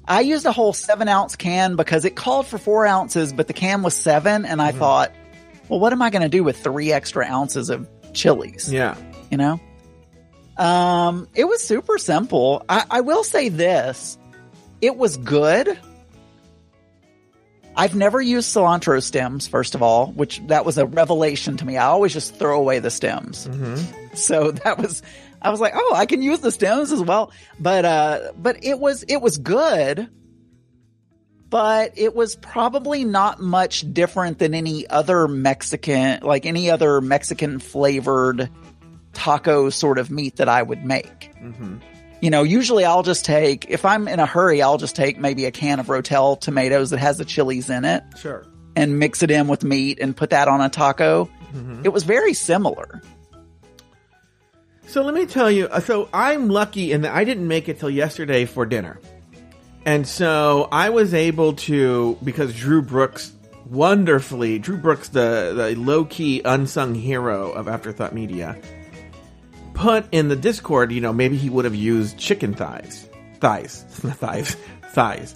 I 0.06 0.20
used 0.20 0.44
a 0.44 0.52
whole 0.52 0.72
seven 0.72 1.08
ounce 1.08 1.36
can 1.36 1.76
because 1.76 2.04
it 2.04 2.16
called 2.16 2.46
for 2.46 2.58
four 2.58 2.86
ounces, 2.86 3.32
but 3.32 3.46
the 3.46 3.52
can 3.52 3.82
was 3.82 3.96
seven. 3.96 4.44
And 4.44 4.60
I 4.60 4.70
Mm-hmm. 4.70 4.78
thought, 4.80 5.12
well, 5.68 5.80
what 5.80 5.92
am 5.92 6.02
I 6.02 6.10
going 6.10 6.22
to 6.22 6.28
do 6.28 6.44
with 6.44 6.58
three 6.58 6.92
extra 6.92 7.26
ounces 7.26 7.70
of 7.70 7.88
chilies? 8.12 8.72
Yeah. 8.72 8.96
You 9.30 9.38
know? 9.38 9.60
Um, 10.56 11.28
it 11.34 11.44
was 11.44 11.62
super 11.62 11.98
simple. 11.98 12.64
I, 12.68 12.84
I 12.90 13.00
will 13.00 13.24
say 13.24 13.48
this. 13.48 14.18
It 14.80 14.96
was 14.96 15.16
good. 15.16 15.78
I've 17.76 17.96
never 17.96 18.20
used 18.20 18.54
cilantro 18.54 19.02
stems, 19.02 19.48
first 19.48 19.74
of 19.74 19.82
all, 19.82 20.12
which 20.12 20.40
that 20.46 20.64
was 20.64 20.78
a 20.78 20.86
revelation 20.86 21.56
to 21.56 21.64
me. 21.64 21.76
I 21.76 21.86
always 21.86 22.12
just 22.12 22.36
throw 22.36 22.56
away 22.58 22.78
the 22.78 22.90
stems. 22.90 23.48
So 24.14 24.50
that 24.64 24.78
was, 24.78 25.02
I 25.42 25.50
was 25.50 25.60
like, 25.60 25.72
oh, 25.74 25.94
I 25.96 26.06
can 26.06 26.22
use 26.22 26.40
the 26.40 26.52
stems 26.52 26.92
as 26.92 27.02
well. 27.02 27.32
But, 27.58 27.84
uh, 27.84 28.32
but 28.36 28.62
it 28.62 28.78
was, 28.78 29.02
it 29.08 29.20
was 29.20 29.38
good. 29.38 30.08
But 31.54 31.92
it 31.96 32.16
was 32.16 32.34
probably 32.34 33.04
not 33.04 33.38
much 33.40 33.84
different 33.94 34.40
than 34.40 34.54
any 34.54 34.88
other 34.88 35.28
Mexican, 35.28 36.18
like 36.22 36.46
any 36.46 36.68
other 36.68 37.00
Mexican 37.00 37.60
flavored 37.60 38.50
taco 39.12 39.70
sort 39.70 39.98
of 39.98 40.10
meat 40.10 40.34
that 40.38 40.48
I 40.48 40.60
would 40.64 40.84
make. 40.84 41.30
You 42.20 42.30
know, 42.30 42.42
usually 42.42 42.84
I'll 42.84 43.04
just 43.04 43.24
take, 43.24 43.66
if 43.70 43.84
I'm 43.84 44.08
in 44.08 44.18
a 44.18 44.26
hurry, 44.26 44.62
I'll 44.62 44.78
just 44.78 44.96
take 44.96 45.16
maybe 45.16 45.44
a 45.44 45.52
can 45.52 45.78
of 45.78 45.86
Rotel 45.86 46.40
tomatoes 46.40 46.90
that 46.90 46.98
has 46.98 47.18
the 47.18 47.24
chilies 47.24 47.70
in 47.70 47.84
it 47.84 48.02
Sure. 48.18 48.44
and 48.74 48.98
mix 48.98 49.22
it 49.22 49.30
in 49.30 49.46
with 49.46 49.62
meat 49.62 50.00
and 50.00 50.16
put 50.16 50.30
that 50.30 50.48
on 50.48 50.60
a 50.60 50.68
taco. 50.68 51.30
It 51.84 51.90
was 51.90 52.02
very 52.02 52.34
similar. 52.34 53.00
So 54.88 55.02
let 55.04 55.14
me 55.14 55.24
tell 55.26 55.52
you. 55.52 55.66
uh, 55.68 55.78
So 55.78 56.08
I'm 56.12 56.48
lucky 56.48 56.90
in 56.90 57.02
that 57.02 57.14
I 57.14 57.22
didn't 57.22 57.46
make 57.46 57.68
it 57.68 57.78
till 57.78 57.90
yesterday 57.90 58.44
for 58.44 58.66
dinner, 58.66 58.98
and 59.84 60.06
so 60.06 60.68
I 60.72 60.90
was 60.90 61.14
able 61.14 61.54
to 61.54 62.16
because 62.22 62.54
Drew 62.54 62.82
Brooks 62.82 63.32
wonderfully. 63.66 64.58
Drew 64.58 64.76
Brooks, 64.76 65.08
the 65.08 65.52
the 65.56 65.74
low 65.80 66.04
key 66.04 66.42
unsung 66.44 66.94
hero 66.94 67.50
of 67.52 67.68
Afterthought 67.68 68.14
Media, 68.14 68.56
put 69.74 70.06
in 70.12 70.28
the 70.28 70.36
Discord. 70.36 70.92
You 70.92 71.00
know, 71.00 71.12
maybe 71.12 71.36
he 71.36 71.50
would 71.50 71.64
have 71.64 71.74
used 71.74 72.18
chicken 72.18 72.54
thighs, 72.54 73.08
thighs, 73.40 73.84
thighs, 73.88 74.56
thighs. 74.92 75.34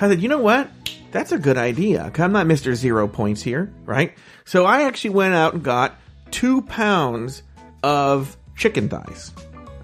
I 0.00 0.08
said, 0.08 0.20
you 0.20 0.28
know 0.28 0.38
what? 0.40 0.68
That's 1.12 1.30
a 1.32 1.38
good 1.38 1.58
idea. 1.58 2.10
I'm 2.18 2.32
not 2.32 2.46
Mister 2.46 2.74
Zero 2.74 3.06
Points 3.06 3.42
here, 3.42 3.72
right? 3.84 4.14
So 4.44 4.64
I 4.64 4.82
actually 4.84 5.10
went 5.10 5.34
out 5.34 5.54
and 5.54 5.62
got 5.62 5.94
two 6.30 6.62
pounds 6.62 7.42
of 7.82 8.36
chicken 8.56 8.88
thighs. 8.88 9.32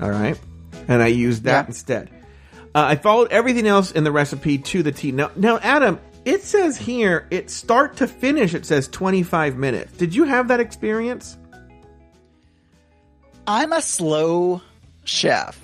All 0.00 0.10
right, 0.10 0.38
and 0.88 1.02
I 1.02 1.08
used 1.08 1.44
that 1.44 1.64
Yeah. 1.64 1.66
instead. 1.66 2.10
Uh, 2.78 2.86
I 2.86 2.94
followed 2.94 3.32
everything 3.32 3.66
else 3.66 3.90
in 3.90 4.04
the 4.04 4.12
recipe 4.12 4.56
to 4.56 4.84
the 4.84 4.92
T. 4.92 5.10
Now, 5.10 5.32
now, 5.34 5.58
Adam, 5.58 5.98
it 6.24 6.42
says 6.42 6.76
here 6.76 7.26
it 7.28 7.50
start 7.50 7.96
to 7.96 8.06
finish. 8.06 8.54
It 8.54 8.64
says 8.64 8.86
25 8.86 9.56
minutes. 9.56 9.96
Did 9.96 10.14
you 10.14 10.22
have 10.22 10.46
that 10.46 10.60
experience? 10.60 11.36
I'm 13.48 13.72
a 13.72 13.82
slow 13.82 14.62
chef. 15.02 15.60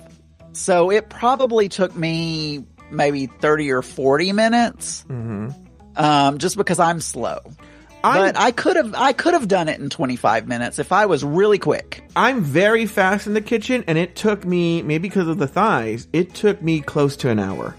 So 0.51 0.91
it 0.91 1.07
probably 1.07 1.69
took 1.69 1.95
me 1.95 2.65
maybe 2.91 3.27
30 3.27 3.71
or 3.71 3.81
40 3.81 4.33
minutes. 4.33 5.05
Um, 5.95 6.37
just 6.37 6.57
because 6.57 6.79
I'm 6.79 6.99
slow. 6.99 7.39
But 8.13 8.37
I 8.37 8.51
could 8.51 8.75
have, 8.75 8.93
I 8.95 9.13
could 9.13 9.33
have 9.33 9.47
done 9.47 9.69
it 9.69 9.79
in 9.79 9.89
25 9.89 10.47
minutes 10.47 10.79
if 10.79 10.91
I 10.91 11.05
was 11.05 11.23
really 11.23 11.59
quick. 11.59 12.03
I'm 12.15 12.41
very 12.41 12.85
fast 12.85 13.27
in 13.27 13.33
the 13.33 13.41
kitchen, 13.41 13.83
and 13.87 13.97
it 13.97 14.15
took 14.15 14.45
me 14.45 14.81
maybe 14.81 15.07
because 15.07 15.27
of 15.27 15.37
the 15.37 15.47
thighs. 15.47 16.07
It 16.13 16.33
took 16.33 16.61
me 16.61 16.81
close 16.81 17.15
to 17.17 17.29
an 17.29 17.39
hour. 17.39 17.75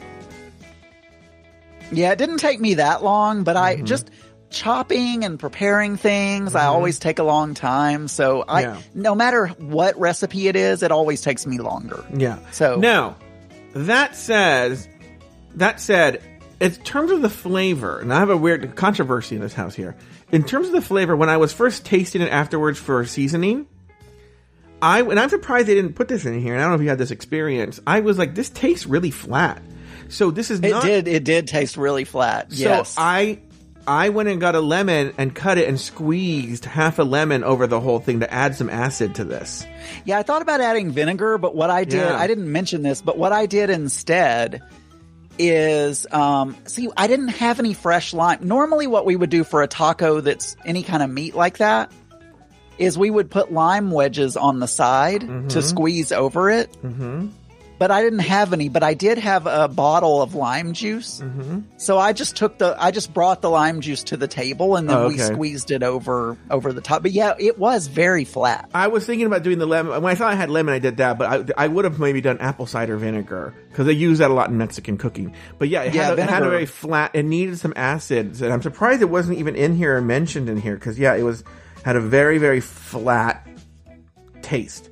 Yeah, 1.92 2.12
it 2.12 2.18
didn't 2.18 2.38
take 2.38 2.60
me 2.60 2.74
that 2.74 3.04
long, 3.04 3.44
but 3.44 3.56
I 3.56 3.76
mm-hmm. 3.76 3.84
just 3.84 4.10
chopping 4.50 5.24
and 5.24 5.38
preparing 5.38 5.96
things, 5.96 6.54
I 6.54 6.60
mm-hmm. 6.60 6.70
always 6.70 6.98
take 6.98 7.18
a 7.18 7.24
long 7.24 7.54
time. 7.54 8.08
So 8.08 8.44
I, 8.46 8.62
Yeah. 8.62 8.78
no 8.94 9.14
matter 9.14 9.48
what 9.58 9.98
recipe 9.98 10.48
it 10.48 10.56
is, 10.56 10.82
it 10.82 10.90
always 10.90 11.20
takes 11.20 11.46
me 11.46 11.58
longer. 11.58 12.04
Yeah. 12.16 12.38
So- 12.52 12.76
now 12.76 13.16
that 13.74 14.16
says 14.16 14.88
that 15.56 15.80
said, 15.80 16.22
in 16.60 16.70
terms 16.72 17.10
of 17.10 17.22
the 17.22 17.28
flavor, 17.28 18.00
and 18.00 18.12
I 18.12 18.18
have 18.20 18.30
a 18.30 18.36
weird 18.36 18.74
controversy 18.76 19.34
in 19.36 19.40
this 19.42 19.52
house 19.54 19.74
here. 19.74 19.94
In 20.32 20.42
terms 20.44 20.66
of 20.68 20.72
the 20.72 20.80
flavor, 20.82 21.14
when 21.14 21.28
I 21.28 21.36
was 21.36 21.52
first 21.52 21.84
tasting 21.84 22.22
it 22.22 22.30
afterwards 22.32 22.78
for 22.78 23.04
seasoning, 23.04 23.66
I 24.82 25.00
and 25.02 25.18
I'm 25.18 25.28
surprised 25.28 25.66
they 25.68 25.74
didn't 25.74 25.94
put 25.94 26.08
this 26.08 26.24
in 26.24 26.40
here. 26.40 26.54
And 26.54 26.62
I 26.62 26.64
don't 26.64 26.72
know 26.72 26.76
if 26.76 26.82
you 26.82 26.88
had 26.88 26.98
this 26.98 27.10
experience. 27.10 27.80
I 27.86 28.00
was 28.00 28.18
like, 28.18 28.34
this 28.34 28.50
tastes 28.50 28.86
really 28.86 29.10
flat. 29.10 29.62
So 30.08 30.30
this 30.30 30.50
is 30.50 30.60
It 30.60 30.70
not 30.70 30.82
did, 30.82 31.08
it 31.08 31.24
did 31.24 31.46
taste 31.48 31.76
really 31.76 32.04
flat. 32.04 32.52
so 32.52 32.58
yes. 32.62 32.94
I 32.98 33.40
I 33.88 34.08
went 34.08 34.28
and 34.28 34.40
got 34.40 34.54
a 34.56 34.60
lemon 34.60 35.12
and 35.16 35.34
cut 35.34 35.58
it 35.58 35.68
and 35.68 35.78
squeezed 35.80 36.64
half 36.64 36.98
a 36.98 37.04
lemon 37.04 37.44
over 37.44 37.66
the 37.68 37.80
whole 37.80 38.00
thing 38.00 38.20
to 38.20 38.32
add 38.32 38.56
some 38.56 38.68
acid 38.68 39.14
to 39.16 39.24
this. 39.24 39.64
Yeah, 40.04 40.18
I 40.18 40.22
thought 40.24 40.42
about 40.42 40.60
adding 40.60 40.90
vinegar, 40.90 41.38
but 41.38 41.54
what 41.54 41.70
I 41.70 41.84
did, 41.84 42.00
Yeah. 42.00 42.16
I 42.18 42.26
didn't 42.26 42.50
mention 42.50 42.82
this, 42.82 43.00
but 43.00 43.16
what 43.16 43.32
I 43.32 43.46
did 43.46 43.70
instead 43.70 44.62
is, 45.38 46.06
um, 46.10 46.56
see, 46.66 46.88
I 46.96 47.06
didn't 47.06 47.28
have 47.28 47.58
any 47.58 47.74
fresh 47.74 48.12
lime. 48.14 48.38
Normally 48.42 48.86
what 48.86 49.06
we 49.06 49.16
would 49.16 49.30
do 49.30 49.44
for 49.44 49.62
a 49.62 49.66
taco 49.66 50.20
that's 50.20 50.56
any 50.64 50.82
kind 50.82 51.02
of 51.02 51.10
meat 51.10 51.34
like 51.34 51.58
that 51.58 51.92
is 52.78 52.98
we 52.98 53.10
would 53.10 53.30
put 53.30 53.52
lime 53.52 53.90
wedges 53.90 54.36
on 54.36 54.60
the 54.60 54.68
side 54.68 55.22
to 55.50 55.62
squeeze 55.62 56.12
over 56.12 56.50
it. 56.50 56.70
Mm-hmm. 56.82 57.28
But 57.78 57.90
I 57.90 58.02
didn't 58.02 58.20
have 58.20 58.52
any, 58.52 58.68
but 58.68 58.82
I 58.82 58.94
did 58.94 59.18
have 59.18 59.46
a 59.46 59.68
bottle 59.68 60.22
of 60.22 60.34
lime 60.34 60.72
juice. 60.72 61.20
Mm-hmm. 61.20 61.60
So 61.76 61.98
I 61.98 62.12
just 62.12 62.36
took 62.36 62.58
the, 62.58 62.74
I 62.78 62.90
just 62.90 63.12
brought 63.12 63.42
the 63.42 63.50
lime 63.50 63.80
juice 63.82 64.04
to 64.04 64.16
the 64.16 64.28
table 64.28 64.76
and 64.76 64.88
then 64.88 64.96
Oh, 64.96 65.08
we 65.08 65.18
squeezed 65.18 65.70
it 65.70 65.82
over, 65.82 66.38
over 66.50 66.72
the 66.72 66.80
top. 66.80 67.02
But 67.02 67.12
yeah, 67.12 67.34
it 67.38 67.58
was 67.58 67.88
very 67.88 68.24
flat. 68.24 68.70
I 68.72 68.88
was 68.88 69.04
thinking 69.04 69.26
about 69.26 69.42
doing 69.42 69.58
the 69.58 69.66
lemon. 69.66 70.00
When 70.02 70.10
I 70.10 70.14
thought 70.14 70.32
I 70.32 70.36
had 70.36 70.48
lemon, 70.48 70.74
I 70.74 70.78
did 70.78 70.96
that, 70.98 71.18
but 71.18 71.52
I, 71.58 71.64
I 71.64 71.68
would 71.68 71.84
have 71.84 71.98
maybe 71.98 72.20
done 72.20 72.38
apple 72.38 72.66
cider 72.66 72.96
vinegar 72.96 73.54
because 73.68 73.86
they 73.86 73.92
use 73.92 74.18
that 74.18 74.30
a 74.30 74.34
lot 74.34 74.48
in 74.48 74.56
Mexican 74.56 74.96
cooking. 74.96 75.34
But 75.58 75.68
yeah, 75.68 75.82
it, 75.82 75.94
Yeah, 75.94 76.04
had, 76.04 76.18
a, 76.18 76.22
it 76.22 76.28
had 76.30 76.42
a 76.42 76.48
very 76.50 76.66
flat. 76.66 77.10
It 77.14 77.24
needed 77.24 77.58
some 77.58 77.74
acids, 77.76 78.40
and 78.40 78.52
I'm 78.52 78.62
surprised 78.62 79.02
it 79.02 79.10
wasn't 79.10 79.38
even 79.38 79.54
in 79.54 79.76
here 79.76 79.96
or 79.96 80.00
mentioned 80.00 80.48
in 80.48 80.56
here 80.56 80.76
because 80.76 80.98
yeah, 80.98 81.14
it 81.14 81.22
was 81.24 81.44
had 81.84 81.96
a 81.96 82.00
very 82.00 82.38
very 82.38 82.60
flat 82.60 83.46
taste. 84.40 84.88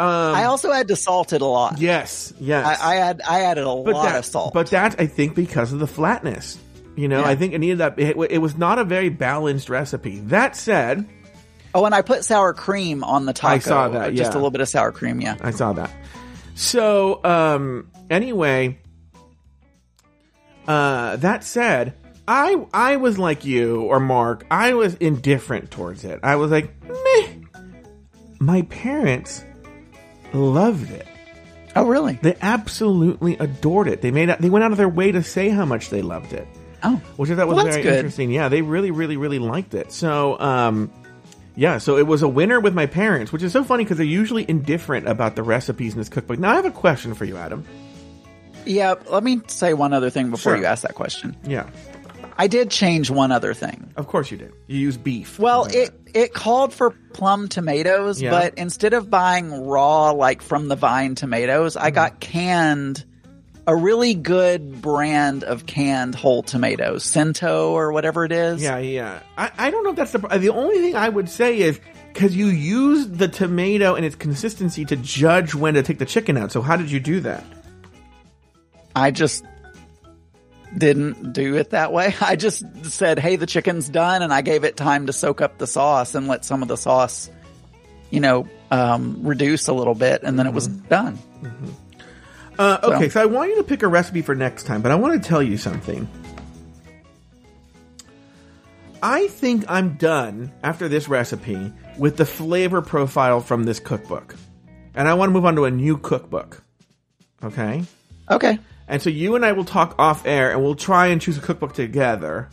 Um, 0.00 0.34
I 0.34 0.44
also 0.44 0.72
had 0.72 0.88
to 0.88 0.96
salt 0.96 1.32
it 1.32 1.40
a 1.40 1.46
lot. 1.46 1.78
yes, 1.78 2.32
yes. 2.40 2.66
I, 2.66 2.92
I 2.92 2.94
had 2.96 3.22
I 3.28 3.40
added 3.42 3.62
a 3.62 3.66
but 3.66 3.94
lot 3.94 4.06
that, 4.06 4.18
of 4.18 4.24
salt. 4.24 4.52
But 4.52 4.68
that's 4.68 4.96
I 4.96 5.06
think 5.06 5.34
because 5.36 5.72
of 5.72 5.78
the 5.78 5.86
flatness. 5.86 6.58
You 6.96 7.08
know, 7.08 7.20
Yeah. 7.20 7.28
I 7.28 7.36
think 7.36 7.54
it 7.54 7.58
needed 7.58 7.78
that. 7.78 7.98
It, 7.98 8.16
it 8.30 8.38
was 8.38 8.56
not 8.56 8.78
a 8.78 8.84
very 8.84 9.08
balanced 9.08 9.68
recipe. 9.68 10.20
That 10.20 10.56
said, 10.56 11.08
oh, 11.74 11.84
and 11.84 11.94
I 11.94 12.02
put 12.02 12.24
sour 12.24 12.52
cream 12.54 13.02
on 13.04 13.26
the 13.26 13.32
taco. 13.32 13.54
I 13.54 13.58
saw 13.58 13.88
that, 13.88 14.14
Just 14.14 14.32
a 14.32 14.34
little 14.34 14.50
bit 14.50 14.60
of 14.60 14.68
sour 14.68 14.92
cream. 14.92 15.20
Yeah. 15.20 15.36
I 15.40 15.50
saw 15.50 15.72
that. 15.72 15.90
So, 16.56 17.20
um, 17.24 17.90
anyway, 18.10 18.78
uh, 20.68 21.16
that 21.16 21.44
said, 21.44 21.94
I 22.26 22.64
I 22.72 22.96
was 22.96 23.18
like 23.18 23.44
you 23.44 23.82
or 23.82 24.00
Mark. 24.00 24.46
I 24.50 24.74
was 24.74 24.94
indifferent 24.94 25.70
towards 25.70 26.04
it. 26.04 26.20
I 26.22 26.36
was 26.36 26.50
like, 26.50 26.72
meh. 26.84 27.28
My 28.38 28.62
parents 28.62 29.44
loved 30.34 30.90
it. 30.90 31.06
Oh, 31.76 31.86
really? 31.86 32.18
They 32.22 32.36
absolutely 32.40 33.36
adored 33.38 33.88
it. 33.88 34.00
They 34.02 34.10
made 34.10 34.28
they 34.40 34.50
went 34.50 34.64
out 34.64 34.70
of 34.72 34.78
their 34.78 34.88
way 34.88 35.10
to 35.12 35.22
say 35.22 35.48
how 35.48 35.64
much 35.64 35.90
they 35.90 36.02
loved 36.02 36.32
it, 36.32 36.46
Oh, 36.82 37.00
which 37.16 37.30
I 37.30 37.34
thought 37.36 37.48
was 37.48 37.56
Well, 37.56 37.66
very 37.66 37.82
good. 37.82 37.94
interesting. 37.94 38.30
Yeah, 38.30 38.48
they 38.48 38.62
really, 38.62 38.90
really, 38.90 39.16
really 39.16 39.38
liked 39.40 39.74
it. 39.74 39.90
So, 39.90 40.38
um, 40.38 40.92
yeah, 41.56 41.78
so 41.78 41.96
it 41.96 42.06
was 42.06 42.22
a 42.22 42.28
winner 42.28 42.60
with 42.60 42.74
my 42.74 42.86
parents, 42.86 43.32
which 43.32 43.42
is 43.42 43.52
so 43.52 43.64
funny 43.64 43.82
because 43.84 43.96
they're 43.96 44.06
usually 44.06 44.48
indifferent 44.48 45.08
about 45.08 45.34
the 45.36 45.42
recipes 45.42 45.94
in 45.94 45.98
this 45.98 46.08
cookbook. 46.08 46.38
Now, 46.38 46.52
I 46.52 46.56
have 46.56 46.64
a 46.66 46.70
question 46.70 47.14
for 47.14 47.24
you, 47.24 47.36
Adam. 47.36 47.64
yeah. 48.64 48.94
Let 49.10 49.22
me 49.24 49.40
say 49.48 49.74
one 49.74 49.92
other 49.92 50.10
thing 50.10 50.30
before 50.30 50.52
Sure. 50.52 50.60
you 50.60 50.66
ask 50.66 50.82
that 50.82 50.94
question. 50.94 51.36
Yeah, 51.44 51.66
I 52.38 52.46
did 52.46 52.70
change 52.70 53.10
one 53.10 53.30
other 53.32 53.52
thing. 53.54 53.90
of 53.96 54.06
course 54.08 54.30
you 54.30 54.36
did. 54.36 54.52
You 54.68 54.78
use 54.78 54.96
beef. 54.96 55.38
Well, 55.38 55.66
it 55.66 55.92
it 56.14 56.32
called 56.32 56.72
for 56.72 56.90
plum 57.12 57.48
tomatoes, 57.48 58.22
Yeah. 58.22 58.30
but 58.30 58.54
instead 58.56 58.94
of 58.94 59.10
buying 59.10 59.66
raw, 59.66 60.10
like 60.12 60.40
from 60.42 60.68
the 60.68 60.76
vine 60.76 61.14
tomatoes, 61.14 61.74
Mm-hmm. 61.76 61.86
I 61.86 61.90
got 61.90 62.20
canned. 62.20 63.04
A 63.66 63.74
really 63.74 64.12
good 64.12 64.82
brand 64.82 65.42
of 65.42 65.64
canned 65.64 66.14
whole 66.14 66.42
tomatoes, 66.42 67.02
Cento 67.02 67.70
or 67.72 67.92
whatever 67.92 68.26
it 68.26 68.30
is. 68.32 68.62
Yeah, 68.62 68.76
yeah. 68.76 69.20
I, 69.38 69.50
I 69.56 69.70
don't 69.70 69.84
know 69.84 69.90
if 69.90 69.96
that's 69.96 70.12
the 70.12 70.18
the 70.18 70.50
only 70.50 70.76
thing 70.82 70.94
I 70.96 71.08
would 71.08 71.30
say 71.30 71.58
is 71.60 71.80
because 72.12 72.36
you 72.36 72.48
use 72.48 73.08
the 73.08 73.26
tomato 73.26 73.94
and 73.94 74.04
its 74.04 74.16
consistency 74.16 74.84
to 74.84 74.96
judge 74.96 75.54
when 75.54 75.72
to 75.74 75.82
take 75.82 75.98
the 75.98 76.04
chicken 76.04 76.36
out. 76.36 76.52
So 76.52 76.60
how 76.60 76.76
did 76.76 76.90
you 76.90 77.00
do 77.00 77.20
that? 77.20 77.42
I 78.94 79.10
just 79.10 79.42
didn't 80.76 81.32
do 81.32 81.56
it 81.56 81.70
that 81.70 81.92
way. 81.92 82.14
I 82.20 82.36
just 82.36 82.64
said, 82.84 83.18
"Hey, 83.18 83.36
the 83.36 83.46
chicken's 83.46 83.88
done," 83.88 84.22
and 84.22 84.32
I 84.32 84.40
gave 84.42 84.64
it 84.64 84.76
time 84.76 85.06
to 85.06 85.12
soak 85.12 85.40
up 85.40 85.58
the 85.58 85.66
sauce 85.66 86.14
and 86.14 86.26
let 86.28 86.44
some 86.44 86.62
of 86.62 86.68
the 86.68 86.76
sauce, 86.76 87.30
you 88.10 88.20
know, 88.20 88.48
um, 88.70 89.20
reduce 89.22 89.68
a 89.68 89.72
little 89.72 89.94
bit, 89.94 90.22
and 90.22 90.38
then 90.38 90.46
it 90.46 90.52
was 90.52 90.68
Mm-hmm. 90.68 90.88
done. 90.88 91.18
Uh, 92.58 92.78
okay, 92.84 93.08
So- 93.08 93.14
so 93.14 93.22
I 93.22 93.26
want 93.26 93.50
you 93.50 93.56
to 93.56 93.64
pick 93.64 93.82
a 93.82 93.88
recipe 93.88 94.22
for 94.22 94.34
next 94.34 94.64
time, 94.64 94.80
but 94.82 94.90
I 94.92 94.94
want 94.94 95.20
to 95.22 95.28
tell 95.28 95.42
you 95.42 95.56
something. 95.56 96.06
I 99.02 99.28
think 99.28 99.64
I'm 99.68 99.94
done 99.96 100.50
after 100.62 100.88
this 100.88 101.08
recipe 101.08 101.72
with 101.98 102.16
the 102.16 102.24
flavor 102.24 102.80
profile 102.80 103.40
from 103.40 103.64
this 103.64 103.78
cookbook. 103.78 104.34
And 104.94 105.08
I 105.08 105.14
want 105.14 105.28
to 105.28 105.32
move 105.32 105.44
on 105.44 105.56
to 105.56 105.64
a 105.66 105.70
new 105.70 105.98
cookbook. 105.98 106.62
Okay? 107.42 107.84
Okay, 108.30 108.58
And 108.88 109.00
so 109.00 109.08
you 109.10 109.34
and 109.36 109.44
I 109.44 109.52
will 109.52 109.64
talk 109.64 109.94
off 109.98 110.26
air 110.26 110.52
and 110.52 110.62
we'll 110.62 110.74
try 110.74 111.06
and 111.08 111.20
choose 111.20 111.38
a 111.38 111.40
cookbook 111.40 111.72
together. 111.74 112.48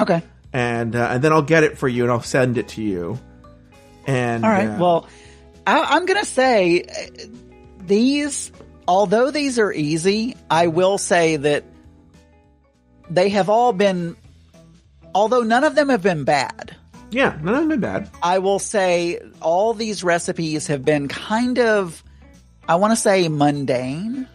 okay, 0.00 0.22
And, 0.52 0.96
uh, 0.96 1.08
and 1.12 1.22
then 1.22 1.32
I'll 1.32 1.42
get 1.42 1.62
it 1.64 1.78
for 1.78 1.86
you 1.88 2.02
and 2.04 2.12
I'll 2.12 2.20
send 2.22 2.58
it 2.58 2.68
to 2.68 2.82
you. 2.82 3.18
And 4.06 4.44
all 4.44 4.50
right. 4.50 4.68
uh, 4.68 4.78
Well, 4.78 5.08
I, 5.66 5.80
I'm 5.96 6.06
gonna 6.06 6.24
say 6.24 6.82
uh, 6.82 7.26
these, 7.86 8.50
although 8.88 9.30
these 9.30 9.58
are 9.58 9.72
easy, 9.72 10.36
I 10.50 10.66
will 10.68 10.98
say 10.98 11.36
that 11.36 11.64
they 13.10 13.28
have 13.30 13.48
all 13.48 13.72
been, 13.72 14.16
although 15.14 15.42
none 15.42 15.64
of 15.64 15.74
them 15.74 15.88
have 15.90 16.02
been 16.02 16.24
bad. 16.24 16.74
yeah, 17.10 17.38
none 17.42 17.54
of 17.54 17.60
them 17.60 17.68
been 17.68 17.80
bad. 17.80 18.10
I 18.22 18.38
will 18.40 18.58
say 18.58 19.20
all 19.40 19.74
these 19.74 20.02
recipes 20.02 20.66
have 20.66 20.84
been 20.84 21.06
kind 21.08 21.58
of, 21.58 22.02
I 22.68 22.74
want 22.76 22.92
to 22.92 22.96
say 22.96 23.28
mundane. 23.28 24.26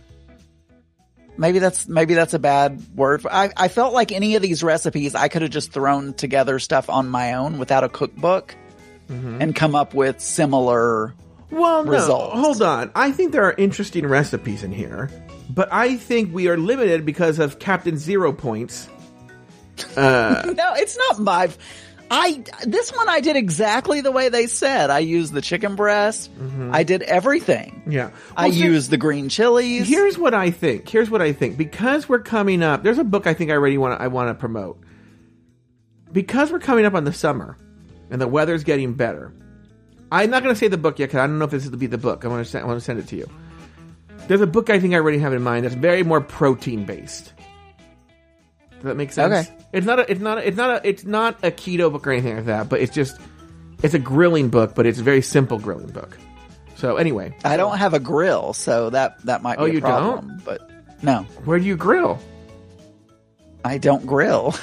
Maybe 1.38 1.60
that's 1.60 1.88
maybe 1.88 2.14
that's 2.14 2.34
a 2.34 2.40
bad 2.40 2.82
word. 2.96 3.26
I, 3.30 3.52
I 3.58 3.68
felt 3.68 3.94
like 3.94 4.12
any 4.12 4.36
of 4.36 4.42
these 4.42 4.64
recipes 4.64 5.16
I 5.16 5.28
could 5.30 5.42
have 5.42 5.52
just 5.52 5.72
thrown 5.72 6.14
together 6.14 6.60
stuff 6.60 6.90
on 6.90 7.10
my 7.10 7.34
own 7.34 7.58
without 7.58 7.84
a 7.84 7.90
cookbook 7.90 8.56
mm-hmm. 9.10 9.42
and 9.42 9.56
come 9.56 9.76
up 9.76 9.94
with 9.94 10.20
similar. 10.20 11.14
Well, 11.50 11.84
no, 11.84 11.92
results. 11.92 12.34
hold 12.36 12.62
on. 12.62 12.92
I 12.96 13.12
think 13.12 13.32
there 13.32 13.44
are 13.46 13.54
interesting 13.54 14.08
recipes 14.08 14.64
in 14.64 14.72
here, 14.72 15.10
but 15.50 15.72
I 15.72 15.98
think 15.98 16.34
we 16.34 16.48
are 16.48 16.58
limited 16.58 17.06
because 17.06 17.40
of 17.40 17.60
Captain 17.60 17.98
Zero 17.98 18.32
Points. 18.34 18.90
Uh, 19.98 20.54
no, 20.56 20.74
it's 20.76 20.96
not 20.98 21.20
my. 21.20 21.50
I 22.14 22.43
this 22.66 22.91
one 22.91 23.09
I 23.09 23.22
did 23.22 23.36
exactly 23.36 24.01
the 24.01 24.11
way 24.11 24.30
they 24.30 24.45
said. 24.45 24.91
I 24.91 24.99
used 24.99 25.34
the 25.34 25.41
chicken 25.41 25.76
breast. 25.76 26.32
Mm-hmm. 26.38 26.70
I 26.72 26.84
did 26.84 27.01
everything. 27.01 27.82
Yeah, 27.88 28.11
I 28.38 28.51
so 28.51 28.55
used 28.57 28.91
the 28.91 28.97
green 28.97 29.30
chilies. 29.30 29.88
Here's 29.88 30.18
what 30.18 30.36
I 30.36 30.51
think. 30.51 30.88
Here's 30.88 31.09
what 31.09 31.24
I 31.24 31.34
think. 31.34 31.57
Because 31.57 32.07
we're 32.07 32.20
coming 32.20 32.61
up, 32.61 32.84
there's 32.84 32.99
a 32.99 33.03
book 33.03 33.26
I 33.26 33.34
think 33.34 33.49
I 33.49 33.55
already 33.55 33.80
want. 33.80 33.99
I 33.99 34.07
want 34.07 34.30
to 34.30 34.36
promote. 34.36 34.80
Because 36.11 36.51
we're 36.51 36.59
coming 36.59 36.86
up 36.86 36.93
on 36.93 37.03
the 37.03 37.14
summer, 37.14 37.57
and 38.11 38.22
the 38.22 38.28
weather's 38.28 38.64
getting 38.64 38.93
better. 38.93 39.34
I'm 40.11 40.30
not 40.30 40.43
going 40.43 40.53
to 40.53 40.59
say 40.59 40.68
the 40.68 40.78
book 40.78 40.99
yet 40.99 41.07
because 41.07 41.18
I 41.18 41.26
don't 41.26 41.39
know 41.39 41.45
if 41.45 41.51
this 41.51 41.66
is 41.66 41.72
to 41.72 41.78
be 41.78 41.88
the 41.88 41.97
book. 41.97 42.24
I 42.24 42.28
want 42.28 42.45
to 42.45 42.51
send, 42.51 42.64
I 42.64 42.68
want 42.68 42.78
to 42.78 42.86
send 42.86 42.99
it 42.99 43.07
to 43.07 43.16
you. 43.16 43.28
There's 44.28 44.41
a 44.41 44.47
book 44.47 44.70
I 44.70 44.80
think 44.80 44.93
I 44.93 44.97
already 44.97 45.18
have 45.18 45.34
in 45.34 45.41
mind 45.41 45.66
that's 45.66 45.74
very 45.74 46.03
more 46.03 46.22
protein 46.22 46.86
based. 46.86 47.34
Does 48.84 48.90
that 48.90 48.98
make 48.98 49.14
sense? 49.14 49.48
Okay. 49.48 49.58
It's 49.72 49.88
not 49.88 50.00
a, 50.00 50.12
it's 50.12 50.20
not 50.20 50.38
a, 50.40 50.46
it's 50.48 50.58
not 50.58 50.70
a, 50.70 50.88
it's 50.88 51.06
not 51.06 51.38
a 51.42 51.52
keto 51.52 51.90
book 51.90 52.06
or 52.06 52.12
anything 52.12 52.36
like 52.36 52.46
that, 52.48 52.68
but 52.68 52.82
it's 52.82 52.94
just 52.94 53.18
it's 53.82 53.94
a 53.94 54.00
grilling 54.00 54.50
book, 54.50 54.76
but 54.76 54.86
it's 54.86 55.00
a 55.00 55.04
very 55.04 55.22
simple 55.22 55.58
grilling 55.58 55.88
book. 55.88 56.18
So 56.76 56.98
anyway, 56.98 57.34
I 57.46 57.56
don't 57.56 57.78
have 57.78 57.94
a 57.94 58.00
grill, 58.00 58.52
so 58.52 58.90
that 58.90 59.24
that 59.26 59.42
might 59.42 59.58
be 59.58 59.64
Oh, 59.64 59.66
a 59.68 59.72
you 59.72 59.80
don't? 59.80 60.44
But 60.44 60.70
no, 61.02 61.22
where 61.46 61.58
do 61.60 61.64
you 61.66 61.78
grill? 61.78 62.20
I 63.64 63.78
don't 63.78 64.06
grill. 64.06 64.54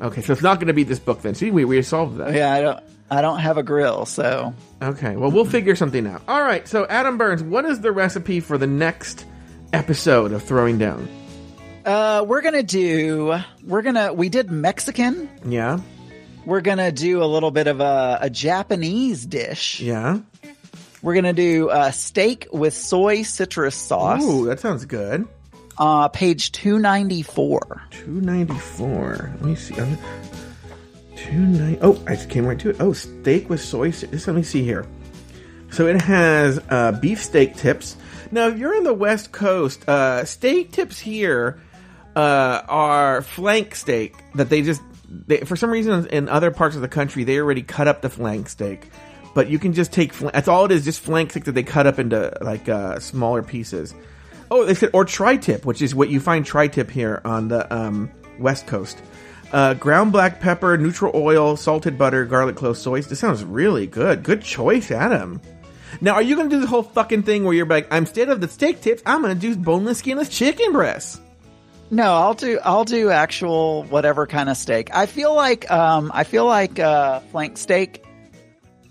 Okay, 0.00 0.22
so 0.22 0.32
it's 0.32 0.42
not 0.42 0.56
going 0.58 0.68
to 0.68 0.72
be 0.72 0.82
this 0.84 0.98
book 0.98 1.20
then. 1.20 1.34
See, 1.34 1.50
we 1.50 1.66
we 1.66 1.80
solved 1.82 2.16
that. 2.16 2.32
yeah, 2.34 2.52
I 2.52 2.60
don't. 2.62 2.80
I 3.10 3.20
don't 3.20 3.40
have 3.40 3.58
a 3.58 3.62
grill, 3.62 4.06
so 4.06 4.54
Okay, 4.80 5.14
well 5.16 5.30
we'll 5.30 5.44
figure 5.44 5.76
something 5.76 6.06
out. 6.06 6.22
All 6.26 6.40
right, 6.42 6.66
so 6.66 6.86
Adam 6.86 7.18
Burns, 7.18 7.42
what 7.42 7.66
is 7.66 7.80
the 7.82 7.92
recipe 7.92 8.40
for 8.40 8.56
the 8.56 8.66
next 8.66 9.26
episode 9.74 10.32
of 10.32 10.42
Throwing 10.42 10.78
Down? 10.78 11.06
Uh, 11.84 12.24
we're 12.26 12.42
gonna 12.42 12.62
do. 12.62 13.38
We're 13.64 13.82
gonna. 13.82 14.12
We 14.12 14.28
did 14.28 14.50
Mexican. 14.50 15.28
Yeah, 15.44 15.80
We're 16.44 16.60
gonna 16.60 16.92
do 16.92 17.22
a 17.22 17.26
little 17.26 17.50
bit 17.50 17.66
of 17.66 17.80
a, 17.80 18.18
a 18.22 18.30
Japanese 18.30 19.24
dish. 19.26 19.80
yeah. 19.80 20.20
We're 21.02 21.14
gonna 21.14 21.32
do 21.32 21.68
a 21.70 21.92
steak 21.92 22.46
with 22.52 22.74
soy 22.74 23.22
citrus 23.22 23.74
sauce. 23.74 24.22
Ooh, 24.22 24.46
that 24.46 24.60
sounds 24.60 24.84
good. 24.84 25.26
Uh, 25.76 26.06
page 26.08 26.52
two 26.52 26.78
ninety 26.78 27.22
four. 27.22 27.82
Two 27.90 28.20
ninety 28.20 28.54
four. 28.58 29.32
Let 29.34 29.42
me 29.44 29.56
see. 29.56 29.74
Two 31.16 31.32
ninety. 31.38 31.78
Oh, 31.82 32.00
I 32.06 32.14
just 32.14 32.30
came 32.30 32.46
right 32.46 32.58
to 32.60 32.70
it. 32.70 32.76
Oh, 32.78 32.92
steak 32.92 33.50
with 33.50 33.60
soy. 33.60 33.90
This. 33.90 34.26
Let 34.28 34.36
me 34.36 34.44
see 34.44 34.62
here. 34.62 34.86
So 35.70 35.86
it 35.86 36.00
has 36.02 36.60
uh, 36.68 36.92
beef 36.92 37.22
steak 37.22 37.56
tips. 37.56 37.96
Now, 38.30 38.46
if 38.48 38.58
you're 38.58 38.76
on 38.76 38.84
the 38.84 38.94
West 38.94 39.32
Coast, 39.32 39.88
uh, 39.88 40.24
steak 40.24 40.70
tips 40.72 40.98
here 41.00 41.58
uh, 42.16 42.62
are 42.68 43.22
flank 43.22 43.74
steak 43.74 44.14
that 44.34 44.48
they 44.48 44.62
just 44.62 44.82
they, 45.08 45.38
for 45.38 45.56
some 45.56 45.70
reason 45.70 46.06
in 46.08 46.28
other 46.28 46.50
parts 46.50 46.76
of 46.76 46.82
the 46.82 46.88
country 46.88 47.24
they 47.24 47.38
already 47.38 47.62
cut 47.62 47.88
up 47.88 48.02
the 48.02 48.10
flank 48.10 48.48
steak, 48.48 48.90
but 49.34 49.48
you 49.48 49.58
can 49.58 49.72
just 49.72 49.92
take 49.92 50.12
fl- 50.12 50.28
that's 50.32 50.48
all 50.48 50.64
it 50.64 50.72
is, 50.72 50.84
just 50.84 51.00
flank 51.00 51.30
steak 51.30 51.44
that 51.44 51.52
they 51.52 51.62
cut 51.62 51.86
up 51.86 51.98
into 51.98 52.36
like 52.40 52.68
uh, 52.68 52.98
smaller 52.98 53.42
pieces. 53.42 53.94
Oh, 54.50 54.64
they 54.64 54.74
said 54.74 54.90
or 54.92 55.04
tri-tip, 55.04 55.64
which 55.64 55.80
is 55.80 55.94
what 55.94 56.10
you 56.10 56.20
find 56.20 56.44
tri-tip 56.44 56.90
here 56.90 57.22
on 57.24 57.48
the 57.48 57.74
um, 57.74 58.10
west 58.38 58.66
coast. 58.66 59.00
Uh, 59.50 59.74
ground 59.74 60.12
black 60.12 60.40
pepper, 60.40 60.78
neutral 60.78 61.12
oil, 61.14 61.56
salted 61.56 61.98
butter, 61.98 62.24
garlic 62.24 62.56
clove, 62.56 62.76
soy. 62.76 63.02
This 63.02 63.18
sounds 63.18 63.44
really 63.44 63.86
good. 63.86 64.22
Good 64.22 64.42
choice, 64.42 64.90
Adam. 64.90 65.40
Now, 66.00 66.14
are 66.14 66.22
you 66.22 66.36
to 66.36 66.48
do 66.48 66.60
the 66.60 66.66
whole 66.66 66.82
fucking 66.82 67.24
thing 67.24 67.44
where 67.44 67.52
you're 67.52 67.66
like, 67.66 67.86
I'm 67.90 68.04
instead 68.04 68.30
of 68.30 68.40
the 68.40 68.48
steak 68.48 68.80
tips, 68.80 69.02
I'm 69.04 69.22
to 69.22 69.34
do 69.34 69.54
boneless, 69.56 69.98
skinless 69.98 70.30
chicken 70.30 70.72
breasts? 70.72 71.20
No, 71.92 72.14
I'll 72.14 72.32
do 72.32 72.58
I'll 72.64 72.86
do 72.86 73.10
actual 73.10 73.82
whatever 73.84 74.26
kind 74.26 74.48
of 74.48 74.56
steak. 74.56 74.88
I 74.94 75.04
feel 75.04 75.34
like 75.34 75.70
um 75.70 76.10
I 76.14 76.24
feel 76.24 76.46
like 76.46 76.78
uh 76.78 77.20
flank 77.20 77.58
steak 77.58 78.02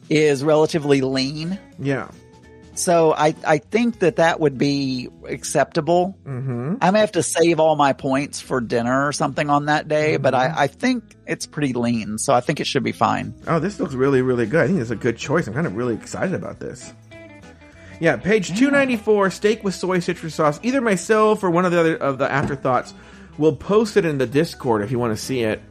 is 0.07 0.43
relatively 0.43 1.01
lean. 1.01 1.57
Yeah. 1.79 2.11
So 2.75 3.11
I 3.11 3.33
I 3.43 3.57
think 3.57 3.99
that 3.99 4.17
that 4.17 4.39
would 4.39 4.59
be 4.59 5.09
acceptable. 5.27 6.15
Mm-hmm. 6.25 6.75
I 6.79 6.91
may 6.91 6.99
have 6.99 7.13
to 7.13 7.23
save 7.23 7.59
all 7.59 7.75
my 7.75 7.93
points 7.93 8.39
for 8.39 8.61
dinner 8.61 9.07
or 9.07 9.11
something 9.13 9.49
on 9.49 9.65
that 9.65 9.87
day, 9.87 10.17
but 10.17 10.35
I, 10.35 10.53
I 10.55 10.67
think 10.67 11.15
it's 11.25 11.47
pretty 11.47 11.73
lean, 11.73 12.19
so 12.19 12.33
I 12.33 12.41
think 12.41 12.59
it 12.59 12.67
should 12.67 12.83
be 12.83 12.91
fine. 12.91 13.33
Oh, 13.47 13.59
this 13.59 13.79
looks 13.79 13.95
really, 13.95 14.21
really 14.21 14.45
good. 14.45 14.61
I 14.63 14.67
think 14.67 14.79
it's 14.79 14.91
a 14.91 14.95
good 14.95 15.17
choice. 15.17 15.47
I'm 15.47 15.55
kind 15.55 15.65
of 15.67 15.75
really 15.75 15.95
excited 15.95 16.35
about 16.35 16.59
this. 16.59 16.93
Yeah, 18.01 18.17
page 18.17 18.47
294, 18.47 19.29
steak 19.29 19.63
with 19.63 19.75
soy 19.75 19.99
citrus 19.99 20.33
sauce. 20.33 20.59
Either 20.63 20.81
myself 20.81 21.43
or 21.43 21.51
one 21.51 21.65
of 21.65 21.71
the 21.71 21.79
other 21.79 21.95
of 21.97 22.17
the 22.17 22.29
afterthoughts 22.29 22.95
will 23.37 23.55
post 23.55 23.95
it 23.95 24.05
in 24.05 24.17
the 24.17 24.25
Discord 24.25 24.81
if 24.81 24.89
you 24.89 24.97
want 24.97 25.15
to 25.15 25.23
see 25.23 25.41
it. 25.41 25.61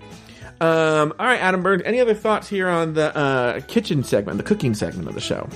Um, 0.60 1.12
all 1.18 1.26
right, 1.26 1.40
Adam 1.40 1.64
Burns. 1.64 1.82
Any 1.84 1.98
other 1.98 2.14
thoughts 2.14 2.48
here 2.48 2.68
on 2.68 2.94
the 2.94 3.16
uh, 3.16 3.60
kitchen 3.62 4.04
segment, 4.04 4.38
the 4.38 4.44
cooking 4.44 4.74
segment 4.74 5.08
of 5.08 5.14
the 5.14 5.20
show? 5.20 5.48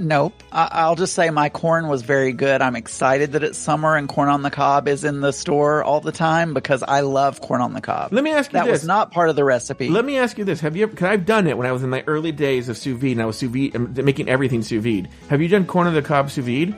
Nope. 0.00 0.42
I, 0.50 0.68
I'll 0.72 0.96
just 0.96 1.14
say 1.14 1.28
my 1.28 1.50
corn 1.50 1.88
was 1.88 2.02
very 2.02 2.32
good. 2.32 2.62
I'm 2.62 2.74
excited 2.74 3.32
that 3.32 3.44
it's 3.44 3.58
summer 3.58 3.96
and 3.96 4.08
corn 4.08 4.30
on 4.30 4.42
the 4.42 4.50
cob 4.50 4.88
is 4.88 5.04
in 5.04 5.20
the 5.20 5.32
store 5.32 5.84
all 5.84 6.00
the 6.00 6.10
time 6.10 6.54
because 6.54 6.82
I 6.82 7.00
love 7.00 7.42
corn 7.42 7.60
on 7.60 7.74
the 7.74 7.82
cob. 7.82 8.12
Let 8.12 8.24
me 8.24 8.32
ask 8.32 8.50
you 8.50 8.58
that 8.58 8.64
this. 8.64 8.72
was 8.72 8.84
not 8.84 9.12
part 9.12 9.28
of 9.28 9.36
the 9.36 9.44
recipe. 9.44 9.90
Let 9.90 10.06
me 10.06 10.16
ask 10.16 10.38
you 10.38 10.44
this: 10.44 10.60
Have 10.60 10.74
you 10.74 10.84
ever? 10.84 10.96
Cause 10.96 11.08
I've 11.08 11.26
done 11.26 11.46
it 11.46 11.58
when 11.58 11.66
I 11.66 11.72
was 11.72 11.82
in 11.82 11.90
my 11.90 12.02
early 12.06 12.32
days 12.32 12.70
of 12.70 12.78
sous 12.78 12.98
vide, 12.98 13.12
and 13.12 13.22
I 13.22 13.26
was 13.26 13.36
sous 13.36 13.50
vide, 13.50 13.76
um, 13.76 13.92
making 13.94 14.28
everything 14.28 14.62
sous 14.62 14.82
vide. 14.82 15.10
Have 15.28 15.42
you 15.42 15.48
done 15.48 15.66
corn 15.66 15.86
on 15.86 15.94
the 15.94 16.02
cob 16.02 16.30
sous 16.30 16.44
vide? 16.44 16.74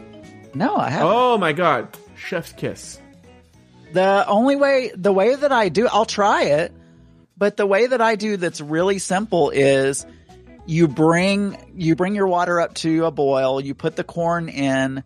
no, 0.55 0.77
I 0.77 0.91
haven't. 0.91 1.09
Oh 1.09 1.39
my 1.39 1.53
god, 1.53 1.97
chef's 2.16 2.53
kiss. 2.53 3.01
The 3.93 4.27
only 4.27 4.57
way, 4.57 4.91
the 4.95 5.12
way 5.12 5.35
that 5.35 5.53
I 5.53 5.68
do, 5.68 5.87
I'll 5.87 6.07
try 6.07 6.45
it, 6.45 6.73
but 7.37 7.57
the 7.57 7.66
way 7.66 7.87
that 7.87 8.01
I 8.01 8.16
do 8.16 8.37
that's 8.37 8.61
really 8.61 8.99
simple 8.99 9.51
is 9.51 10.07
you 10.67 10.89
bring, 10.89 11.57
you 11.75 11.97
bring 11.97 12.15
your 12.15 12.27
water 12.27 12.61
up 12.61 12.75
to 12.75 13.05
a 13.05 13.11
boil, 13.11 13.61
you 13.61 13.75
put 13.75 13.97
the 13.97 14.05
corn 14.05 14.49
in, 14.49 15.03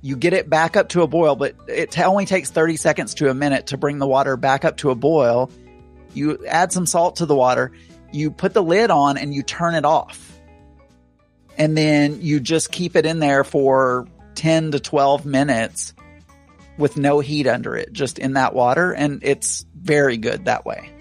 you 0.00 0.16
get 0.16 0.32
it 0.32 0.48
back 0.48 0.76
up 0.76 0.90
to 0.90 1.02
a 1.02 1.06
boil, 1.06 1.36
but 1.36 1.54
it 1.68 1.98
only 1.98 2.26
takes 2.26 2.50
30 2.50 2.76
seconds 2.76 3.14
to 3.14 3.30
a 3.30 3.34
minute 3.34 3.68
to 3.68 3.76
bring 3.76 3.98
the 3.98 4.06
water 4.06 4.36
back 4.36 4.64
up 4.64 4.76
to 4.78 4.90
a 4.90 4.94
boil. 4.94 5.50
You 6.14 6.44
add 6.46 6.72
some 6.72 6.86
salt 6.86 7.16
to 7.16 7.26
the 7.26 7.34
water, 7.34 7.72
you 8.12 8.30
put 8.30 8.54
the 8.54 8.62
lid 8.62 8.90
on 8.90 9.16
and 9.16 9.32
you 9.32 9.42
turn 9.42 9.74
it 9.74 9.84
off. 9.84 10.28
And 11.58 11.76
then 11.76 12.20
you 12.20 12.40
just 12.40 12.72
keep 12.72 12.96
it 12.96 13.06
in 13.06 13.18
there 13.18 13.44
for 13.44 14.06
10 14.34 14.72
to 14.72 14.80
12 14.80 15.26
minutes 15.26 15.94
with 16.78 16.96
no 16.96 17.20
heat 17.20 17.46
under 17.46 17.76
it, 17.76 17.92
just 17.92 18.18
in 18.18 18.34
that 18.34 18.54
water, 18.54 18.92
and 18.92 19.20
it's 19.22 19.64
very 19.74 20.16
good 20.16 20.46
that 20.46 20.64
way. 20.64 20.91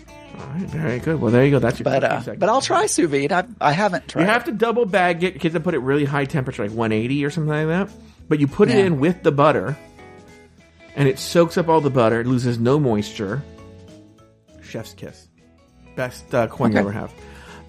Right, 0.48 0.68
very 0.68 1.00
good. 1.00 1.22
Well, 1.22 1.32
there 1.32 1.46
you 1.46 1.52
go. 1.52 1.60
That's 1.60 1.80
your 1.80 1.86
But 1.86 2.04
uh, 2.04 2.22
but 2.38 2.50
I'll 2.50 2.62
try 2.62 2.86
sous 2.86 3.10
vide. 3.10 3.32
I, 3.32 3.46
I 3.60 3.72
haven't 3.72 4.08
tried. 4.08 4.24
You 4.24 4.28
have 4.28 4.46
to 4.46 4.52
double 4.52 4.86
bag 4.86 5.24
it 5.24 5.34
because 5.34 5.54
they 5.54 5.60
put 5.60 5.74
it 5.74 5.80
really 5.80 6.06
high 6.06 6.26
temperature, 6.26 6.64
like 6.64 6.72
180 6.72 7.26
or 7.26 7.30
something 7.30 7.50
like 7.50 7.68
that. 7.68 7.90
But 8.28 8.40
you 8.40 8.48
put 8.48 8.70
it 8.70 8.78
in 8.78 9.00
with 9.00 9.24
the 9.24 9.32
butter, 9.32 9.78
and 10.96 11.08
it 11.08 11.20
soaks 11.20 11.58
up 11.58 11.68
all 11.68 11.82
the 11.82 11.90
butter. 11.90 12.22
It 12.22 12.28
loses 12.28 12.60
no 12.60 12.80
moisture. 12.80 13.44
Chef's 14.62 14.94
kiss. 14.94 15.28
Best 15.96 16.34
uh, 16.34 16.48
corn 16.48 16.72
you 16.72 16.78
ever 16.80 16.92
have. 16.92 17.14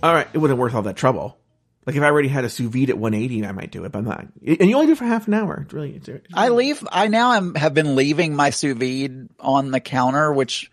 All 0.03 0.13
right, 0.13 0.29
it 0.33 0.39
wasn't 0.39 0.59
worth 0.59 0.75
all 0.75 0.83
that 0.83 0.97
trouble. 0.97 1.39
Like 1.87 1.97
if 1.97 2.03
I 2.03 2.07
already 2.07 2.29
had 2.29 2.45
a 2.45 2.49
sous 2.49 2.69
vide 2.71 2.91
at 2.91 2.99
180, 2.99 3.45
I 3.45 3.53
might 3.53 3.73
do 3.73 3.85
it, 3.85 3.91
but 3.91 3.99
I'm 3.99 4.05
not. 4.05 4.27
And 4.47 4.69
you 4.69 4.77
only 4.77 4.87
do 4.87 4.93
it 4.93 4.99
for 4.99 5.05
half 5.05 5.27
an 5.27 5.35
hour. 5.35 5.63
It's 5.65 5.73
really. 5.73 5.95
It's, 5.95 6.09
it's 6.09 6.27
I 6.33 6.51
leave. 6.51 6.87
I 6.91 7.09
now 7.09 7.33
am, 7.33 7.55
have 7.57 7.75
been 7.75 7.97
leaving 7.97 8.37
my 8.37 8.51
sous 8.51 8.77
vide 8.77 9.29
on 9.41 9.73
the 9.73 9.81
counter, 9.81 10.33
which 10.33 10.71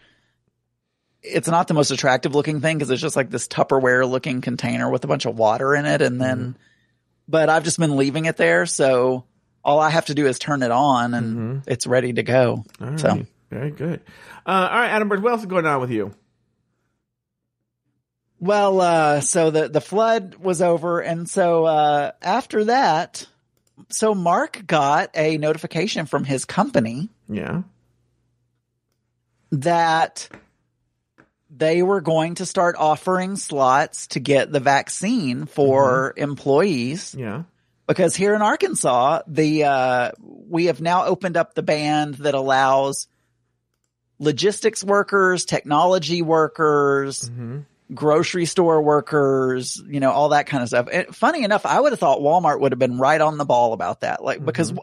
it's 1.22 1.48
not 1.48 1.68
the 1.68 1.74
most 1.74 1.92
attractive 1.92 2.34
looking 2.36 2.62
thing 2.62 2.78
because 2.78 2.90
it's 2.90 3.02
just 3.02 3.16
like 3.16 3.30
this 3.30 3.48
Tupperware 3.48 4.10
looking 4.10 4.42
container 4.42 4.90
with 4.90 5.04
a 5.04 5.08
bunch 5.08 5.26
of 5.26 5.38
water 5.38 5.76
in 5.76 5.86
it, 5.86 6.02
and 6.02 6.20
then. 6.22 6.40
Mm-hmm. 6.40 6.52
But 7.28 7.48
I've 7.48 7.64
just 7.64 7.78
been 7.78 7.96
leaving 7.96 8.26
it 8.26 8.38
there, 8.38 8.66
so 8.66 9.24
all 9.64 9.80
I 9.80 9.92
have 9.92 10.08
to 10.08 10.16
do 10.16 10.26
is 10.26 10.40
turn 10.40 10.64
it 10.64 10.72
on, 10.72 11.14
and 11.14 11.62
it's 11.68 11.86
ready 11.86 12.12
to 12.14 12.24
go. 12.24 12.66
Mm-hmm. 12.80 12.90
Right. 12.92 13.00
So 13.00 13.26
Very 13.52 13.70
good. 13.70 14.02
Uh, 14.48 14.68
all 14.72 14.80
right, 14.80 14.90
Adam 14.90 15.10
Bird, 15.10 15.22
what 15.22 15.34
else 15.34 15.42
is 15.42 15.46
going 15.46 15.68
on 15.68 15.80
with 15.80 15.92
you? 15.92 16.16
Well, 18.40 18.82
uh, 18.82 19.22
so 19.22 19.52
the, 19.52 19.68
the 19.70 19.82
flood 19.82 20.36
was 20.36 20.62
over. 20.62 21.02
And 21.02 21.30
so, 21.30 21.66
uh, 21.66 22.12
after 22.22 22.64
that, 22.66 23.28
so 23.90 24.16
Mark 24.16 24.66
got 24.66 25.12
a 25.14 25.38
notification 25.38 26.06
from 26.08 26.24
his 26.24 26.46
company 26.46 27.10
Yeah. 27.28 27.64
that 29.52 30.30
they 31.50 31.82
were 31.82 32.02
going 32.02 32.36
to 32.36 32.46
start 32.46 32.76
offering 32.78 33.36
slots 33.36 34.08
to 34.08 34.20
get 34.20 34.52
the 34.52 34.60
vaccine 34.60 35.46
for 35.46 36.14
employees 36.18 37.16
Yeah. 37.18 37.44
because 37.88 38.16
here 38.16 38.36
in 38.36 38.42
Arkansas, 38.42 39.22
the, 39.28 39.64
uh, 39.64 40.12
we 40.22 40.66
have 40.66 40.80
now 40.82 41.06
opened 41.06 41.38
up 41.38 41.56
the 41.56 41.64
band 41.64 42.16
that 42.16 42.36
allows 42.36 43.08
logistics 44.20 44.84
workers, 44.84 45.46
technology 45.46 46.22
workers, 46.22 47.30
grocery 47.94 48.46
store 48.46 48.82
workers, 48.82 49.82
you 49.88 50.00
know, 50.00 50.12
all 50.12 50.30
that 50.30 50.46
kind 50.46 50.62
of 50.62 50.70
stuff. 50.70 50.88
And 50.92 51.16
funny 51.16 51.44
enough, 51.44 51.66
I 51.66 51.80
would 51.80 51.92
have 51.94 52.00
thought 52.00 52.20
Walmart 52.20 52.60
would 52.60 52.72
have 52.72 52.80
been 52.80 53.00
right 53.00 53.20
on 53.20 53.38
the 53.38 53.46
ball 53.46 53.74
about 53.74 54.02
that. 54.02 54.24
Like, 54.24 54.44
because, 54.46 54.74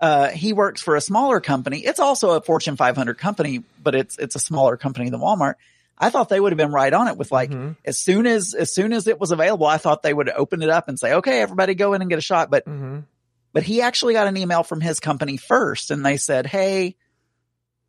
uh, 0.00 0.28
he 0.28 0.52
works 0.52 0.82
for 0.82 0.96
a 0.96 1.00
smaller 1.00 1.40
company. 1.40 1.78
It's 1.78 2.00
also 2.00 2.30
a 2.32 2.40
Fortune 2.42 2.76
500 2.76 3.16
company, 3.16 3.62
but 3.82 3.94
it's, 3.94 4.18
it's 4.18 4.34
a 4.36 4.40
smaller 4.40 4.76
company 4.76 5.08
than 5.08 5.20
Walmart. 5.20 5.54
I 5.96 6.10
thought 6.10 6.28
they 6.28 6.40
would 6.40 6.52
have 6.52 6.56
been 6.58 6.72
right 6.72 6.92
on 6.92 7.08
it 7.08 7.16
with 7.16 7.30
like, 7.30 7.52
as 7.84 7.98
soon 8.00 8.26
as, 8.26 8.52
as 8.54 8.74
soon 8.74 8.92
as 8.92 9.06
it 9.06 9.20
was 9.20 9.30
available, 9.30 9.66
I 9.66 9.78
thought 9.78 10.02
they 10.02 10.12
would 10.14 10.28
open 10.28 10.62
it 10.62 10.68
up 10.68 10.88
and 10.88 10.98
say, 10.98 11.14
okay, 11.14 11.40
everybody 11.40 11.74
go 11.74 11.94
in 11.94 12.00
and 12.02 12.10
get 12.10 12.18
a 12.18 12.22
shot. 12.22 12.50
But, 12.50 12.64
but 13.52 13.62
he 13.62 13.80
actually 13.80 14.14
got 14.14 14.26
an 14.26 14.36
email 14.36 14.62
from 14.64 14.80
his 14.80 14.98
company 14.98 15.36
first 15.36 15.90
and 15.92 16.04
they 16.04 16.16
said, 16.16 16.46
Hey, 16.46 16.96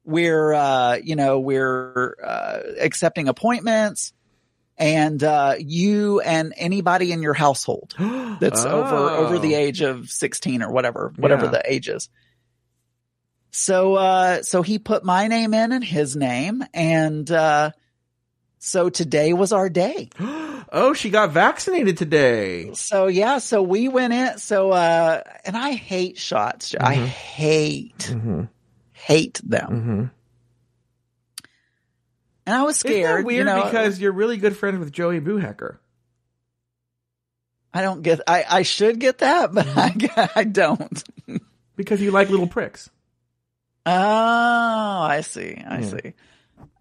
we're, 0.04 0.54
uh, 0.54 0.98
you 1.04 1.16
know, 1.16 1.40
we're, 1.40 2.16
uh, 2.24 2.60
accepting 2.80 3.28
appointments 3.28 4.14
and, 4.78 5.24
uh, 5.24 5.56
you 5.58 6.20
and 6.20 6.54
anybody 6.58 7.12
in 7.12 7.24
your 7.24 7.34
household 7.34 7.96
that's 8.40 8.66
over, 8.66 9.10
over 9.12 9.40
the 9.40 9.56
Oh. 9.56 9.58
age 9.58 9.82
of 9.82 10.10
16 10.12 10.62
or 10.62 10.72
whatever, 10.72 11.12
whatever 11.18 11.46
Yeah. 11.46 11.52
the 11.52 11.64
age 11.74 11.90
is. 11.90 12.10
So, 13.52 13.96
uh, 13.96 14.44
so 14.44 14.62
he 14.62 14.80
put 14.80 15.04
my 15.04 15.28
name 15.28 15.54
in 15.54 15.72
and 15.72 15.84
his 15.84 16.16
name 16.16 16.64
and, 16.74 17.30
uh, 17.32 17.72
so 18.66 18.90
today 18.90 19.32
was 19.34 19.54
our 19.54 19.70
day. 19.70 20.10
Oh, 20.72 20.94
she 20.94 21.12
got 21.12 21.30
vaccinated 21.32 21.96
today. 21.96 22.74
So 22.74 23.06
yeah, 23.06 23.38
so 23.38 23.62
we 23.62 23.88
went 23.88 24.14
in. 24.14 24.40
So 24.40 24.72
uh, 24.72 25.22
and 25.46 25.56
I 25.56 25.74
hate 25.74 26.18
shots. 26.18 26.74
I 26.78 26.96
Mm-hmm. 26.96 27.06
hate 27.06 28.16
hate 28.92 29.42
them. 29.44 30.12
And 32.48 32.56
I 32.56 32.64
was 32.64 32.78
scared. 32.78 33.26
weird 33.26 33.38
you 33.48 33.54
know, 33.54 33.64
because 33.64 34.00
you're 34.00 34.12
really 34.12 34.38
good 34.38 34.58
friends 34.58 34.80
with 34.80 34.92
Joey 34.92 35.22
Boohacker. 35.22 35.78
I 37.74 37.82
don't 37.84 38.02
get. 38.02 38.22
I 38.28 38.44
I 38.50 38.62
should 38.64 39.00
get 39.00 39.20
that, 39.20 39.54
but 39.54 39.68
Mm-hmm. 39.68 40.20
I 40.20 40.30
I 40.36 40.44
don't. 40.46 41.04
Because 41.76 42.02
you 42.02 42.10
like 42.12 42.30
little 42.30 42.48
pricks. 42.48 42.90
Oh, 43.86 43.92
I 43.92 45.22
see. 45.22 45.62
I 45.66 45.82
see. 45.82 46.14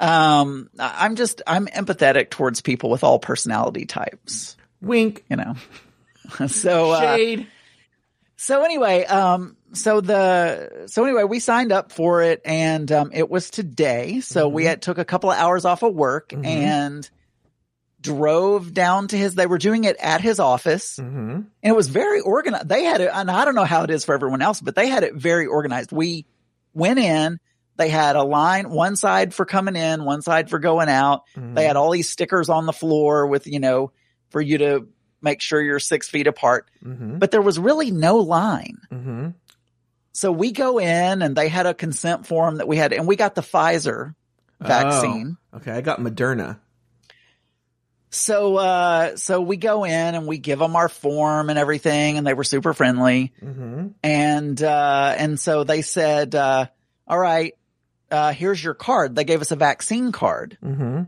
Um, 0.04 0.70
I'm 0.78 1.16
just 1.16 1.42
I'm 1.46 1.66
empathetic 1.66 2.30
towards 2.30 2.60
people 2.60 2.90
with 2.90 3.04
all 3.04 3.18
personality 3.18 3.86
types. 3.86 4.56
Wink. 4.80 5.24
You 5.30 5.36
know. 5.36 5.54
so 6.46 6.90
uh, 6.92 7.16
Shade. 7.16 7.46
So 8.36 8.62
anyway, 8.62 9.04
um, 9.04 9.56
so 9.72 10.00
the 10.00 10.84
so 10.86 11.04
anyway, 11.04 11.24
we 11.24 11.40
signed 11.40 11.72
up 11.72 11.92
for 11.92 12.22
it, 12.22 12.42
and 12.44 12.90
um, 12.92 13.10
it 13.14 13.30
was 13.30 13.48
today. 13.50 14.20
So 14.20 14.48
we 14.48 14.64
had 14.64 14.82
took 14.82 14.98
a 14.98 15.04
couple 15.04 15.30
of 15.30 15.38
hours 15.38 15.64
off 15.64 15.82
of 15.82 15.94
work 15.94 16.32
and 16.32 17.08
drove 18.00 18.74
down 18.74 19.08
to 19.08 19.16
his. 19.16 19.34
They 19.34 19.46
were 19.46 19.58
doing 19.58 19.84
it 19.84 19.96
at 19.98 20.20
his 20.20 20.40
office, 20.40 20.98
and 20.98 21.46
it 21.62 21.74
was 21.74 21.88
very 21.88 22.20
organized. 22.20 22.68
They 22.68 22.84
had 22.84 23.00
it, 23.00 23.10
and 23.12 23.30
I 23.30 23.46
don't 23.46 23.54
know 23.54 23.64
how 23.64 23.84
it 23.84 23.90
is 23.90 24.04
for 24.04 24.14
everyone 24.14 24.42
else, 24.42 24.60
but 24.60 24.74
they 24.74 24.88
had 24.88 25.04
it 25.04 25.14
very 25.14 25.46
organized. 25.46 25.90
We 25.90 26.26
went 26.74 26.98
in, 26.98 27.40
They 27.76 27.88
had 27.88 28.16
a 28.16 28.22
line, 28.22 28.70
one 28.70 28.96
side 28.96 29.34
for 29.34 29.44
coming 29.44 29.76
in, 29.76 30.04
one 30.04 30.22
side 30.22 30.48
for 30.48 30.58
going 30.58 30.88
out. 30.88 31.22
Mhm. 31.36 31.54
They 31.54 31.64
had 31.64 31.76
all 31.76 31.90
these 31.90 32.08
stickers 32.08 32.48
on 32.48 32.66
the 32.66 32.72
floor 32.72 33.26
with, 33.26 33.46
you 33.46 33.58
know, 33.58 33.90
for 34.30 34.40
you 34.40 34.58
to 34.58 34.86
make 35.20 35.40
sure 35.40 35.60
you're 35.60 35.80
six 35.80 36.08
feet 36.08 36.26
apart. 36.26 36.70
Mhm. 36.84 37.18
But 37.18 37.30
there 37.30 37.42
was 37.42 37.58
really 37.58 37.90
no 37.90 38.18
line. 38.18 38.78
Mhm. 38.92 39.34
So 40.12 40.30
we 40.30 40.52
go 40.52 40.78
in 40.78 41.22
and 41.22 41.34
they 41.34 41.48
had 41.48 41.66
a 41.66 41.74
consent 41.74 42.26
form 42.26 42.56
that 42.58 42.68
we 42.68 42.76
had, 42.76 42.92
and 42.92 43.08
we 43.08 43.16
got 43.16 43.34
the 43.34 43.42
Pfizer 43.42 44.14
vaccine. 44.60 45.36
Oh, 45.52 45.56
okay, 45.56 45.72
I 45.72 45.80
got 45.80 45.98
Moderna. 45.98 46.58
So, 48.10 48.56
uh, 48.56 49.16
so 49.16 49.40
we 49.40 49.56
go 49.56 49.82
in 49.84 50.14
and 50.14 50.28
we 50.28 50.38
give 50.38 50.60
them 50.60 50.76
our 50.76 50.88
form 50.88 51.50
and 51.50 51.58
everything, 51.58 52.16
and 52.16 52.24
they 52.24 52.34
were 52.34 52.44
super 52.44 52.72
friendly. 52.72 53.32
Mm-hmm. 53.42 53.88
And, 54.04 54.62
uh, 54.62 55.14
and 55.18 55.40
so 55.40 55.64
they 55.64 55.82
said, 55.82 56.36
uh, 56.36 56.66
all 57.08 57.18
right, 57.18 57.54
uh, 58.14 58.32
here's 58.32 58.62
your 58.62 58.74
card. 58.74 59.14
They 59.16 59.24
gave 59.24 59.40
us 59.40 59.50
a 59.50 59.56
vaccine 59.56 60.12
card 60.12 60.56
Mm-hmm. 60.64 61.02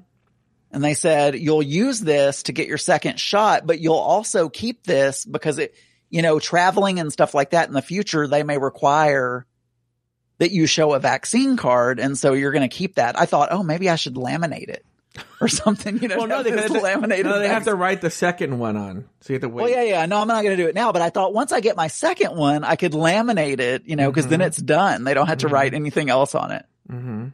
and 0.73 0.85
they 0.85 0.95
said, 0.95 1.35
you'll 1.37 1.63
use 1.63 2.01
this 2.01 2.43
to 2.45 2.53
get 2.53 2.67
your 2.69 2.79
second 2.79 3.19
shot, 3.21 3.67
but 3.67 3.79
you'll 3.81 3.95
also 3.95 4.49
keep 4.49 4.85
this 4.85 5.25
because 5.25 5.59
it, 5.59 5.75
you 6.11 6.23
know, 6.23 6.39
traveling 6.39 7.01
and 7.01 7.13
stuff 7.13 7.35
like 7.35 7.51
that 7.51 7.69
in 7.69 7.75
the 7.75 7.83
future, 7.83 8.27
they 8.29 8.43
may 8.43 8.59
require 8.59 9.47
that 10.39 10.51
you 10.51 10.67
show 10.67 10.93
a 10.93 10.99
vaccine 11.01 11.57
card. 11.57 11.99
And 11.99 12.19
so 12.19 12.33
you're 12.35 12.53
going 12.53 12.69
to 12.69 12.77
keep 12.77 12.97
that. 12.97 13.19
I 13.19 13.25
thought, 13.27 13.49
oh, 13.53 13.63
maybe 13.63 13.89
I 13.89 13.97
should 13.97 14.15
laminate 14.17 14.69
it 14.69 14.85
or 15.41 15.49
something, 15.49 15.99
you 16.03 16.09
know, 16.09 16.17
Well, 16.19 16.27
no, 16.27 16.43
they, 16.43 16.51
have 16.51 16.67
to, 16.73 17.23
no, 17.23 17.39
they 17.39 17.49
have 17.49 17.65
to 17.65 17.75
write 17.75 18.03
the 18.03 18.11
second 18.11 18.59
one 18.59 18.77
on, 18.77 19.09
so 19.23 19.33
you 19.33 19.37
have 19.37 19.43
to 19.43 19.49
wait. 19.49 19.63
Well, 19.63 19.71
yeah, 19.71 19.83
yeah. 19.83 20.05
No, 20.07 20.19
I'm 20.21 20.29
not 20.29 20.43
going 20.45 20.55
to 20.57 20.63
do 20.63 20.69
it 20.69 20.75
now, 20.75 20.93
but 20.93 21.01
I 21.01 21.09
thought 21.09 21.33
once 21.33 21.53
I 21.53 21.61
get 21.61 21.75
my 21.75 21.87
second 21.89 22.37
one, 22.37 22.65
I 22.65 22.77
could 22.77 22.93
laminate 22.93 23.61
it, 23.61 23.85
you 23.87 23.97
know, 23.97 24.11
because 24.11 24.27
then 24.27 24.41
Mhm. 24.41 24.47
it's 24.47 24.59
done. 24.59 25.05
They 25.05 25.15
don't 25.15 25.27
have 25.27 25.39
to 25.39 25.47
Mhm. 25.49 25.53
write 25.53 25.73
anything 25.75 26.11
else 26.11 26.35
on 26.35 26.51
it. 26.53 26.67
Mm-hmm. 26.91 27.29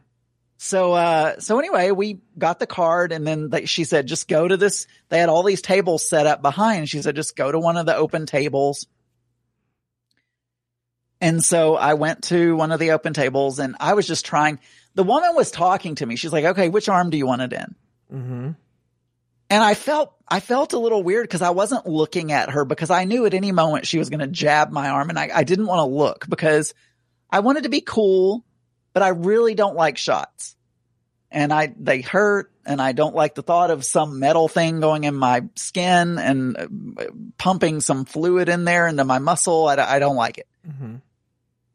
So, 0.57 0.93
uh, 0.93 1.39
so 1.39 1.59
anyway, 1.59 1.91
we 1.91 2.21
got 2.37 2.59
the 2.59 2.67
card 2.67 3.11
and 3.11 3.27
then 3.27 3.49
they, 3.49 3.65
she 3.65 3.83
said, 3.83 4.07
just 4.07 4.27
go 4.29 4.47
to 4.47 4.55
this. 4.55 4.87
They 5.09 5.19
had 5.19 5.27
all 5.27 5.43
these 5.43 5.61
tables 5.61 6.07
set 6.07 6.25
up 6.25 6.41
behind. 6.41 6.87
She 6.87 7.01
said, 7.01 7.15
just 7.15 7.35
go 7.35 7.51
to 7.51 7.59
one 7.59 7.75
of 7.75 7.85
the 7.85 7.95
open 7.95 8.25
tables. 8.25 8.87
And 11.19 11.43
so 11.43 11.75
I 11.75 11.95
went 11.95 12.23
to 12.25 12.55
one 12.55 12.71
of 12.71 12.79
the 12.79 12.91
open 12.91 13.13
tables 13.13 13.59
and 13.59 13.75
I 13.79 13.93
was 13.93 14.07
just 14.07 14.25
trying. 14.25 14.59
The 14.95 15.03
woman 15.03 15.35
was 15.35 15.51
talking 15.51 15.95
to 15.95 16.05
me. 16.05 16.15
She's 16.15 16.33
like, 16.33 16.45
okay, 16.45 16.69
which 16.69 16.87
arm 16.87 17.09
do 17.09 17.17
you 17.17 17.27
want 17.27 17.41
it 17.41 17.53
in? 17.53 17.75
Mm-hmm. 18.13 18.51
And 19.49 19.63
I 19.63 19.73
felt, 19.73 20.13
I 20.27 20.39
felt 20.39 20.73
a 20.73 20.79
little 20.79 21.03
weird 21.03 21.25
because 21.25 21.41
I 21.41 21.49
wasn't 21.49 21.87
looking 21.87 22.31
at 22.31 22.51
her 22.51 22.65
because 22.65 22.89
I 22.89 23.03
knew 23.03 23.25
at 23.25 23.33
any 23.33 23.51
moment 23.51 23.85
she 23.85 23.99
was 23.99 24.09
going 24.09 24.21
to 24.21 24.27
jab 24.27 24.71
my 24.71 24.89
arm 24.89 25.09
and 25.09 25.19
I, 25.19 25.29
I 25.33 25.43
didn't 25.43 25.67
want 25.67 25.79
to 25.79 25.95
look 25.95 26.25
because 26.29 26.73
I 27.29 27.41
wanted 27.41 27.63
to 27.63 27.69
be 27.69 27.81
cool, 27.81 28.45
but 28.93 29.03
I 29.03 29.09
really 29.09 29.55
don't 29.55 29.75
like 29.75 29.97
shots. 29.97 30.55
And 31.31 31.51
I, 31.51 31.73
they 31.79 32.01
hurt 32.01 32.51
and 32.65 32.79
I 32.79 32.91
don't 32.91 33.15
like 33.15 33.33
the 33.33 33.41
thought 33.41 33.71
of 33.71 33.83
some 33.83 34.19
metal 34.19 34.47
thing 34.47 34.79
going 34.79 35.03
in 35.03 35.15
my 35.15 35.43
skin 35.55 36.19
and 36.19 36.55
uh, 36.57 36.67
pumping 37.39 37.81
some 37.81 38.05
fluid 38.05 38.49
in 38.49 38.65
there 38.65 38.87
into 38.87 39.03
my 39.03 39.17
muscle. 39.17 39.67
I, 39.67 39.75
I 39.77 39.97
don't 39.99 40.15
like 40.15 40.37
it. 40.37 40.47
Mm-hmm. 40.67 40.95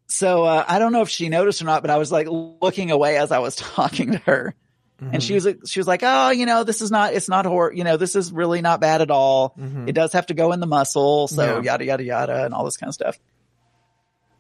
So, 0.07 0.45
uh, 0.45 0.65
I 0.67 0.79
don't 0.79 0.93
know 0.93 1.03
if 1.03 1.09
she 1.09 1.29
noticed 1.29 1.61
or 1.61 1.65
not, 1.67 1.83
but 1.83 1.91
I 1.91 1.99
was 1.99 2.11
like 2.13 2.29
looking 2.31 2.91
away 2.93 3.19
as 3.19 3.33
I 3.33 3.41
was 3.41 3.57
talking 3.57 4.13
to 4.13 4.19
her. 4.19 4.55
And 5.01 5.23
she 5.23 5.35
was, 5.35 5.47
she 5.67 5.79
was 5.79 5.87
like, 5.87 6.01
Oh, 6.03 6.31
you 6.31 6.45
know, 6.45 6.65
this 6.65 6.81
is 6.83 6.91
not, 6.91 7.13
it's 7.15 7.29
not 7.29 7.47
hor, 7.47 7.73
you 7.73 7.85
know, 7.85 7.97
this 7.97 8.17
is 8.17 8.33
really 8.33 8.63
not 8.63 8.81
bad 8.81 9.01
at 9.01 9.13
all. 9.13 9.55
Mhm. 9.57 9.89
It 9.89 9.93
does 9.93 10.13
have 10.15 10.27
to 10.27 10.35
go 10.35 10.51
in 10.53 10.59
the 10.59 10.67
muscle. 10.67 11.29
So 11.29 11.43
Yeah. 11.59 11.63
yada, 11.63 11.85
yada, 11.85 12.03
yada, 12.03 12.45
and 12.45 12.53
all 12.55 12.65
this 12.65 12.77
kind 12.77 12.89
of 12.89 12.95
stuff. 12.95 13.17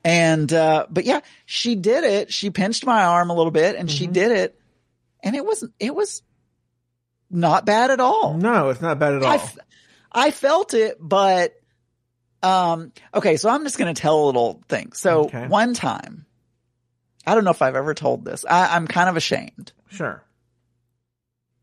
And, 0.05 0.53
uh, 0.53 0.87
but 0.89 1.05
yeah, 1.05 1.21
she 1.45 1.75
did 1.75 2.05
it. 2.05 2.33
She 2.33 2.51
pinched 2.51 2.87
my 2.87 3.05
arm 3.05 3.31
a 3.31 3.35
little 3.35 3.51
bit 3.51 3.77
and 3.77 3.91
she 3.91 4.07
Mhm. 4.07 4.13
did 4.13 4.33
it. 4.33 4.61
And 5.23 5.35
it 5.37 5.45
wasn't, 5.45 5.75
it 5.81 5.95
was 5.95 6.23
not 7.31 7.67
bad 7.67 7.91
at 7.91 8.01
all. 8.01 8.35
No, 8.35 8.71
it's 8.71 8.81
not 8.81 8.99
bad 8.99 9.15
at 9.15 9.23
all. 9.23 9.29
I, 9.31 9.35
f- 9.35 9.59
I 10.13 10.31
felt 10.31 10.73
it, 10.75 10.97
but, 11.01 11.55
um, 12.43 12.93
okay. 13.13 13.37
So 13.37 13.51
I'm 13.51 13.65
just 13.65 13.77
going 13.79 13.93
to 13.95 14.01
tell 14.01 14.25
a 14.25 14.27
little 14.27 14.63
thing. 14.69 14.93
So 14.93 15.25
Okay. 15.25 15.47
one 15.49 15.75
time, 15.75 16.25
I 17.27 17.35
don't 17.35 17.45
know 17.45 17.51
if 17.51 17.61
I've 17.61 17.77
ever 17.77 17.93
told 17.95 18.25
this. 18.25 18.45
I, 18.49 18.75
I'm 18.77 18.87
kind 18.87 19.09
of 19.11 19.17
ashamed, 19.17 19.73
sure. 19.91 20.23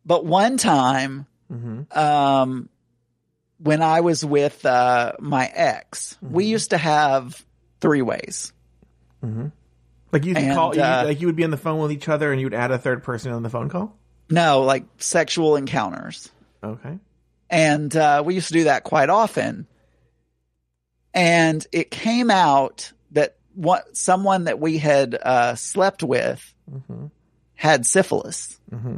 but 0.06 0.26
one 0.26 0.58
time, 0.58 1.26
Mm-hmm. 1.52 1.98
um, 1.98 2.70
when 3.60 3.82
I 3.82 4.02
was 4.02 4.26
with 4.26 4.66
uh, 4.66 5.14
my 5.20 5.46
ex, 5.46 6.18
we 6.22 6.46
Mhm. 6.46 6.50
used 6.50 6.70
to 6.72 6.78
have 6.78 7.44
three 7.82 8.02
ways. 8.02 8.54
Mm-hmm. 9.24 9.48
Like 10.12 10.26
you 10.26 10.34
could 10.36 10.44
And, 10.44 10.56
call, 10.56 10.76
you, 10.76 10.82
uh, 10.82 11.04
like 11.08 11.22
you 11.22 11.28
would 11.28 11.36
be 11.36 11.44
on 11.44 11.52
the 11.52 11.58
phone 11.58 11.82
with 11.82 11.92
each 11.92 12.08
other, 12.08 12.32
and 12.32 12.40
you'd 12.40 12.54
add 12.54 12.72
a 12.72 12.78
third 12.78 13.04
person 13.04 13.32
on 13.32 13.44
the 13.44 13.50
phone 13.50 13.70
call. 13.70 13.98
No, 14.30 14.62
like 14.62 14.86
sexual 14.98 15.56
encounters. 15.56 16.30
Okay. 16.64 16.98
And 17.50 17.96
uh, 17.96 18.24
we 18.26 18.34
used 18.36 18.48
to 18.48 18.54
do 18.54 18.64
that 18.66 18.84
quite 18.84 19.10
often. 19.10 19.68
And 21.14 21.66
it 21.72 21.92
came 21.92 22.32
out 22.32 22.92
that 23.12 23.36
what 23.54 23.96
someone 23.96 24.46
that 24.46 24.60
we 24.60 24.78
had 24.78 25.16
uh, 25.16 25.56
slept 25.56 26.04
with 26.04 26.52
Mm-hmm. 26.72 27.06
had 27.54 27.86
syphilis. 27.86 28.60
Mm-hmm. 28.72 28.98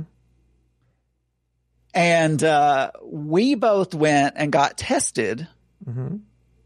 And 1.93 2.43
uh, 2.43 2.91
we 3.03 3.55
both 3.55 3.93
went 3.93 4.35
and 4.37 4.51
got 4.51 4.77
tested, 4.77 5.47
Mm-hmm. 5.87 6.17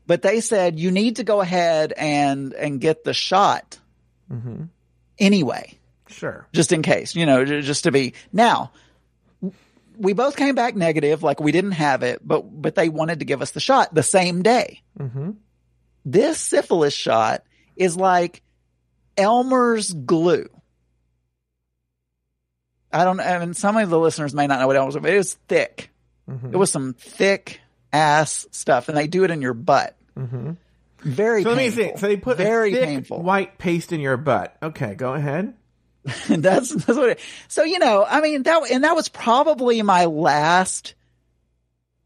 But 0.08 0.22
they 0.22 0.42
said 0.42 0.80
you 0.80 0.92
need 0.92 1.18
to 1.18 1.24
go 1.24 1.42
ahead 1.42 1.94
and 1.96 2.54
and 2.54 2.80
get 2.82 3.04
the 3.04 3.14
shot 3.14 3.78
Mm-hmm. 4.32 4.64
anyway. 5.20 5.78
Sure. 6.08 6.46
just 6.54 6.72
in 6.74 6.82
case, 6.82 7.16
you 7.16 7.26
know, 7.26 7.44
just 7.46 7.84
to 7.86 7.92
be 7.92 8.14
now. 8.34 8.72
We 9.98 10.14
both 10.14 10.36
came 10.36 10.56
back 10.56 10.76
negative, 10.76 11.22
like 11.22 11.40
we 11.40 11.52
didn't 11.52 11.72
have 11.74 12.02
it, 12.04 12.22
but 12.26 12.42
but 12.42 12.76
they 12.76 12.90
wanted 12.90 13.20
to 13.20 13.26
give 13.26 13.42
us 13.42 13.52
the 13.52 13.60
shot 13.60 13.94
the 13.94 14.04
same 14.04 14.42
day. 14.42 14.82
Mm-hmm. 15.00 15.32
This 16.06 16.40
syphilis 16.40 16.94
shot 16.94 17.44
is 17.76 17.96
like 17.96 18.42
Elmer's 19.18 19.94
glue. 19.94 20.48
I 22.92 23.04
don't. 23.06 23.20
I 23.20 23.40
mean, 23.40 23.54
some 23.54 23.78
of 23.78 23.90
the 23.90 24.00
listeners 24.00 24.34
may 24.34 24.48
not 24.48 24.60
know 24.60 24.68
what 24.68 24.76
Elmer's, 24.76 24.96
but 24.96 25.10
it 25.12 25.18
was 25.18 25.34
thick. 25.48 25.90
Mm-hmm. 26.30 26.54
It 26.54 26.58
was 26.58 26.72
some 26.72 26.94
thick 26.94 27.62
ass 27.94 28.48
stuff, 28.52 28.90
and 28.90 28.98
they 28.98 29.08
do 29.08 29.24
it 29.24 29.32
in 29.32 29.42
your 29.42 29.54
butt. 29.54 29.96
Mm-hmm. 30.18 30.52
Very. 31.00 31.44
So 31.44 31.50
let 31.50 31.58
me 31.58 31.64
painful. 31.66 31.84
think. 31.84 31.98
So 32.00 32.08
they 32.08 32.18
put 32.18 32.38
very 32.38 32.74
painful. 32.74 33.22
white 33.22 33.58
paste 33.58 33.92
in 33.92 34.00
your 34.00 34.18
butt. 34.18 34.56
Okay, 34.62 34.96
go 34.96 35.14
ahead. 35.14 35.54
that's 36.28 36.70
that's 36.70 36.98
what 36.98 37.10
it, 37.10 37.20
so 37.48 37.62
you 37.64 37.78
know 37.78 38.04
i 38.04 38.22
mean 38.22 38.42
that 38.42 38.72
and 38.72 38.84
that 38.84 38.96
was 38.96 39.08
probably 39.08 39.84
my 39.84 40.06
last 40.06 40.96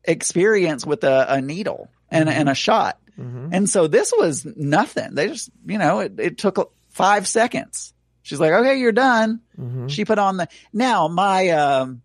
experience 0.03 0.85
with 0.85 1.05
a, 1.05 1.25
a 1.35 1.41
needle 1.41 1.89
and, 2.09 2.29
and 2.29 2.49
a 2.49 2.55
shot 2.55 2.99
Mm-hmm. 3.17 3.53
and 3.53 3.69
so 3.69 3.87
this 3.87 4.11
was 4.17 4.45
nothing 4.57 5.15
they 5.15 5.29
just 5.29 5.49
you 5.65 5.77
know 5.77 5.99
it, 6.01 6.19
it 6.19 6.37
took 6.37 6.73
five 6.89 7.25
seconds 7.25 7.93
she's 8.23 8.41
like 8.41 8.51
okay 8.51 8.77
you're 8.77 8.91
done 8.91 9.39
Mm-hmm. 9.57 9.87
she 9.87 10.03
put 10.03 10.19
on 10.19 10.35
the 10.35 10.49
now 10.73 11.07
my 11.07 11.47
um 11.51 12.01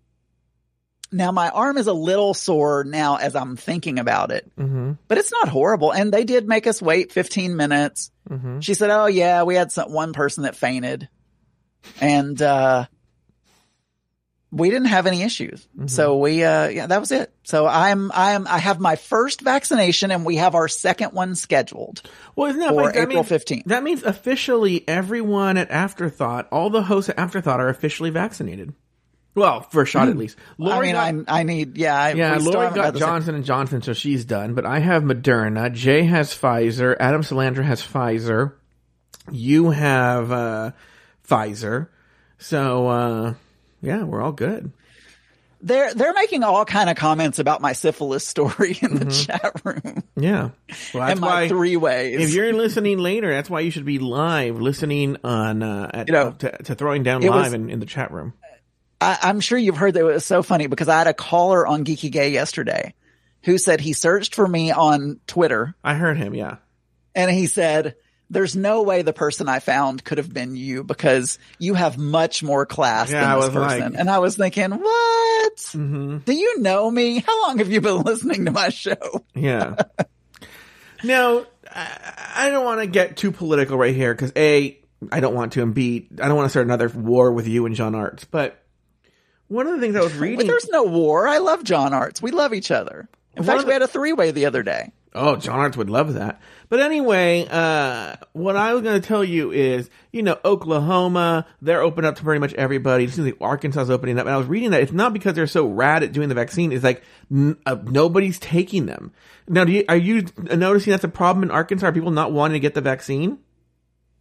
now 1.13 1.33
my 1.33 1.49
arm 1.51 1.77
is 1.79 1.87
a 1.87 1.93
little 1.93 2.35
sore 2.35 2.85
now 2.85 3.17
as 3.17 3.35
i'm 3.37 3.57
thinking 3.57 3.99
about 3.99 4.31
it 4.31 4.51
Mm-hmm. 4.59 4.93
but 5.09 5.19
it's 5.19 5.33
not 5.33 5.49
horrible 5.49 5.93
and 5.93 6.13
they 6.13 6.25
did 6.25 6.47
make 6.49 6.67
us 6.67 6.81
wait 6.83 7.13
15 7.13 7.57
minutes 7.57 8.11
Mm-hmm. 8.31 8.61
she 8.61 8.75
said, 8.75 8.91
"Oh 8.91 9.07
yeah, 9.07 9.43
we 9.43 9.57
had 9.57 9.73
some 9.73 9.91
one 9.93 10.13
person 10.13 10.45
that 10.45 10.55
fainted, 10.55 11.09
and 12.01 12.41
uh, 12.41 12.87
we 14.53 14.69
didn't 14.71 14.87
have 14.89 15.07
any 15.07 15.23
issues. 15.23 15.67
So 15.87 16.19
we, 16.19 16.43
uh, 16.45 16.69
yeah, 16.69 16.87
that 16.89 16.99
was 17.01 17.13
it. 17.13 17.33
So 17.45 17.67
I'm, 17.67 18.11
I'm, 18.13 18.47
I 18.49 18.59
have 18.59 18.81
my 18.81 18.97
first 18.97 19.41
vaccination, 19.41 20.11
and 20.11 20.25
we 20.25 20.37
have 20.37 20.55
our 20.57 20.67
second 20.69 21.13
one 21.13 21.35
scheduled 21.37 22.03
Well, 22.37 22.51
isn't 22.51 22.61
that 22.61 22.71
for? 22.71 22.93
That 22.93 22.97
April 23.11 23.23
15th. 23.25 23.65
That 23.67 23.83
means 23.85 24.03
officially 24.03 24.87
everyone 24.89 25.57
at 25.57 25.71
Afterthought, 25.71 26.49
all 26.53 26.69
the 26.71 26.83
hosts 26.83 27.09
at 27.11 27.19
Afterthought 27.19 27.61
are 27.61 27.69
officially 27.69 28.11
vaccinated. 28.11 28.75
Well, 29.35 29.61
for 29.63 29.83
a 29.83 29.87
shot 29.87 30.09
at 30.09 30.17
least. 30.17 30.37
Hmm. 30.57 30.65
I 30.65 30.67
Lori 30.67 30.87
mean, 30.87 30.95
got, 30.95 31.33
I, 31.35 31.41
I 31.41 31.43
need, 31.45 31.77
yeah, 31.79 31.97
I, 32.01 32.13
yeah, 32.15 32.37
Lori 32.41 32.75
got 32.75 32.97
Johnson 32.97 33.35
and 33.37 33.45
Johnson, 33.45 33.81
so 33.81 33.93
she's 33.93 34.25
done. 34.25 34.55
But 34.55 34.67
I 34.67 34.81
have 34.81 35.03
Moderna. 35.05 35.73
Jay 35.73 36.03
has 36.03 36.35
Pfizer. 36.35 36.97
Adam 36.99 37.23
Salandra 37.23 37.65
has 37.65 37.81
Pfizer. 37.81 38.55
You 39.31 39.71
have 39.71 40.33
uh, 40.33 40.73
Pfizer. 41.29 41.89
So 42.39 42.89
uh, 42.89 43.35
yeah, 43.81 44.03
we're 44.03 44.21
all 44.21 44.33
good. 44.33 44.73
They're 45.63 45.93
they're 45.93 46.15
making 46.15 46.43
all 46.43 46.65
kind 46.65 46.89
of 46.89 46.97
comments 46.97 47.39
about 47.39 47.61
my 47.61 47.75
syphilis 47.75 48.27
story 48.27 48.79
in 48.81 48.95
the 48.95 49.05
chat 49.05 49.53
room 49.63 50.03
Yeah. 50.17 50.51
Well, 50.95 51.07
that's 51.07 51.13
and 51.13 51.21
my 51.21 51.27
why. 51.43 51.49
three 51.49 51.77
ways. 51.77 52.19
If 52.31 52.35
you're 52.35 52.53
listening 52.55 52.99
later, 52.99 53.31
that's 53.31 53.51
why 53.51 53.61
you 53.61 53.71
should 53.71 53.85
be 53.85 53.99
live 53.99 54.59
listening 54.59 55.19
on 55.23 55.63
uh, 55.63 55.91
at, 55.93 56.09
You 56.09 56.15
know, 56.15 56.31
to, 56.33 56.51
to 56.65 56.75
throwing 56.75 57.03
down 57.03 57.21
live 57.21 57.45
was- 57.45 57.53
in, 57.53 57.69
in 57.71 57.79
the 57.79 57.87
chat 57.87 58.11
room. 58.11 58.33
I, 59.01 59.19
I'm 59.23 59.41
sure 59.41 59.59
you've 59.59 59.77
heard 59.77 59.95
that 59.95 60.01
it 60.01 60.05
was 60.05 60.25
so 60.27 60.43
funny 60.43 60.67
because 60.67 60.89
I 60.89 60.99
had 60.99 61.07
a 61.07 61.15
caller 61.15 61.67
on 61.67 61.85
Geeky 61.85 62.11
Gay 62.11 62.31
yesterday 62.31 62.95
who 63.45 63.57
said 63.59 63.81
he 63.81 63.93
searched 63.95 64.35
for 64.35 64.47
me 64.47 64.71
on 64.71 65.21
Twitter 65.27 65.75
I 65.83 65.95
heard 65.95 66.19
him. 66.19 66.35
Yeah. 66.35 66.57
and 67.15 67.31
he 67.31 67.47
said, 67.47 67.97
there's 68.29 68.55
no 68.55 68.83
way 68.83 69.03
the 69.03 69.13
person 69.13 69.49
I 69.49 69.59
found 69.59 70.05
could 70.05 70.19
have 70.19 70.33
been 70.33 70.55
you 70.55 70.85
because 70.85 71.39
you 71.59 71.75
have 71.75 71.99
much 71.99 72.43
more 72.45 72.65
class 72.67 73.11
Yeah, 73.11 73.23
than 73.37 73.41
this 73.41 73.51
person. 73.51 73.81
like- 73.93 73.99
and 74.01 74.09
I 74.11 74.19
was 74.21 74.37
thinking, 74.37 74.71
what? 74.71 75.57
Mm-hmm. 75.57 76.19
Do 76.19 76.33
you 76.33 76.61
know 76.61 76.89
me? 76.91 77.19
How 77.21 77.43
long 77.49 77.59
have 77.59 77.73
you 77.73 77.81
been 77.81 78.03
listening 78.05 78.45
to 78.45 78.51
my 78.53 78.69
show? 78.69 79.25
Yeah. 79.35 79.75
now, 81.05 81.45
I, 81.75 82.25
I 82.37 82.51
don't 82.51 82.65
want 82.65 82.81
to 82.81 82.87
get 82.87 83.17
too 83.17 83.33
political 83.33 83.77
right 83.79 83.95
here 83.95 84.15
because 84.15 84.33
A, 84.37 84.79
I 85.11 85.21
don't 85.21 85.35
want 85.35 85.55
to, 85.55 85.63
and 85.63 85.75
B, 85.75 86.09
I 86.21 86.29
don't 86.29 86.37
want 86.37 86.47
to 86.47 86.51
start 86.51 86.67
another 86.67 86.89
war 86.89 87.33
with 87.33 87.49
you 87.49 87.67
and 87.67 87.75
John 87.75 87.95
Arts. 87.95 88.25
But 88.25 88.60
one 89.51 89.67
of 89.67 89.75
the 89.75 89.81
things 89.81 89.95
I 89.97 90.01
was 90.01 90.13
But 90.15 90.21
reading. 90.21 90.47
there's 90.47 90.69
no 90.71 90.85
war. 90.85 91.29
I 91.29 91.39
love 91.39 91.63
John 91.65 91.93
Arts. 91.93 92.23
We 92.23 92.31
love 92.31 92.55
each 92.55 92.71
other. 92.71 93.09
In 93.37 93.45
One 93.45 93.47
fact, 93.47 93.61
of 93.61 93.67
we 93.67 93.73
had 93.73 93.83
a 93.83 93.87
three 93.89 94.13
way 94.13 94.31
the 94.31 94.47
other 94.47 94.63
day. 94.63 94.91
Oh, 95.13 95.35
John 95.37 95.59
Arts 95.59 95.77
would 95.77 95.91
love 95.91 96.15
that. 96.15 96.41
But 96.69 96.79
anyway, 96.81 97.45
uh, 97.51 98.15
what 98.33 98.55
I 98.57 98.75
was 98.75 98.83
going 98.83 99.01
to 99.01 99.07
tell 99.07 99.25
you 99.25 99.51
is, 99.51 99.91
you 100.13 100.23
know, 100.23 100.39
Oklahoma, 100.45 101.47
they're 101.61 101.83
open 101.83 102.05
up 102.05 102.15
to 102.17 102.23
pretty 102.23 102.39
much 102.39 102.55
everybody. 102.55 103.05
It 103.05 103.11
seems 103.11 103.27
like 103.27 103.37
Arkansas 103.41 103.81
is 103.83 103.91
opening 103.91 104.19
up. 104.21 104.27
And 104.27 104.35
I 104.35 104.39
was 104.39 104.47
reading 104.47 104.71
that 104.71 104.81
it's 104.83 104.93
not 104.93 105.13
because 105.13 105.35
they're 105.35 105.49
so 105.49 105.67
rad 105.67 106.05
at 106.05 106.13
doing 106.13 106.29
the 106.29 106.35
vaccine. 106.37 106.71
It's 106.71 106.85
like 106.85 107.03
n- 107.31 107.57
uh, 107.67 107.77
nobody's 107.87 108.39
taking 108.39 108.87
them. 108.87 109.13
Now, 109.49 109.65
do 109.65 109.73
you, 109.73 109.85
are 109.89 109.97
you 109.97 110.27
noticing 110.39 110.93
that's 110.93 111.03
a 111.03 111.09
problem 111.09 111.43
in 111.43 111.51
Arkansas? 111.51 111.89
Are 111.89 111.93
people 111.93 112.13
not 112.13 112.31
wanting 112.31 112.55
to 112.55 112.61
get 112.61 112.75
the 112.75 112.81
vaccine? 112.81 113.39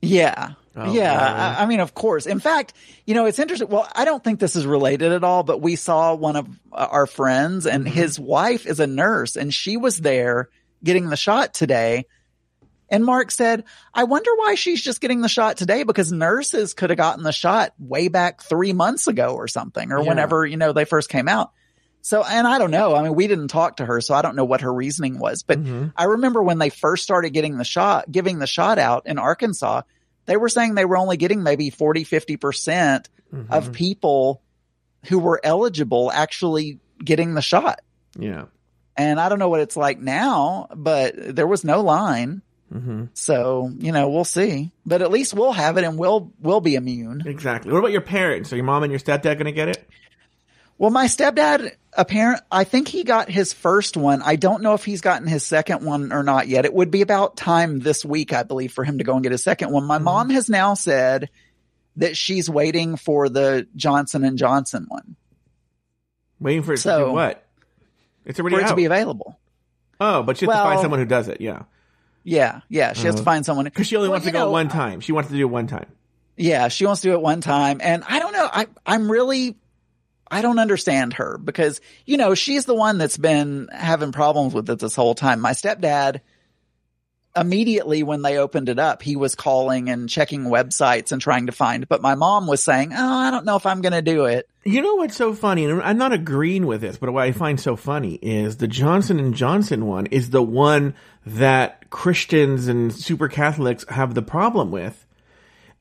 Yeah. 0.02 0.54
Oh, 0.76 0.94
yeah. 0.94 1.56
I, 1.58 1.64
I 1.64 1.66
mean, 1.66 1.80
of 1.80 1.94
course. 1.94 2.26
In 2.26 2.40
fact, 2.40 2.74
you 3.06 3.16
know, 3.16 3.26
it's 3.26 3.40
interesting. 3.40 3.68
Well, 3.70 3.88
I 3.96 4.06
don't 4.06 4.24
think 4.24 4.40
this 4.40 4.56
is 4.56 4.66
related 4.66 5.12
at 5.12 5.24
all, 5.24 5.44
but 5.44 5.62
we 5.62 5.76
saw 5.76 6.14
one 6.14 6.36
of 6.36 6.48
uh, 6.72 6.88
our 6.90 7.06
friends 7.08 7.66
and 7.66 7.86
Mm-hmm. 7.86 7.94
his 7.94 8.20
wife 8.20 8.66
is 8.66 8.80
a 8.80 8.88
nurse 8.88 9.36
and 9.36 9.54
she 9.54 9.78
was 9.78 9.98
there 9.98 10.50
getting 10.84 11.10
the 11.10 11.18
shot 11.18 11.54
today. 11.54 12.06
And 12.92 13.06
Mark 13.06 13.30
said, 13.32 13.66
I 13.94 14.06
wonder 14.06 14.32
why 14.36 14.56
she's 14.56 14.82
just 14.82 15.00
getting 15.02 15.22
the 15.22 15.28
shot 15.30 15.58
today 15.58 15.84
because 15.84 16.12
nurses 16.12 16.74
could 16.74 16.90
have 16.90 16.98
gotten 16.98 17.24
the 17.24 17.32
shot 17.32 17.74
way 17.78 18.08
back 18.08 18.42
three 18.42 18.74
months 18.74 19.08
ago 19.08 19.36
or 19.36 19.48
something, 19.48 19.92
or 19.92 20.02
Yeah. 20.02 20.08
whenever, 20.10 20.46
you 20.46 20.58
know, 20.58 20.72
they 20.74 20.86
first 20.86 21.10
came 21.10 21.28
out. 21.28 21.52
So, 22.02 22.24
and 22.24 22.48
I 22.48 22.58
don't 22.58 22.72
know. 22.72 22.96
I 22.96 23.04
mean, 23.04 23.14
we 23.14 23.28
didn't 23.28 23.50
talk 23.50 23.78
to 23.78 23.86
her, 23.86 24.02
so 24.02 24.14
I 24.16 24.22
don't 24.22 24.36
know 24.36 24.46
what 24.46 24.62
her 24.62 24.74
reasoning 24.74 25.20
was, 25.20 25.44
but 25.44 25.62
Mhm. 25.62 25.94
I 25.98 26.06
remember 26.06 26.42
when 26.42 26.58
they 26.58 26.70
first 26.70 27.04
started 27.04 27.32
getting 27.32 27.58
the 27.58 27.66
shot, 27.66 28.10
giving 28.10 28.40
the 28.40 28.48
shot 28.48 28.80
out 28.80 29.06
in 29.06 29.20
Arkansas, 29.20 29.82
they 30.30 30.38
were 30.38 30.48
saying 30.48 30.76
they 30.76 30.86
were 30.86 30.98
only 30.98 31.18
getting 31.18 31.42
maybe 31.44 31.70
40, 31.72 32.06
50% 32.06 33.06
Mm-hmm. 33.34 33.54
of 33.54 33.72
people 33.74 34.42
who 35.06 35.20
were 35.20 35.40
eligible 35.44 36.12
actually 36.12 36.80
getting 37.04 37.36
the 37.36 37.42
shot. 37.44 37.82
Yeah. 38.18 38.46
And 38.98 39.20
I 39.20 39.30
don't 39.30 39.38
know 39.38 39.50
what 39.50 39.60
it's 39.60 39.78
like 39.78 40.00
now, 40.00 40.68
but 40.76 41.14
there 41.36 41.46
was 41.46 41.64
no 41.64 41.82
line. 41.82 42.42
hmm 42.74 43.06
So, 43.14 43.72
you 43.78 43.92
know, 43.92 44.10
we'll 44.10 44.24
see, 44.26 44.72
but 44.86 45.04
at 45.04 45.12
least 45.12 45.36
we'll 45.36 45.52
have 45.54 45.78
it 45.78 45.84
and 45.84 45.98
we'll, 46.00 46.32
we'll 46.40 46.60
be 46.60 46.74
immune. 46.74 47.22
Exactly. 47.26 47.72
What 47.72 47.78
about 47.80 47.92
your 47.92 48.02
parents? 48.02 48.52
Are 48.52 48.56
your 48.56 48.66
mom 48.66 48.82
and 48.82 48.92
your 48.92 49.00
stepdad 49.00 49.36
going 49.36 49.46
to 49.46 49.52
get 49.52 49.70
it? 49.70 49.88
Well, 50.80 50.92
my 50.92 51.06
stepdad, 51.06 51.74
apparent, 51.92 52.42
I 52.50 52.64
think 52.64 52.88
he 52.88 53.04
got 53.04 53.30
his 53.30 53.52
first 53.52 53.98
one. 53.98 54.22
I 54.22 54.38
don't 54.38 54.64
know 54.64 54.76
if 54.76 54.86
he's 54.86 55.02
gotten 55.02 55.28
his 55.28 55.44
second 55.44 55.86
one 55.86 56.14
or 56.14 56.24
not 56.24 56.48
yet. 56.48 56.64
It 56.64 56.74
would 56.74 56.90
be 56.90 57.02
about 57.02 57.36
time 57.36 57.80
this 57.80 58.06
week, 58.06 58.32
I 58.32 58.44
believe, 58.44 58.72
for 58.72 58.86
him 58.86 59.00
to 59.00 59.04
go 59.04 59.14
and 59.14 59.22
get 59.22 59.34
his 59.34 59.44
second 59.44 59.72
one. 59.72 59.84
My 59.84 59.98
mm-hmm. 59.98 60.06
mom 60.06 60.30
has 60.30 60.50
now 60.50 60.76
said 60.76 61.30
that 61.98 62.16
she's 62.16 62.50
waiting 62.50 62.96
for 62.96 63.28
the 63.28 63.68
Johnson 63.76 64.24
and 64.24 64.38
Johnson 64.38 64.86
one 64.88 65.18
Waiting 66.40 66.64
for 66.64 66.72
it 66.72 66.78
to 66.78 66.82
So- 66.82 67.08
do 67.08 67.12
what? 67.12 67.46
It's 68.26 68.40
already 68.40 68.56
for 68.56 68.62
it 68.62 68.66
out. 68.66 68.70
to 68.70 68.76
be 68.76 68.86
available. 68.86 69.38
oh, 70.00 70.24
but 70.24 70.38
she 70.38 70.46
has 70.46 70.56
to 70.56 70.64
find 70.64 70.80
someone 70.80 71.00
who 71.00 71.06
does 71.06 71.28
it. 71.28 71.42
Yeah. 71.42 71.64
Yeah, 72.24 72.62
yeah. 72.70 72.94
She 72.94 73.04
has 73.04 73.16
to 73.16 73.22
uh-huh. 73.22 73.26
find 73.26 73.46
someone 73.46 73.66
Because 73.66 73.88
she 73.88 73.98
only 73.98 74.08
Well, 74.08 74.16
wants 74.16 74.28
to 74.28 74.32
go 74.32 74.46
know, 74.46 74.52
one 74.52 74.70
time. 74.70 75.02
She 75.02 75.12
wants 75.12 75.30
to 75.30 75.36
do 75.36 75.42
it 75.42 75.50
one 75.50 75.68
time. 75.68 75.88
Yeah, 76.38 76.70
she 76.70 76.86
wants 76.86 77.02
to 77.02 77.10
do 77.10 77.14
it 77.14 77.22
one 77.22 77.42
time. 77.42 77.80
And 77.82 78.04
I 78.08 78.20
don't 78.20 78.32
know. 78.32 78.48
I, 78.50 78.68
I'm 78.86 79.12
really, 79.12 79.58
I 80.32 80.42
don't 80.42 80.60
understand 80.60 81.14
her 81.14 81.38
because, 81.38 81.82
you 82.06 82.18
know, 82.18 82.36
she's 82.36 82.66
the 82.66 82.76
one 82.76 82.98
that's 82.98 83.18
been 83.18 83.68
having 83.72 84.12
problems 84.12 84.54
with 84.54 84.70
it 84.70 84.80
this 84.80 84.96
whole 84.96 85.16
time. 85.16 85.40
My 85.40 85.52
stepdad, 85.52 86.22
immediately 87.36 88.04
when 88.04 88.22
they 88.22 88.38
opened 88.38 88.70
it 88.70 88.80
up, 88.80 89.02
he 89.02 89.16
was 89.16 89.36
calling 89.36 89.90
and 89.90 90.10
checking 90.10 90.46
websites 90.46 91.12
and 91.12 91.22
trying 91.22 91.48
to 91.48 91.52
find, 91.52 91.88
but 91.88 92.02
my 92.02 92.16
mom 92.16 92.48
was 92.48 92.64
saying, 92.64 92.92
Oh, 92.94 93.14
I 93.18 93.32
don't 93.32 93.46
know 93.46 93.56
if 93.56 93.66
I'm 93.66 93.82
going 93.82 93.94
to 93.94 94.02
do 94.02 94.26
it. 94.26 94.48
You 94.66 94.82
know 94.82 94.96
what's 94.96 95.16
so 95.16 95.34
funny, 95.34 95.66
and 95.66 95.82
I'm 95.82 95.98
not 95.98 96.12
agreeing 96.12 96.66
with 96.66 96.82
this, 96.82 96.98
but 96.98 97.12
what 97.12 97.24
I 97.24 97.32
find 97.32 97.60
so 97.60 97.76
funny 97.76 98.16
is 98.22 98.58
the 98.58 98.68
Johnson 98.68 99.20
and 99.20 99.34
Johnson 99.34 99.86
one 99.86 100.06
is 100.08 100.32
the 100.32 100.44
one 100.44 100.96
that 101.26 101.90
Christians 101.90 102.68
and 102.68 102.94
super 102.94 103.28
Catholics 103.28 103.86
have 103.90 104.14
the 104.14 104.22
problem 104.22 104.70
with. 104.70 105.06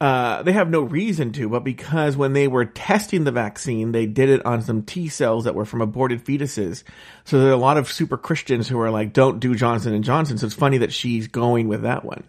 Uh, 0.00 0.42
they 0.44 0.52
have 0.52 0.70
no 0.70 0.80
reason 0.82 1.32
to, 1.32 1.48
but 1.48 1.64
because 1.64 2.16
when 2.16 2.32
they 2.32 2.46
were 2.46 2.64
testing 2.64 3.24
the 3.24 3.32
vaccine, 3.32 3.90
they 3.90 4.06
did 4.06 4.28
it 4.28 4.46
on 4.46 4.62
some 4.62 4.82
T 4.82 5.08
cells 5.08 5.42
that 5.44 5.56
were 5.56 5.64
from 5.64 5.80
aborted 5.80 6.24
fetuses. 6.24 6.84
So 7.24 7.40
there 7.40 7.48
are 7.48 7.52
a 7.52 7.56
lot 7.56 7.76
of 7.78 7.90
super 7.90 8.16
Christians 8.16 8.68
who 8.68 8.78
are 8.80 8.90
like, 8.92 9.12
"Don't 9.12 9.40
do 9.40 9.56
Johnson 9.56 9.92
and 9.94 10.04
Johnson." 10.04 10.38
So 10.38 10.46
it's 10.46 10.54
funny 10.54 10.78
that 10.78 10.92
she's 10.92 11.26
going 11.26 11.66
with 11.66 11.82
that 11.82 12.04
one. 12.04 12.22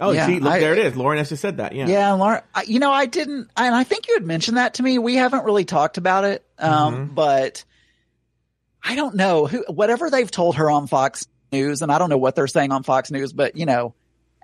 Oh, 0.00 0.10
Yeah, 0.10 0.26
see, 0.26 0.40
look, 0.40 0.54
I- 0.54 0.58
there 0.58 0.72
it 0.72 0.78
is. 0.80 0.96
Lauren 0.96 1.18
has 1.18 1.28
just 1.28 1.42
said 1.42 1.58
that. 1.58 1.72
Yeah. 1.74 1.86
Yeah, 1.86 2.12
Laura, 2.14 2.42
I, 2.54 2.62
you 2.62 2.80
know, 2.80 2.90
I 2.90 3.06
didn't, 3.06 3.48
and 3.56 3.72
I 3.74 3.84
think 3.84 4.08
you 4.08 4.14
had 4.14 4.24
mentioned 4.24 4.56
that 4.56 4.74
to 4.74 4.82
me. 4.82 4.98
We 4.98 5.14
haven't 5.14 5.44
really 5.44 5.64
talked 5.64 5.98
about 5.98 6.24
it. 6.24 6.44
Um, 6.58 6.94
Mm-hmm. 6.94 7.14
but 7.14 7.64
I 8.82 8.96
don't 8.96 9.14
know 9.14 9.46
who, 9.46 9.64
whatever 9.68 10.10
they've 10.10 10.30
told 10.30 10.56
her 10.56 10.68
on 10.68 10.88
Fox 10.88 11.28
News, 11.52 11.82
and 11.82 11.92
I 11.92 11.98
don't 11.98 12.10
know 12.10 12.18
what 12.18 12.34
they're 12.34 12.48
saying 12.48 12.72
on 12.72 12.82
Fox 12.82 13.12
News, 13.12 13.32
but 13.32 13.56
you 13.56 13.66
know, 13.66 13.94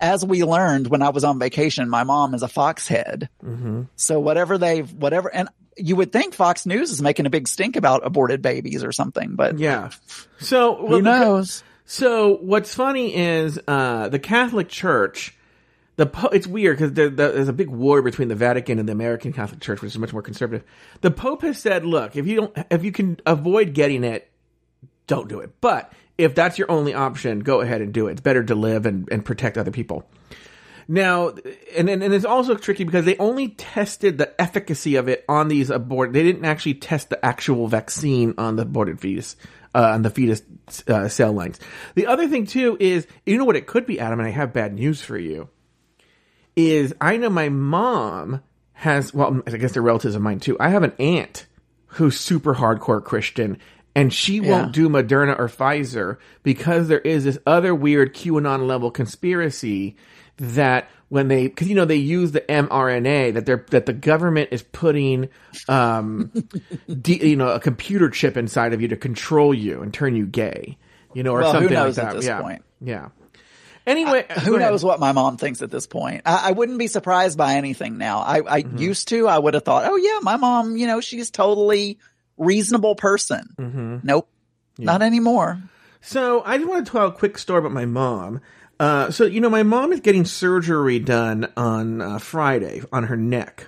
as 0.01 0.25
we 0.25 0.45
learned 0.45 0.87
when 0.89 1.03
I 1.03 1.11
was 1.11 1.25
on 1.25 1.39
vacation, 1.39 1.89
my 1.89 2.05
mom 2.05 2.35
is 2.35 2.43
a 2.43 2.49
Fox 2.49 2.87
head. 2.89 3.29
Mm-hmm. 3.45 3.83
So 3.97 4.21
whatever 4.21 4.59
they've, 4.59 4.91
whatever, 4.93 5.35
and 5.35 5.49
you 5.77 5.97
would 5.97 6.13
think 6.13 6.35
Fox 6.35 6.67
News 6.67 6.91
is 6.91 7.01
making 7.03 7.27
a 7.27 7.31
big 7.31 7.47
stink 7.49 7.77
about 7.77 8.05
aborted 8.07 8.43
babies 8.43 8.83
or 8.85 8.93
something, 8.93 9.37
but 9.37 9.59
Yeah. 9.59 9.91
So 10.41 10.83
well, 10.83 10.99
who 10.99 11.03
knows? 11.03 11.63
So 11.85 12.37
what's 12.43 12.75
funny 12.75 13.15
is 13.15 13.59
uh, 13.67 14.09
the 14.09 14.19
Catholic 14.19 14.69
Church. 14.69 15.35
The 15.97 16.07
po- 16.07 16.29
it's 16.29 16.47
weird 16.47 16.77
because 16.79 16.93
there, 16.93 17.09
there- 17.11 17.33
there's 17.33 17.49
a 17.49 17.53
big 17.53 17.71
war 17.71 18.03
between 18.03 18.29
the 18.29 18.35
Vatican 18.37 18.79
and 18.79 18.89
the 18.89 18.93
American 18.93 19.33
Catholic 19.33 19.61
Church, 19.61 19.81
which 19.83 19.93
is 19.93 19.99
much 19.99 20.13
more 20.13 20.23
conservative. 20.23 20.65
The 21.01 21.11
Pope 21.11 21.43
has 21.43 21.59
said, 21.59 21.85
"Look, 21.85 22.15
if 22.15 22.27
you 22.27 22.37
don't, 22.37 22.59
if 22.71 22.85
you 22.85 22.93
can 22.93 23.19
avoid 23.27 23.75
getting 23.75 24.05
it, 24.05 24.31
don't 25.09 25.29
do 25.29 25.41
it. 25.41 25.61
But 25.61 25.93
if 26.19 26.35
that's 26.35 26.59
your 26.59 26.71
only 26.71 26.93
option, 26.93 27.41
go 27.41 27.63
ahead 27.63 27.81
and 27.81 27.95
do 27.95 28.09
it. 28.09 28.13
It's 28.13 28.21
better 28.21 28.45
to 28.45 28.55
live 28.55 28.85
and, 28.85 29.09
and 29.11 29.25
protect 29.25 29.57
other 29.57 29.71
people." 29.71 30.07
Now, 30.91 31.35
and, 31.77 31.91
and 31.91 32.03
and 32.03 32.15
it's 32.15 32.25
also 32.25 32.55
tricky 32.55 32.85
because 32.85 33.05
they 33.05 33.17
only 33.19 33.49
tested 33.49 34.17
the 34.17 34.41
efficacy 34.41 34.97
of 34.97 35.07
it 35.07 35.23
on 35.29 35.49
these 35.49 35.69
aborted. 35.69 36.15
They 36.15 36.23
didn't 36.23 36.47
actually 36.47 36.75
test 36.75 37.11
the 37.11 37.23
actual 37.23 37.69
vaccine 37.69 38.33
on 38.39 38.57
the 38.57 38.63
aborted 38.63 38.99
fetus, 38.99 39.37
uh, 39.75 39.91
on 39.93 40.01
the 40.01 40.09
fetus 40.09 40.43
uh, 40.89 41.09
cell 41.09 41.35
lines. 41.35 41.61
The 41.95 42.07
other 42.07 42.27
thing 42.27 42.47
too 42.47 42.79
is, 42.81 43.07
you 43.27 43.37
know 43.37 43.45
what 43.45 43.57
it 43.57 43.67
could 43.67 43.85
be, 43.85 44.01
Adam, 44.01 44.19
and 44.19 44.27
I 44.27 44.33
have 44.33 44.55
bad 44.55 44.73
news 44.73 45.03
for 45.03 45.19
you. 45.19 45.51
Is 46.57 46.95
I 47.03 47.19
know 47.19 47.29
my 47.29 47.51
mom 47.51 48.43
has, 48.73 49.13
well, 49.13 49.43
I 49.47 49.51
guess 49.59 49.73
they're 49.73 49.83
relatives 49.83 50.15
of 50.15 50.23
mine 50.23 50.41
too. 50.41 50.57
I 50.59 50.71
have 50.71 50.85
an 50.85 50.95
aunt 50.99 51.47
who's 51.89 52.19
super 52.19 52.55
hardcore 52.55 53.05
Christian, 53.05 53.59
and 53.99 54.13
she 54.13 54.37
Yeah. 54.37 54.51
won't 54.51 54.73
do 54.73 54.89
Moderna 54.89 55.39
or 55.39 55.49
Pfizer 55.49 56.17
because 56.43 56.89
there 56.89 57.01
is 57.01 57.25
this 57.25 57.39
other 57.47 57.75
weird 57.75 58.15
QAnon 58.15 58.67
level 58.67 58.91
conspiracy 58.91 59.97
that 60.39 60.89
when 61.09 61.29
they, 61.29 61.49
because 61.49 61.69
you 61.69 61.75
know 61.75 61.85
they 61.87 61.97
use 61.97 62.33
the 62.33 62.43
mRNA 62.43 63.33
that 63.35 63.47
they're 63.47 63.65
that 63.71 63.87
the 63.87 63.93
government 63.95 64.51
is 64.53 64.63
putting, 64.63 65.29
um, 65.69 66.31
d- 67.01 67.29
you 67.31 67.37
know, 67.37 67.49
a 67.49 67.61
computer 67.61 68.11
chip 68.11 68.37
inside 68.37 68.73
of 68.75 68.81
you 68.83 68.89
to 68.89 68.97
control 68.97 69.53
you 69.55 69.81
and 69.83 69.93
turn 69.95 70.15
you 70.15 70.27
gay, 70.27 70.77
you 71.15 71.23
know, 71.23 71.33
or 71.33 71.41
Well, 71.41 71.53
who 71.53 71.59
something 71.61 71.75
knows 71.75 71.97
like 71.99 72.07
at 72.07 72.11
that. 72.13 72.17
this 72.19 72.27
yeah, 72.27 72.41
point? 72.43 72.63
yeah. 72.81 73.09
Anyway, 73.87 74.27
who 74.41 74.51
go 74.51 74.57
ahead. 74.57 74.71
knows 74.71 74.85
what 74.85 75.01
my 75.01 75.13
mom 75.13 75.39
thinks 75.39 75.63
at 75.63 75.71
this 75.71 75.87
point. 75.87 76.21
I, 76.27 76.51
I 76.51 76.53
wouldn't 76.53 76.79
be 76.79 76.89
surprised 76.89 77.39
by 77.39 77.55
anything 77.55 77.97
now. 77.97 78.19
I, 78.19 78.41
I 78.59 78.63
Mm-hmm. 78.63 78.77
used 78.77 79.09
to, 79.09 79.27
I 79.27 79.39
would 79.39 79.55
have 79.55 79.65
thought, 79.65 79.87
oh 79.87 79.97
yeah, 79.97 80.19
my 80.21 80.37
mom, 80.37 80.77
you 80.77 80.87
know, 80.87 81.01
she's 81.01 81.31
totally 81.31 81.99
reasonable 82.39 82.95
person. 82.95 83.55
Mm-hmm. 83.59 83.99
Nope. 84.03 84.29
Not 84.79 85.03
anymore. 85.03 85.61
So 86.01 86.43
I 86.45 86.57
just 86.57 86.69
want 86.69 86.87
to 86.87 86.93
tell 86.93 87.07
a 87.07 87.13
quick 87.13 87.37
story 87.39 87.59
about 87.59 87.73
my 87.73 87.85
mom. 87.85 88.41
Uh, 88.79 89.11
so 89.11 89.25
you 89.25 89.41
know, 89.41 89.51
my 89.51 89.65
mom 89.65 89.93
is 89.93 90.01
getting 90.01 90.25
surgery 90.25 90.99
done 91.01 91.53
on 91.57 92.01
uh, 92.01 92.19
Friday 92.19 92.83
on 92.93 93.05
her 93.05 93.17
neck. 93.17 93.67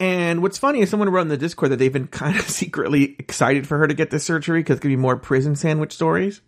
And 0.00 0.42
what's 0.42 0.58
funny 0.58 0.80
is 0.80 0.90
someone 0.90 1.08
wrote 1.08 1.22
in 1.22 1.28
the 1.28 1.36
Discord 1.36 1.72
that 1.72 1.76
they've 1.78 1.92
been 1.92 2.06
kind 2.08 2.38
of 2.38 2.48
secretly 2.48 3.16
excited 3.18 3.66
for 3.66 3.78
her 3.78 3.88
to 3.88 3.94
get 3.94 4.10
this 4.10 4.24
surgery 4.24 4.60
because 4.60 4.76
it's 4.76 4.82
gonna 4.82 4.92
be 4.92 5.00
more 5.00 5.16
prison 5.16 5.56
sandwich 5.56 5.92
stories. 5.92 6.40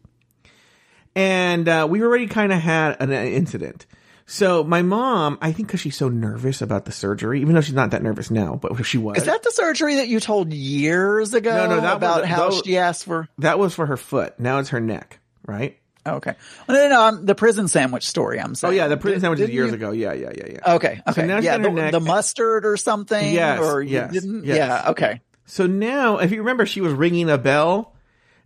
And 1.16 1.68
uh, 1.68 1.88
we 1.90 2.02
already 2.02 2.26
kind 2.26 2.52
of 2.52 2.60
had 2.60 3.00
an, 3.00 3.10
an 3.10 3.26
incident. 3.26 3.86
So 4.32 4.62
my 4.62 4.82
mom, 4.82 5.38
I 5.42 5.50
think 5.50 5.66
because 5.66 5.80
she's 5.80 5.96
so 5.96 6.08
nervous 6.08 6.62
about 6.62 6.84
the 6.84 6.92
surgery, 6.92 7.40
even 7.40 7.56
though 7.56 7.60
she's 7.60 7.74
not 7.74 7.90
that 7.90 8.00
nervous 8.00 8.30
now, 8.30 8.54
but 8.54 8.80
she 8.84 8.96
was. 8.96 9.18
Is 9.18 9.24
that 9.24 9.42
the 9.42 9.50
surgery 9.50 9.96
that 9.96 10.06
you 10.06 10.20
told 10.20 10.52
years 10.52 11.34
ago 11.34 11.50
No, 11.50 11.66
no, 11.66 11.80
that 11.80 11.82
was- 11.82 11.96
about 11.96 12.24
how 12.26 12.50
those- 12.50 12.62
she 12.64 12.78
asked 12.78 13.04
for? 13.06 13.28
that 13.38 13.58
was 13.58 13.74
for 13.74 13.86
her 13.86 13.96
foot. 13.96 14.38
Now 14.38 14.60
it's 14.60 14.68
her 14.68 14.78
neck, 14.80 15.18
right? 15.44 15.78
Okay. 16.06 16.34
No, 16.68 16.74
no, 16.76 16.88
no. 16.88 17.02
I'm, 17.02 17.26
the 17.26 17.34
prison 17.34 17.66
sandwich 17.66 18.06
story. 18.06 18.40
I'm 18.40 18.54
Oh 18.62 18.70
yeah, 18.70 18.86
the 18.86 18.96
prison 18.96 19.16
Did- 19.16 19.20
sandwich 19.22 19.40
is 19.40 19.50
years 19.50 19.68
you- 19.70 19.74
ago. 19.74 19.90
Yeah, 19.90 20.12
yeah, 20.12 20.30
yeah, 20.36 20.46
yeah. 20.52 20.74
Okay. 20.76 21.02
Okay. 21.08 21.26
now 21.26 21.38
yeah. 21.40 21.58
The, 21.58 21.88
the 21.90 22.00
mustard 22.00 22.64
or 22.64 22.76
something. 22.76 23.34
Yes, 23.34 23.58
Or 23.60 23.82
you 23.82 23.94
yes, 23.94 24.12
didn't. 24.12 24.44
yes. 24.44 24.56
Yeah. 24.58 24.90
Okay. 24.90 25.20
So 25.46 25.66
now, 25.66 26.18
if 26.18 26.30
you 26.30 26.38
remember, 26.38 26.66
she 26.66 26.80
was 26.80 26.92
ringing 26.92 27.28
a 27.28 27.36
bell, 27.36 27.96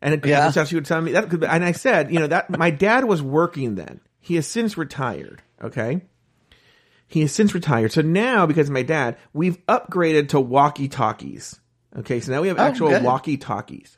and 0.01 0.15
it, 0.15 0.25
Yeah. 0.25 0.51
she 0.51 0.75
would 0.77 0.87
tell 0.87 1.03
me 1.03 1.13
that. 1.13 1.31
And 1.31 1.63
I 1.63 1.73
said, 1.73 2.11
you 2.11 2.21
know, 2.21 2.27
that 2.29 2.49
my 2.49 2.71
dad 2.71 3.05
was 3.05 3.21
working 3.21 3.75
then. 3.75 4.01
He 4.21 4.37
has 4.37 4.47
since 4.47 4.79
retired. 4.79 5.43
Okay, 5.65 6.03
he 7.09 7.23
has 7.23 7.33
since 7.33 7.55
retired. 7.55 7.93
So 7.93 8.03
now, 8.03 8.47
because 8.47 8.69
of 8.69 8.73
my 8.75 8.83
dad, 8.83 9.17
we've 9.33 9.65
upgraded 9.67 10.29
to 10.31 10.41
walkie 10.41 10.89
talkies. 10.89 11.59
Okay, 11.97 12.21
so 12.21 12.33
now 12.33 12.41
we 12.43 12.49
have 12.49 12.59
Oh, 12.59 12.63
actual 12.63 13.01
walkie 13.03 13.37
talkies, 13.37 13.97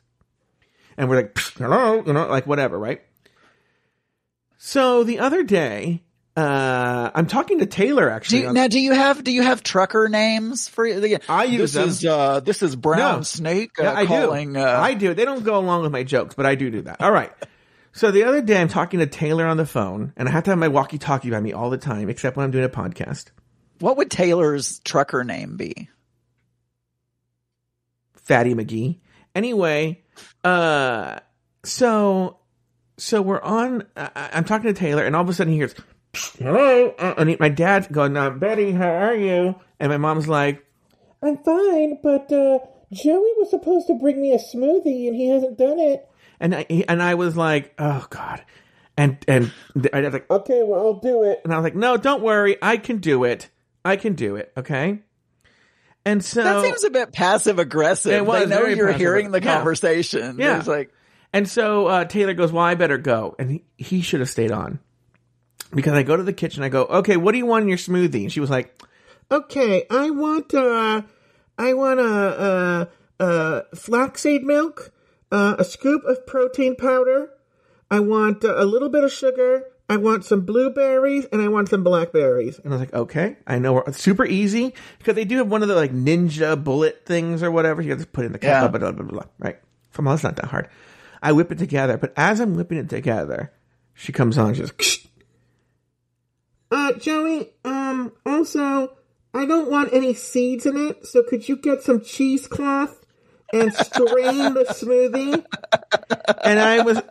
and 0.97 1.09
we're 1.09 1.17
like, 1.17 1.37
hello, 1.57 2.03
you 2.05 2.13
know, 2.13 2.27
like 2.27 2.47
whatever, 2.47 2.77
right? 2.79 3.01
So 4.57 5.03
the 5.03 5.19
other 5.19 5.43
day, 5.43 6.03
uh, 6.35 7.09
I'm 7.13 7.27
talking 7.27 7.59
to 7.59 7.65
Taylor 7.65 8.05
Do 8.05 8.11
actually. 8.11 8.41
you, 8.41 8.47
on- 8.49 8.53
now, 8.53 8.67
do 8.67 8.79
you 8.79 8.91
have 8.93 9.23
do 9.23 9.31
you 9.31 9.41
have 9.43 9.63
trucker 9.63 10.07
names 10.09 10.67
for 10.67 10.99
the? 10.99 11.19
I 11.29 11.45
use 11.45 11.59
this 11.59 11.73
them. 11.73 11.89
is 11.89 12.05
uh 12.05 12.39
this 12.41 12.61
is 12.63 12.75
brown 12.75 13.17
No. 13.17 13.21
snake 13.23 13.71
uh, 13.79 13.83
Yeah, 13.83 13.93
I 13.93 14.05
calling. 14.05 14.53
do. 14.53 14.59
Uh, 14.59 14.79
I 14.79 14.93
do. 14.93 15.13
They 15.13 15.25
don't 15.25 15.43
go 15.43 15.57
along 15.57 15.83
with 15.83 15.91
my 15.91 16.03
jokes, 16.03 16.35
but 16.35 16.45
I 16.45 16.55
do 16.55 16.69
do 16.69 16.83
that. 16.83 17.01
All 17.01 17.11
right. 17.11 17.31
So 17.97 18.11
the 18.11 18.25
other 18.25 18.43
day, 18.43 18.61
I'm 18.61 18.67
talking 18.67 18.99
to 18.99 19.07
Taylor 19.07 19.47
on 19.47 19.57
the 19.57 19.65
phone, 19.65 20.13
and 20.15 20.29
I 20.29 20.31
have 20.31 20.43
to 20.43 20.51
have 20.51 20.59
my 20.59 20.67
walkie-talkie 20.67 21.31
by 21.31 21.39
me 21.39 21.51
all 21.51 21.71
the 21.71 21.79
time, 21.79 22.09
except 22.09 22.37
when 22.37 22.43
I'm 22.43 22.51
doing 22.51 22.63
a 22.63 22.69
podcast. 22.69 23.31
what 23.79 23.97
would 23.97 24.11
Taylor's 24.11 24.77
trucker 24.81 25.23
name 25.23 25.57
be? 25.57 25.89
Fatty 28.13 28.53
McGee. 28.53 28.99
Anyway, 29.33 30.03
uh, 30.43 31.17
so 31.63 32.37
so 32.97 33.19
we're 33.23 33.41
on. 33.41 33.87
I, 33.95 34.29
I'm 34.31 34.43
talking 34.43 34.71
to 34.71 34.79
Taylor, 34.79 35.03
and 35.03 35.15
all 35.15 35.23
of 35.23 35.29
a 35.29 35.33
sudden 35.33 35.53
he 35.53 35.57
hears, 35.57 35.73
"Hello," 36.37 36.93
uh, 36.99 37.15
and 37.17 37.29
he- 37.31 37.37
my 37.39 37.49
dad's 37.49 37.87
going, 37.87 38.15
uh, 38.15 38.29
"Betty, 38.29 38.73
how 38.73 38.91
are 38.91 39.15
you?" 39.15 39.55
And 39.79 39.89
my 39.89 39.97
mom's 39.97 40.27
like, 40.27 40.63
I'm 41.23 41.37
fine, 41.37 41.97
but 42.03 42.31
uh, 42.31 42.59
Joey 42.93 43.33
was 43.37 43.49
supposed 43.49 43.87
to 43.87 43.95
bring 43.95 44.21
me 44.21 44.33
a 44.33 44.37
smoothie 44.37 45.07
and 45.07 45.15
he 45.15 45.29
hasn't 45.29 45.57
done 45.57 45.79
it. 45.79 46.07
And 46.39 46.55
I 46.55 46.65
and 46.87 47.01
I 47.01 47.15
was 47.15 47.35
like, 47.35 47.73
"Oh 47.79 48.05
God," 48.09 48.43
and 48.97 49.17
and 49.27 49.51
I 49.93 50.01
was 50.01 50.13
like, 50.13 50.29
Okay, 50.29 50.63
well, 50.63 50.79
I'll 50.79 50.99
do 50.99 51.23
it. 51.23 51.41
And 51.43 51.53
I 51.53 51.57
was 51.57 51.63
like, 51.63 51.75
no, 51.75 51.97
don't 51.97 52.23
worry. 52.23 52.57
I 52.61 52.77
can 52.77 52.97
do 52.97 53.23
it. 53.23 53.49
I 53.85 53.95
can 53.95 54.13
do 54.13 54.35
it. 54.35 54.51
Okay. 54.57 54.99
And 56.03 56.23
so, 56.23 56.43
That 56.43 56.63
seems 56.63 56.83
a 56.83 56.89
bit 56.89 57.11
passive 57.11 57.59
aggressive. 57.59 58.13
It 58.13 58.25
was 58.25 58.43
they 58.43 58.55
know 58.55 58.65
you're 58.65 58.87
passive- 58.87 58.99
hearing 58.99 59.31
the 59.31 59.41
yeah. 59.41 59.55
conversation. 59.55 60.37
Yeah. 60.39 60.57
It's 60.57 60.67
like 60.67 60.93
and 61.33 61.47
so, 61.47 61.87
uh, 61.87 62.05
Taylor 62.05 62.33
goes, 62.33 62.51
well, 62.51 62.63
I 62.63 62.75
better 62.75 62.97
go. 62.97 63.35
And 63.37 63.51
he, 63.51 63.63
he 63.77 64.01
should 64.01 64.21
have 64.21 64.29
stayed 64.29 64.51
on 64.51 64.79
because 65.75 65.93
I 65.93 66.03
go 66.03 66.15
to 66.15 66.23
the 66.23 66.33
kitchen. 66.33 66.63
I 66.63 66.69
go, 66.69 66.85
okay, 66.85 67.17
what 67.17 67.33
do 67.33 67.37
you 67.37 67.45
want 67.45 67.63
in 67.63 67.69
your 67.69 67.77
smoothie? 67.77 68.21
And 68.23 68.31
she 68.31 68.39
was 68.39 68.49
like, 68.49 68.73
Okay, 69.29 69.85
I 69.91 70.09
want 70.09 70.53
uh, 70.53 71.01
I 71.57 71.73
want 71.73 71.99
a 71.99 72.03
uh, 72.03 72.85
uh, 73.23 73.61
flaxseed 73.75 74.43
milk, 74.43 74.91
uh, 75.31 75.55
a 75.59 75.63
scoop 75.63 76.03
of 76.05 76.25
protein 76.27 76.75
powder. 76.75 77.29
I 77.89 77.99
want 77.99 78.43
uh, 78.43 78.55
a 78.57 78.65
little 78.65 78.89
bit 78.89 79.03
of 79.03 79.11
sugar. 79.11 79.63
I 79.89 79.95
want 79.95 80.25
some 80.25 80.41
blueberries 80.41 81.25
and 81.31 81.41
I 81.41 81.47
want 81.47 81.69
some 81.69 81.81
blackberries. 81.83 82.59
and 82.59 82.73
I 82.73 82.77
was 82.77 82.79
like, 82.81 82.93
okay, 82.93 83.37
I 83.47 83.57
know. 83.59 83.79
It's 83.81 84.01
super 84.01 84.25
easy 84.25 84.73
because 84.99 85.15
they 85.15 85.23
do 85.23 85.37
have 85.37 85.47
one 85.49 85.61
of 85.61 85.69
the 85.69 85.75
like 85.75 85.93
ninja 85.93 86.61
bullet 86.61 87.05
things 87.05 87.41
or 87.41 87.49
whatever. 87.51 87.81
You 87.81 87.91
have 87.91 88.01
to 88.01 88.07
put 88.07 88.25
in 88.25 88.33
the 88.33 88.39
cup, 88.39 88.47
Yeah. 88.47 88.67
blah, 88.67 88.79
blah, 88.79 88.91
blah, 88.91 89.03
blah, 89.03 89.11
blah, 89.21 89.29
right? 89.39 89.59
From 89.91 90.07
all, 90.09 90.13
it's 90.15 90.23
not 90.23 90.35
that 90.35 90.45
hard. 90.47 90.67
I 91.23 91.31
whip 91.31 91.51
it 91.53 91.57
together, 91.57 91.97
but 91.97 92.11
as 92.17 92.41
I'm 92.41 92.53
whipping 92.55 92.77
it 92.79 92.89
together, 92.89 93.53
she 93.93 94.11
comes 94.11 94.37
on. 94.37 94.53
She's 94.53 94.71
like, 94.71 95.09
Uh, 96.69 96.91
Joey, 96.99 97.49
um, 97.63 98.11
also, 98.25 98.97
I 99.33 99.45
don't 99.45 99.71
want 99.71 99.93
any 99.93 100.13
seeds 100.13 100.65
in 100.65 100.75
it, 100.75 101.05
so 101.07 101.23
could 101.23 101.47
you 101.47 101.55
get 101.55 101.81
some 101.81 102.01
cheesecloth 102.01 103.05
and 103.53 103.73
strain 103.73 104.53
the 104.53 104.65
smoothie? 104.69 105.45
and 106.43 106.59
I 106.59 106.81
was, 106.81 107.01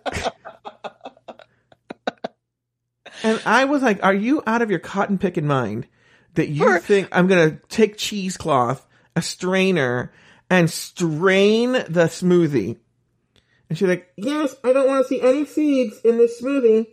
and 3.22 3.40
I 3.46 3.64
was 3.64 3.82
like, 3.82 4.02
"Are 4.04 4.14
you 4.14 4.42
out 4.46 4.62
of 4.62 4.70
your 4.70 4.78
cotton 4.78 5.18
picking 5.18 5.46
mind 5.46 5.86
that 6.34 6.48
you 6.48 6.64
For- 6.64 6.78
think 6.80 7.08
I'm 7.12 7.26
gonna 7.26 7.58
take 7.68 7.96
cheesecloth, 7.96 8.86
a 9.14 9.22
strainer, 9.22 10.12
and 10.50 10.70
strain 10.70 11.72
the 11.72 12.06
smoothie?" 12.08 12.78
And 13.68 13.76
she's 13.76 13.88
like, 13.88 14.08
Yes, 14.16 14.54
I 14.62 14.72
don't 14.72 14.86
want 14.86 15.04
to 15.04 15.08
see 15.08 15.20
any 15.20 15.44
seeds 15.44 16.00
in 16.04 16.18
this 16.18 16.40
smoothie. 16.40 16.86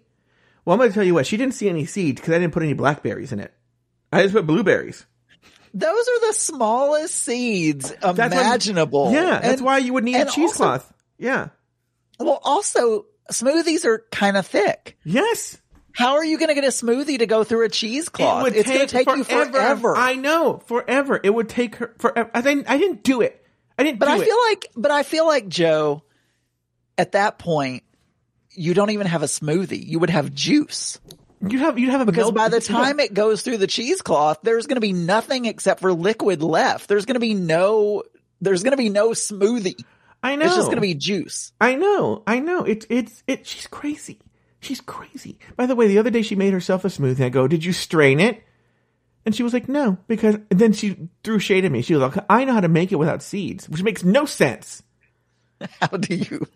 "Well, 0.65 0.73
I'm 0.73 0.79
gonna 0.79 0.91
tell 0.91 1.03
you 1.03 1.13
what. 1.13 1.27
She 1.27 1.37
didn't 1.37 1.53
see 1.53 1.69
any 1.69 1.85
seeds 1.85 2.19
because 2.19 2.33
I 2.33 2.39
didn't 2.39 2.53
put 2.53 2.63
any 2.63 2.73
blackberries 2.73 3.31
in 3.31 3.39
it. 3.39 3.53
I 4.11 4.23
just 4.23 4.33
put 4.33 4.47
blueberries. 4.47 5.05
Those 5.73 6.07
are 6.07 6.27
the 6.27 6.33
smallest 6.33 7.15
seeds 7.15 7.89
That's 8.01 8.03
what- 8.17 8.31
imaginable. 8.31 9.11
yeah, 9.11 9.39
that's 9.39 9.45
And- 9.57 9.61
why 9.61 9.79
you 9.79 9.93
would 9.93 10.03
need 10.03 10.15
a 10.15 10.25
cheesecloth. 10.25 10.91
yeah. 11.17 11.49
Well, 12.19 12.39
also 12.43 13.05
smoothies 13.31 13.85
are 13.85 14.05
kind 14.11 14.37
of 14.37 14.45
thick. 14.45 14.97
Yes. 15.03 15.57
How 15.95 16.13
are 16.13 16.23
you 16.25 16.37
going 16.37 16.49
to 16.49 16.55
get 16.55 16.63
a 16.63 16.67
smoothie 16.69 17.19
to 17.19 17.25
go 17.27 17.43
through 17.43 17.65
a 17.65 17.69
cheesecloth? 17.69 18.41
It 18.41 18.43
would 18.43 18.55
it's 18.55 18.67
going 18.69 18.79
to 18.81 18.87
take 18.87 19.07
you 19.15 19.23
forever. 19.23 19.95
I 19.95 20.15
know, 20.15 20.59
forever. 20.65 21.19
It 21.23 21.29
would 21.29 21.49
take 21.49 21.75
her 21.75 21.93
forever. 21.99 22.31
I 22.33 22.41
didn't. 22.41 22.67
I 22.69 22.77
didn't 22.77 23.03
do 23.03 23.21
it. 23.21 23.45
I 23.77 23.83
didn't. 23.83 23.99
But 23.99 24.05
do 24.07 24.11
I 24.13 24.15
it. 24.17 24.25
feel 24.25 24.37
like, 24.49 24.67
but 24.75 24.91
I 24.91 25.03
feel 25.03 25.25
like 25.27 25.47
Joe, 25.47 26.01
at 26.97 27.11
that 27.13 27.37
point, 27.39 27.83
you 28.51 28.73
don't 28.73 28.89
even 28.91 29.05
have 29.07 29.21
a 29.23 29.27
smoothie. 29.27 29.85
You 29.85 29.99
would 29.99 30.09
have 30.09 30.33
juice 30.33 30.99
you 31.47 31.59
have 31.59 31.77
you 31.77 31.91
have 31.91 32.01
a 32.01 32.05
because 32.05 32.25
milk- 32.25 32.35
by 32.35 32.49
the 32.49 32.59
time 32.59 32.99
it 32.99 33.13
goes 33.13 33.41
through 33.41 33.57
the 33.57 33.67
cheesecloth, 33.67 34.39
there's 34.43 34.67
going 34.67 34.75
to 34.75 34.81
be 34.81 34.93
nothing 34.93 35.45
except 35.45 35.81
for 35.81 35.93
liquid 35.93 36.41
left. 36.41 36.87
There's 36.87 37.05
going 37.05 37.15
to 37.15 37.19
be 37.19 37.33
no, 37.33 38.03
there's 38.41 38.63
going 38.63 38.71
to 38.71 38.77
be 38.77 38.89
no 38.89 39.09
smoothie. 39.09 39.83
I 40.21 40.37
know 40.37 40.45
It's 40.45 40.55
just 40.55 40.67
going 40.67 40.77
to 40.77 40.81
be 40.81 40.93
juice. 40.93 41.51
I 41.59 41.75
know. 41.75 42.23
I 42.25 42.39
know. 42.39 42.63
It's 42.63 42.85
it's 42.89 43.23
it. 43.27 43.45
She's 43.45 43.67
crazy. 43.67 44.19
She's 44.61 44.79
crazy. 44.79 45.37
By 45.57 45.65
the 45.65 45.75
way, 45.75 45.87
the 45.87 45.99
other 45.99 46.09
day 46.09 46.21
she 46.21 46.35
made 46.35 46.53
herself 46.53 46.85
a 46.85 46.87
smoothie. 46.87 47.25
I 47.25 47.29
go, 47.29 47.47
"Did 47.47 47.65
you 47.65 47.73
strain 47.73 48.21
it?" 48.21 48.41
And 49.25 49.35
she 49.35 49.43
was 49.43 49.53
like, 49.53 49.67
"No," 49.67 49.97
because 50.07 50.37
then 50.49 50.71
she 50.71 51.09
threw 51.23 51.39
shade 51.39 51.65
at 51.65 51.71
me. 51.71 51.81
She 51.81 51.93
was 51.93 52.01
like, 52.15 52.25
"I 52.29 52.45
know 52.45 52.53
how 52.53 52.61
to 52.61 52.69
make 52.69 52.93
it 52.93 52.95
without 52.95 53.21
seeds," 53.21 53.67
which 53.67 53.83
makes 53.83 54.03
no 54.03 54.25
sense. 54.25 54.81
How 55.81 55.87
do 55.97 56.15
you? 56.15 56.47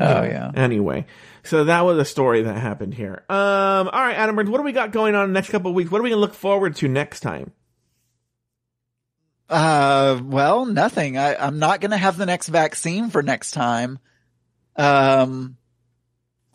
oh 0.00 0.22
yeah. 0.22 0.50
Anyway, 0.54 1.06
so 1.46 1.64
that 1.64 1.84
was 1.84 1.98
a 1.98 2.04
story 2.04 2.42
that 2.42 2.56
happened 2.56 2.94
here. 2.94 3.24
Um, 3.28 3.88
all 3.88 4.00
right, 4.02 4.16
Adam 4.16 4.36
Burns, 4.36 4.50
what 4.50 4.58
do 4.58 4.64
we 4.64 4.72
got 4.72 4.92
going 4.92 5.14
on 5.14 5.24
in 5.24 5.30
the 5.30 5.34
next 5.34 5.50
couple 5.50 5.70
of 5.70 5.74
weeks? 5.74 5.90
What 5.90 6.00
are 6.00 6.04
we 6.04 6.10
gonna 6.10 6.20
look 6.20 6.34
forward 6.34 6.76
to 6.76 6.88
next 6.88 7.20
time? 7.20 7.52
Uh, 9.48 10.20
well, 10.24 10.66
nothing. 10.66 11.16
I, 11.18 11.36
I'm 11.36 11.58
not 11.58 11.80
going 11.80 11.92
to 11.92 11.96
have 11.96 12.16
the 12.16 12.26
next 12.26 12.48
vaccine 12.48 13.10
for 13.10 13.22
next 13.22 13.52
time. 13.52 13.98
Um, 14.74 15.56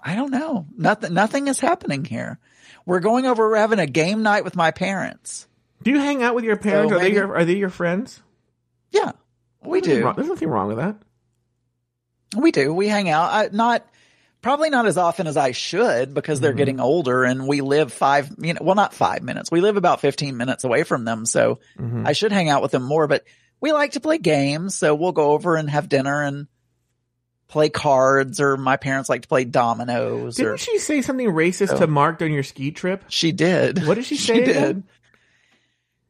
I 0.04 0.16
don't 0.16 0.32
know. 0.32 0.66
Nothing, 0.78 1.14
nothing 1.14 1.48
is 1.48 1.60
happening 1.60 2.04
here. 2.04 2.38
We're 2.86 3.00
going 3.00 3.26
over, 3.26 3.50
we're 3.50 3.56
having 3.58 3.80
a 3.80 3.88
game 3.88 4.24
night 4.24 4.44
with 4.44 4.56
my 4.58 4.72
parents. 4.72 5.48
Do 5.84 5.92
you 5.92 6.00
hang 6.00 6.22
out 6.22 6.36
with 6.36 6.44
your 6.44 6.58
parents? 6.58 6.92
So 6.92 6.98
are 6.98 7.02
they 7.02 7.14
your 7.14 7.34
Are 7.36 7.46
they 7.46 7.56
your 7.56 7.70
friends? 7.70 8.22
Yeah, 8.92 9.14
we 9.64 9.80
There's 9.80 9.88
nothing 9.88 10.00
do. 10.00 10.06
wrong- 10.06 10.16
There's 10.18 10.28
nothing 10.28 10.50
wrong 10.50 10.68
with 10.68 10.78
that. 10.78 10.98
We 12.36 12.52
do. 12.52 12.74
We 12.74 12.88
hang 12.90 13.10
out. 13.10 13.32
I, 13.32 13.50
not, 13.52 13.88
probably 14.42 14.70
not 14.70 14.86
as 14.88 14.98
often 14.98 15.28
as 15.28 15.38
I 15.38 15.52
should 15.52 16.14
because 16.14 16.40
they're 16.40 16.54
getting 16.54 16.80
older 16.80 17.24
and 17.24 17.48
we 17.48 17.62
live 17.62 17.94
five, 17.94 18.30
you 18.40 18.54
know, 18.54 18.60
well, 18.64 18.76
not 18.76 18.94
five 18.94 19.22
minutes. 19.22 19.52
We 19.52 19.62
live 19.62 19.78
about 19.78 20.02
15 20.02 20.36
minutes 20.38 20.64
away 20.64 20.84
from 20.84 21.06
them. 21.06 21.26
So 21.26 21.60
Mhm. 21.80 22.08
I 22.08 22.14
should 22.14 22.32
hang 22.32 22.50
out 22.50 22.62
with 22.62 22.72
them 22.72 22.84
more, 22.84 23.08
but 23.08 23.24
we 23.60 23.72
like 23.72 23.92
to 23.92 24.00
play 24.00 24.18
games. 24.18 24.76
So 24.76 24.96
we'll 24.96 25.12
go 25.12 25.32
over 25.32 25.56
and 25.56 25.70
have 25.70 25.88
dinner 25.90 26.24
and 26.24 26.48
play 27.48 27.70
cards 27.70 28.40
or 28.40 28.56
my 28.58 28.78
parents 28.78 29.10
like 29.10 29.24
to 29.24 29.28
play 29.28 29.44
dominoes 29.44 30.38
Didn't 30.38 30.58
she 30.62 30.80
say 30.80 31.02
something 31.02 31.28
racist 31.28 31.74
Oh. 31.74 31.80
to 31.80 31.88
Mark 31.88 32.18
during 32.18 32.34
your 32.34 32.44
ski 32.44 32.72
trip? 32.72 33.04
she 33.10 33.32
did. 33.34 33.86
What 33.86 33.96
did 33.96 34.06
she 34.06 34.16
say 34.18 34.42
again? 34.44 34.84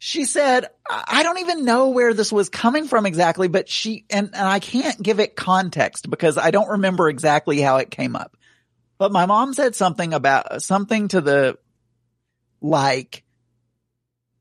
She 0.04 0.26
said, 0.26 0.66
I 0.90 1.22
don't 1.22 1.42
even 1.42 1.64
know 1.64 1.90
where 1.90 2.16
this 2.16 2.32
was 2.32 2.50
coming 2.50 2.88
from 2.88 3.06
exactly, 3.06 3.50
but 3.50 3.70
she, 3.70 4.04
and, 4.10 4.32
and 4.34 4.48
I 4.48 4.58
can't 4.58 5.00
give 5.00 5.20
it 5.20 5.36
context 5.36 6.10
because 6.10 6.40
I 6.40 6.50
don't 6.50 6.70
remember 6.70 7.08
exactly 7.08 7.62
how 7.62 7.78
it 7.78 7.92
came 7.92 8.16
up. 8.16 8.36
But 8.98 9.12
my 9.12 9.28
mom 9.28 9.54
said 9.54 9.76
something 9.76 10.16
about 10.16 10.64
something 10.64 11.10
to 11.10 11.22
the, 11.22 11.60
like, 12.62 13.24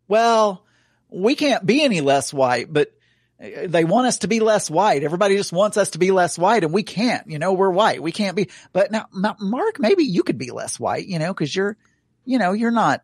well, 0.09 0.65
we 1.11 1.35
can't 1.35 1.67
be 1.67 1.85
any 1.85 2.01
less 2.01 2.33
white, 2.33 2.73
but 2.73 2.91
uh, 3.39 3.67
they 3.67 3.85
want 3.85 4.07
us 4.07 4.21
to 4.21 4.29
be 4.29 4.41
less 4.41 4.71
white. 4.71 5.03
Everybody 5.03 5.37
just 5.37 5.53
wants 5.53 5.77
us 5.77 5.91
to 5.91 5.99
be 5.99 6.11
less 6.11 6.39
white 6.39 6.65
and 6.65 6.73
we 6.73 6.85
can't, 6.85 7.31
you 7.31 7.39
know, 7.39 7.53
we're 7.53 7.69
white. 7.69 8.03
We 8.03 8.13
can't 8.13 8.35
be, 8.35 8.49
but 8.73 8.91
now, 8.91 9.09
Mark, 9.13 9.79
maybe 9.79 10.05
you 10.05 10.23
could 10.23 10.39
be 10.39 10.53
less 10.53 10.81
white, 10.81 11.07
you 11.07 11.19
know, 11.19 11.35
cause 11.35 11.55
you're, 11.55 11.77
you 12.25 12.39
know, 12.39 12.53
you're 12.53 12.71
not, 12.71 13.03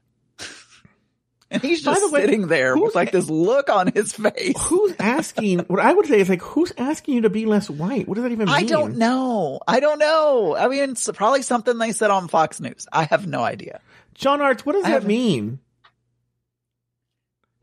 And 1.51 1.63
he's 1.63 1.83
just 1.83 2.01
the 2.01 2.11
way, 2.11 2.23
sitting 2.23 2.49
there 2.49 2.77
with 2.77 2.95
like 2.95 3.13
this 3.13 3.31
look 3.31 3.71
on 3.71 3.93
his 3.93 4.13
face. 4.13 4.61
Who's 4.63 4.95
asking? 4.99 5.61
What 5.61 5.81
I 5.81 5.93
would 5.93 6.07
say 6.07 6.21
is 6.21 6.29
like, 6.29 6.43
who's 6.43 6.73
asking 6.77 7.15
you 7.15 7.21
to 7.23 7.31
be 7.31 7.47
less 7.47 7.71
white? 7.71 8.09
What 8.09 8.17
does 8.17 8.25
that 8.25 8.33
even 8.33 8.47
mean? 8.47 8.55
I 8.55 8.65
don't 8.65 8.97
know. 8.97 9.61
I 9.67 9.79
don't 9.79 9.99
know. 9.99 10.57
I 10.57 10.67
mean, 10.69 10.91
it's 10.91 11.09
probably 11.15 11.43
something 11.43 11.79
they 11.79 11.93
said 11.93 12.11
on 12.11 12.27
Fox 12.29 12.61
News. 12.61 12.87
I 12.93 13.05
have 13.05 13.27
no 13.27 13.45
idea. 13.45 13.81
John 14.15 14.41
Arts, 14.41 14.67
what 14.67 14.73
does 14.73 14.85
I 14.87 14.93
that 14.93 15.05
mean? 15.05 15.61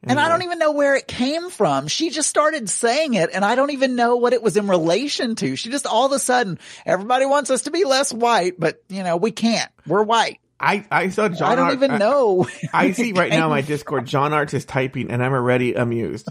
And 0.06 0.20
I 0.20 0.28
don't 0.28 0.44
even 0.44 0.60
know 0.60 0.72
where 0.72 0.96
it 0.96 1.08
came 1.08 1.50
from. 1.50 1.88
She 1.88 2.10
just 2.10 2.30
started 2.30 2.70
saying 2.70 3.14
it 3.14 3.30
and 3.34 3.46
I 3.46 3.56
don't 3.56 3.72
even 3.72 3.96
know 3.96 4.18
what 4.18 4.34
it 4.34 4.44
was 4.44 4.58
in 4.58 4.68
relation 4.68 5.36
to. 5.36 5.56
She 5.56 5.70
just 5.70 5.88
all 5.88 6.06
of 6.06 6.12
a 6.12 6.20
sudden, 6.20 6.60
everybody 6.86 7.26
wants 7.26 7.50
us 7.50 7.64
to 7.64 7.72
be 7.72 7.86
less 7.86 8.14
white, 8.14 8.60
but 8.60 8.84
you 8.90 9.04
know, 9.04 9.16
we 9.16 9.32
can't. 9.32 9.72
We're 9.88 10.04
white. 10.04 10.40
I, 10.64 10.86
I 10.92 11.10
saw 11.10 11.30
John. 11.30 11.52
I 11.52 11.56
don't 11.56 11.66
Art- 11.66 11.74
even 11.76 11.92
I- 11.92 11.98
know. 11.98 12.48
I 12.74 12.92
see 12.94 13.12
right 13.14 13.30
now 13.32 13.50
my 13.50 13.62
Discord. 13.62 14.06
John 14.06 14.34
Arts 14.34 14.54
is 14.54 14.66
typing, 14.66 15.12
and 15.12 15.24
I'm 15.24 15.34
already 15.34 15.74
amused. 15.74 16.30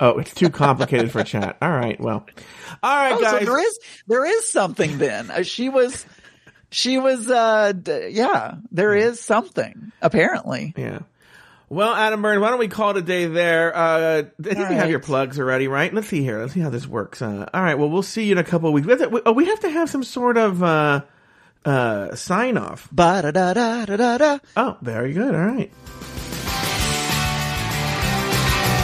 Oh, 0.00 0.18
it's 0.18 0.34
too 0.34 0.50
complicated 0.50 1.12
for 1.12 1.22
chat. 1.22 1.58
All 1.62 1.70
right, 1.70 2.00
well, 2.00 2.26
all 2.82 2.96
right, 2.96 3.12
Oh, 3.12 3.18
so 3.18 3.22
guys. 3.38 3.46
there 3.46 3.58
is, 3.60 3.78
there 4.08 4.24
is 4.24 4.50
something 4.50 4.98
then. 4.98 5.30
Uh, 5.30 5.42
she 5.42 5.68
was, 5.68 6.04
she 6.70 6.98
was, 6.98 7.30
uh, 7.30 7.72
d- 7.72 8.08
yeah, 8.10 8.54
there 8.72 8.94
is 8.96 9.20
something 9.20 9.92
apparently. 10.00 10.74
yeah. 10.76 11.00
Well, 11.68 11.94
Adam 11.94 12.20
Burns, 12.20 12.40
why 12.42 12.50
don't 12.50 12.58
we 12.58 12.68
call 12.68 12.90
it 12.90 12.96
a 12.98 13.02
day 13.02 13.24
there? 13.24 13.74
Uh, 13.74 14.18
I 14.18 14.42
think 14.42 14.58
you 14.58 14.64
have 14.64 14.78
right. 14.82 14.90
your 14.90 14.98
plugs 15.00 15.38
already, 15.38 15.68
right? 15.68 15.92
Let's 15.94 16.08
see 16.08 16.22
here. 16.22 16.38
Let's 16.40 16.52
see 16.52 16.60
how 16.60 16.68
this 16.68 16.86
works. 16.86 17.22
Uh, 17.22 17.48
all 17.54 17.62
right. 17.62 17.78
Well, 17.78 17.88
we'll 17.88 18.02
see 18.02 18.24
you 18.24 18.32
in 18.32 18.38
a 18.38 18.44
couple 18.44 18.68
of 18.68 18.74
weeks. 18.74 18.86
We 18.86 18.90
have 18.92 19.10
to, 19.10 19.22
oh, 19.24 19.32
we 19.32 19.46
have 19.46 19.60
to 19.60 19.70
have 19.70 19.88
some 19.88 20.04
sort 20.04 20.36
of 20.36 20.62
uh, 20.62 21.00
uh, 21.64 22.14
sign 22.14 22.56
off. 22.56 22.88
Ba 22.92 23.22
da 23.22 23.30
da 23.30 23.52
da 23.54 23.84
da 23.84 23.96
da 23.96 24.18
da. 24.18 24.38
Oh, 24.56 24.76
very 24.82 25.12
good. 25.12 25.34
All 25.34 25.40
right. 25.46 25.70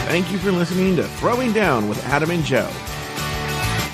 Thank 0.09 0.33
you 0.33 0.39
for 0.39 0.51
listening 0.53 0.97
to 0.97 1.03
Throwing 1.03 1.53
Down 1.53 1.89
with 1.89 2.03
Adam 2.07 2.31
and 2.31 2.43
Joe. 2.45 2.69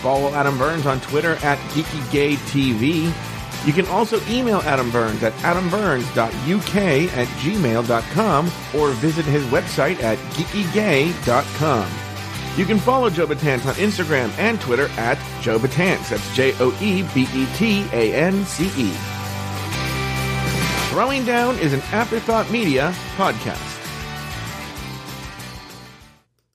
Follow 0.01 0.29
Adam 0.33 0.57
Burns 0.59 0.87
on 0.87 1.01
Twitter 1.01 1.33
at 1.43 1.59
GeekyGayTV. 1.71 3.13
You 3.67 3.73
can 3.73 3.87
also 3.87 4.21
email 4.29 4.59
Adam 4.61 4.91
Burns 4.91 5.23
at 5.23 5.33
adamburns.uk 5.35 6.77
at 6.77 7.29
gmail.com 7.39 8.47
or 8.79 8.91
visit 8.91 9.25
his 9.25 9.43
website 9.47 10.03
at 10.03 10.19
geekygay.com. 10.35 12.04
You 12.57 12.65
can 12.65 12.79
follow 12.79 13.11
Joe 13.11 13.27
Betance 13.27 13.67
on 13.67 13.75
Instagram 13.75 14.31
and 14.39 14.61
Twitter 14.61 14.89
at 14.91 15.19
Joe 15.43 15.59
Betance. 15.59 16.11
That's 16.11 16.35
J 16.37 16.55
O 16.61 16.77
E 16.81 17.03
B 17.13 17.27
E 17.35 17.47
T 17.57 17.85
A 17.93 18.15
N 18.15 18.45
C 18.45 18.67
E. 18.77 18.93
Throwing 20.91 21.25
Down 21.25 21.59
is 21.59 21.73
an 21.73 21.81
Afterthought 21.91 22.49
Media 22.53 22.95
podcast. 23.17 23.74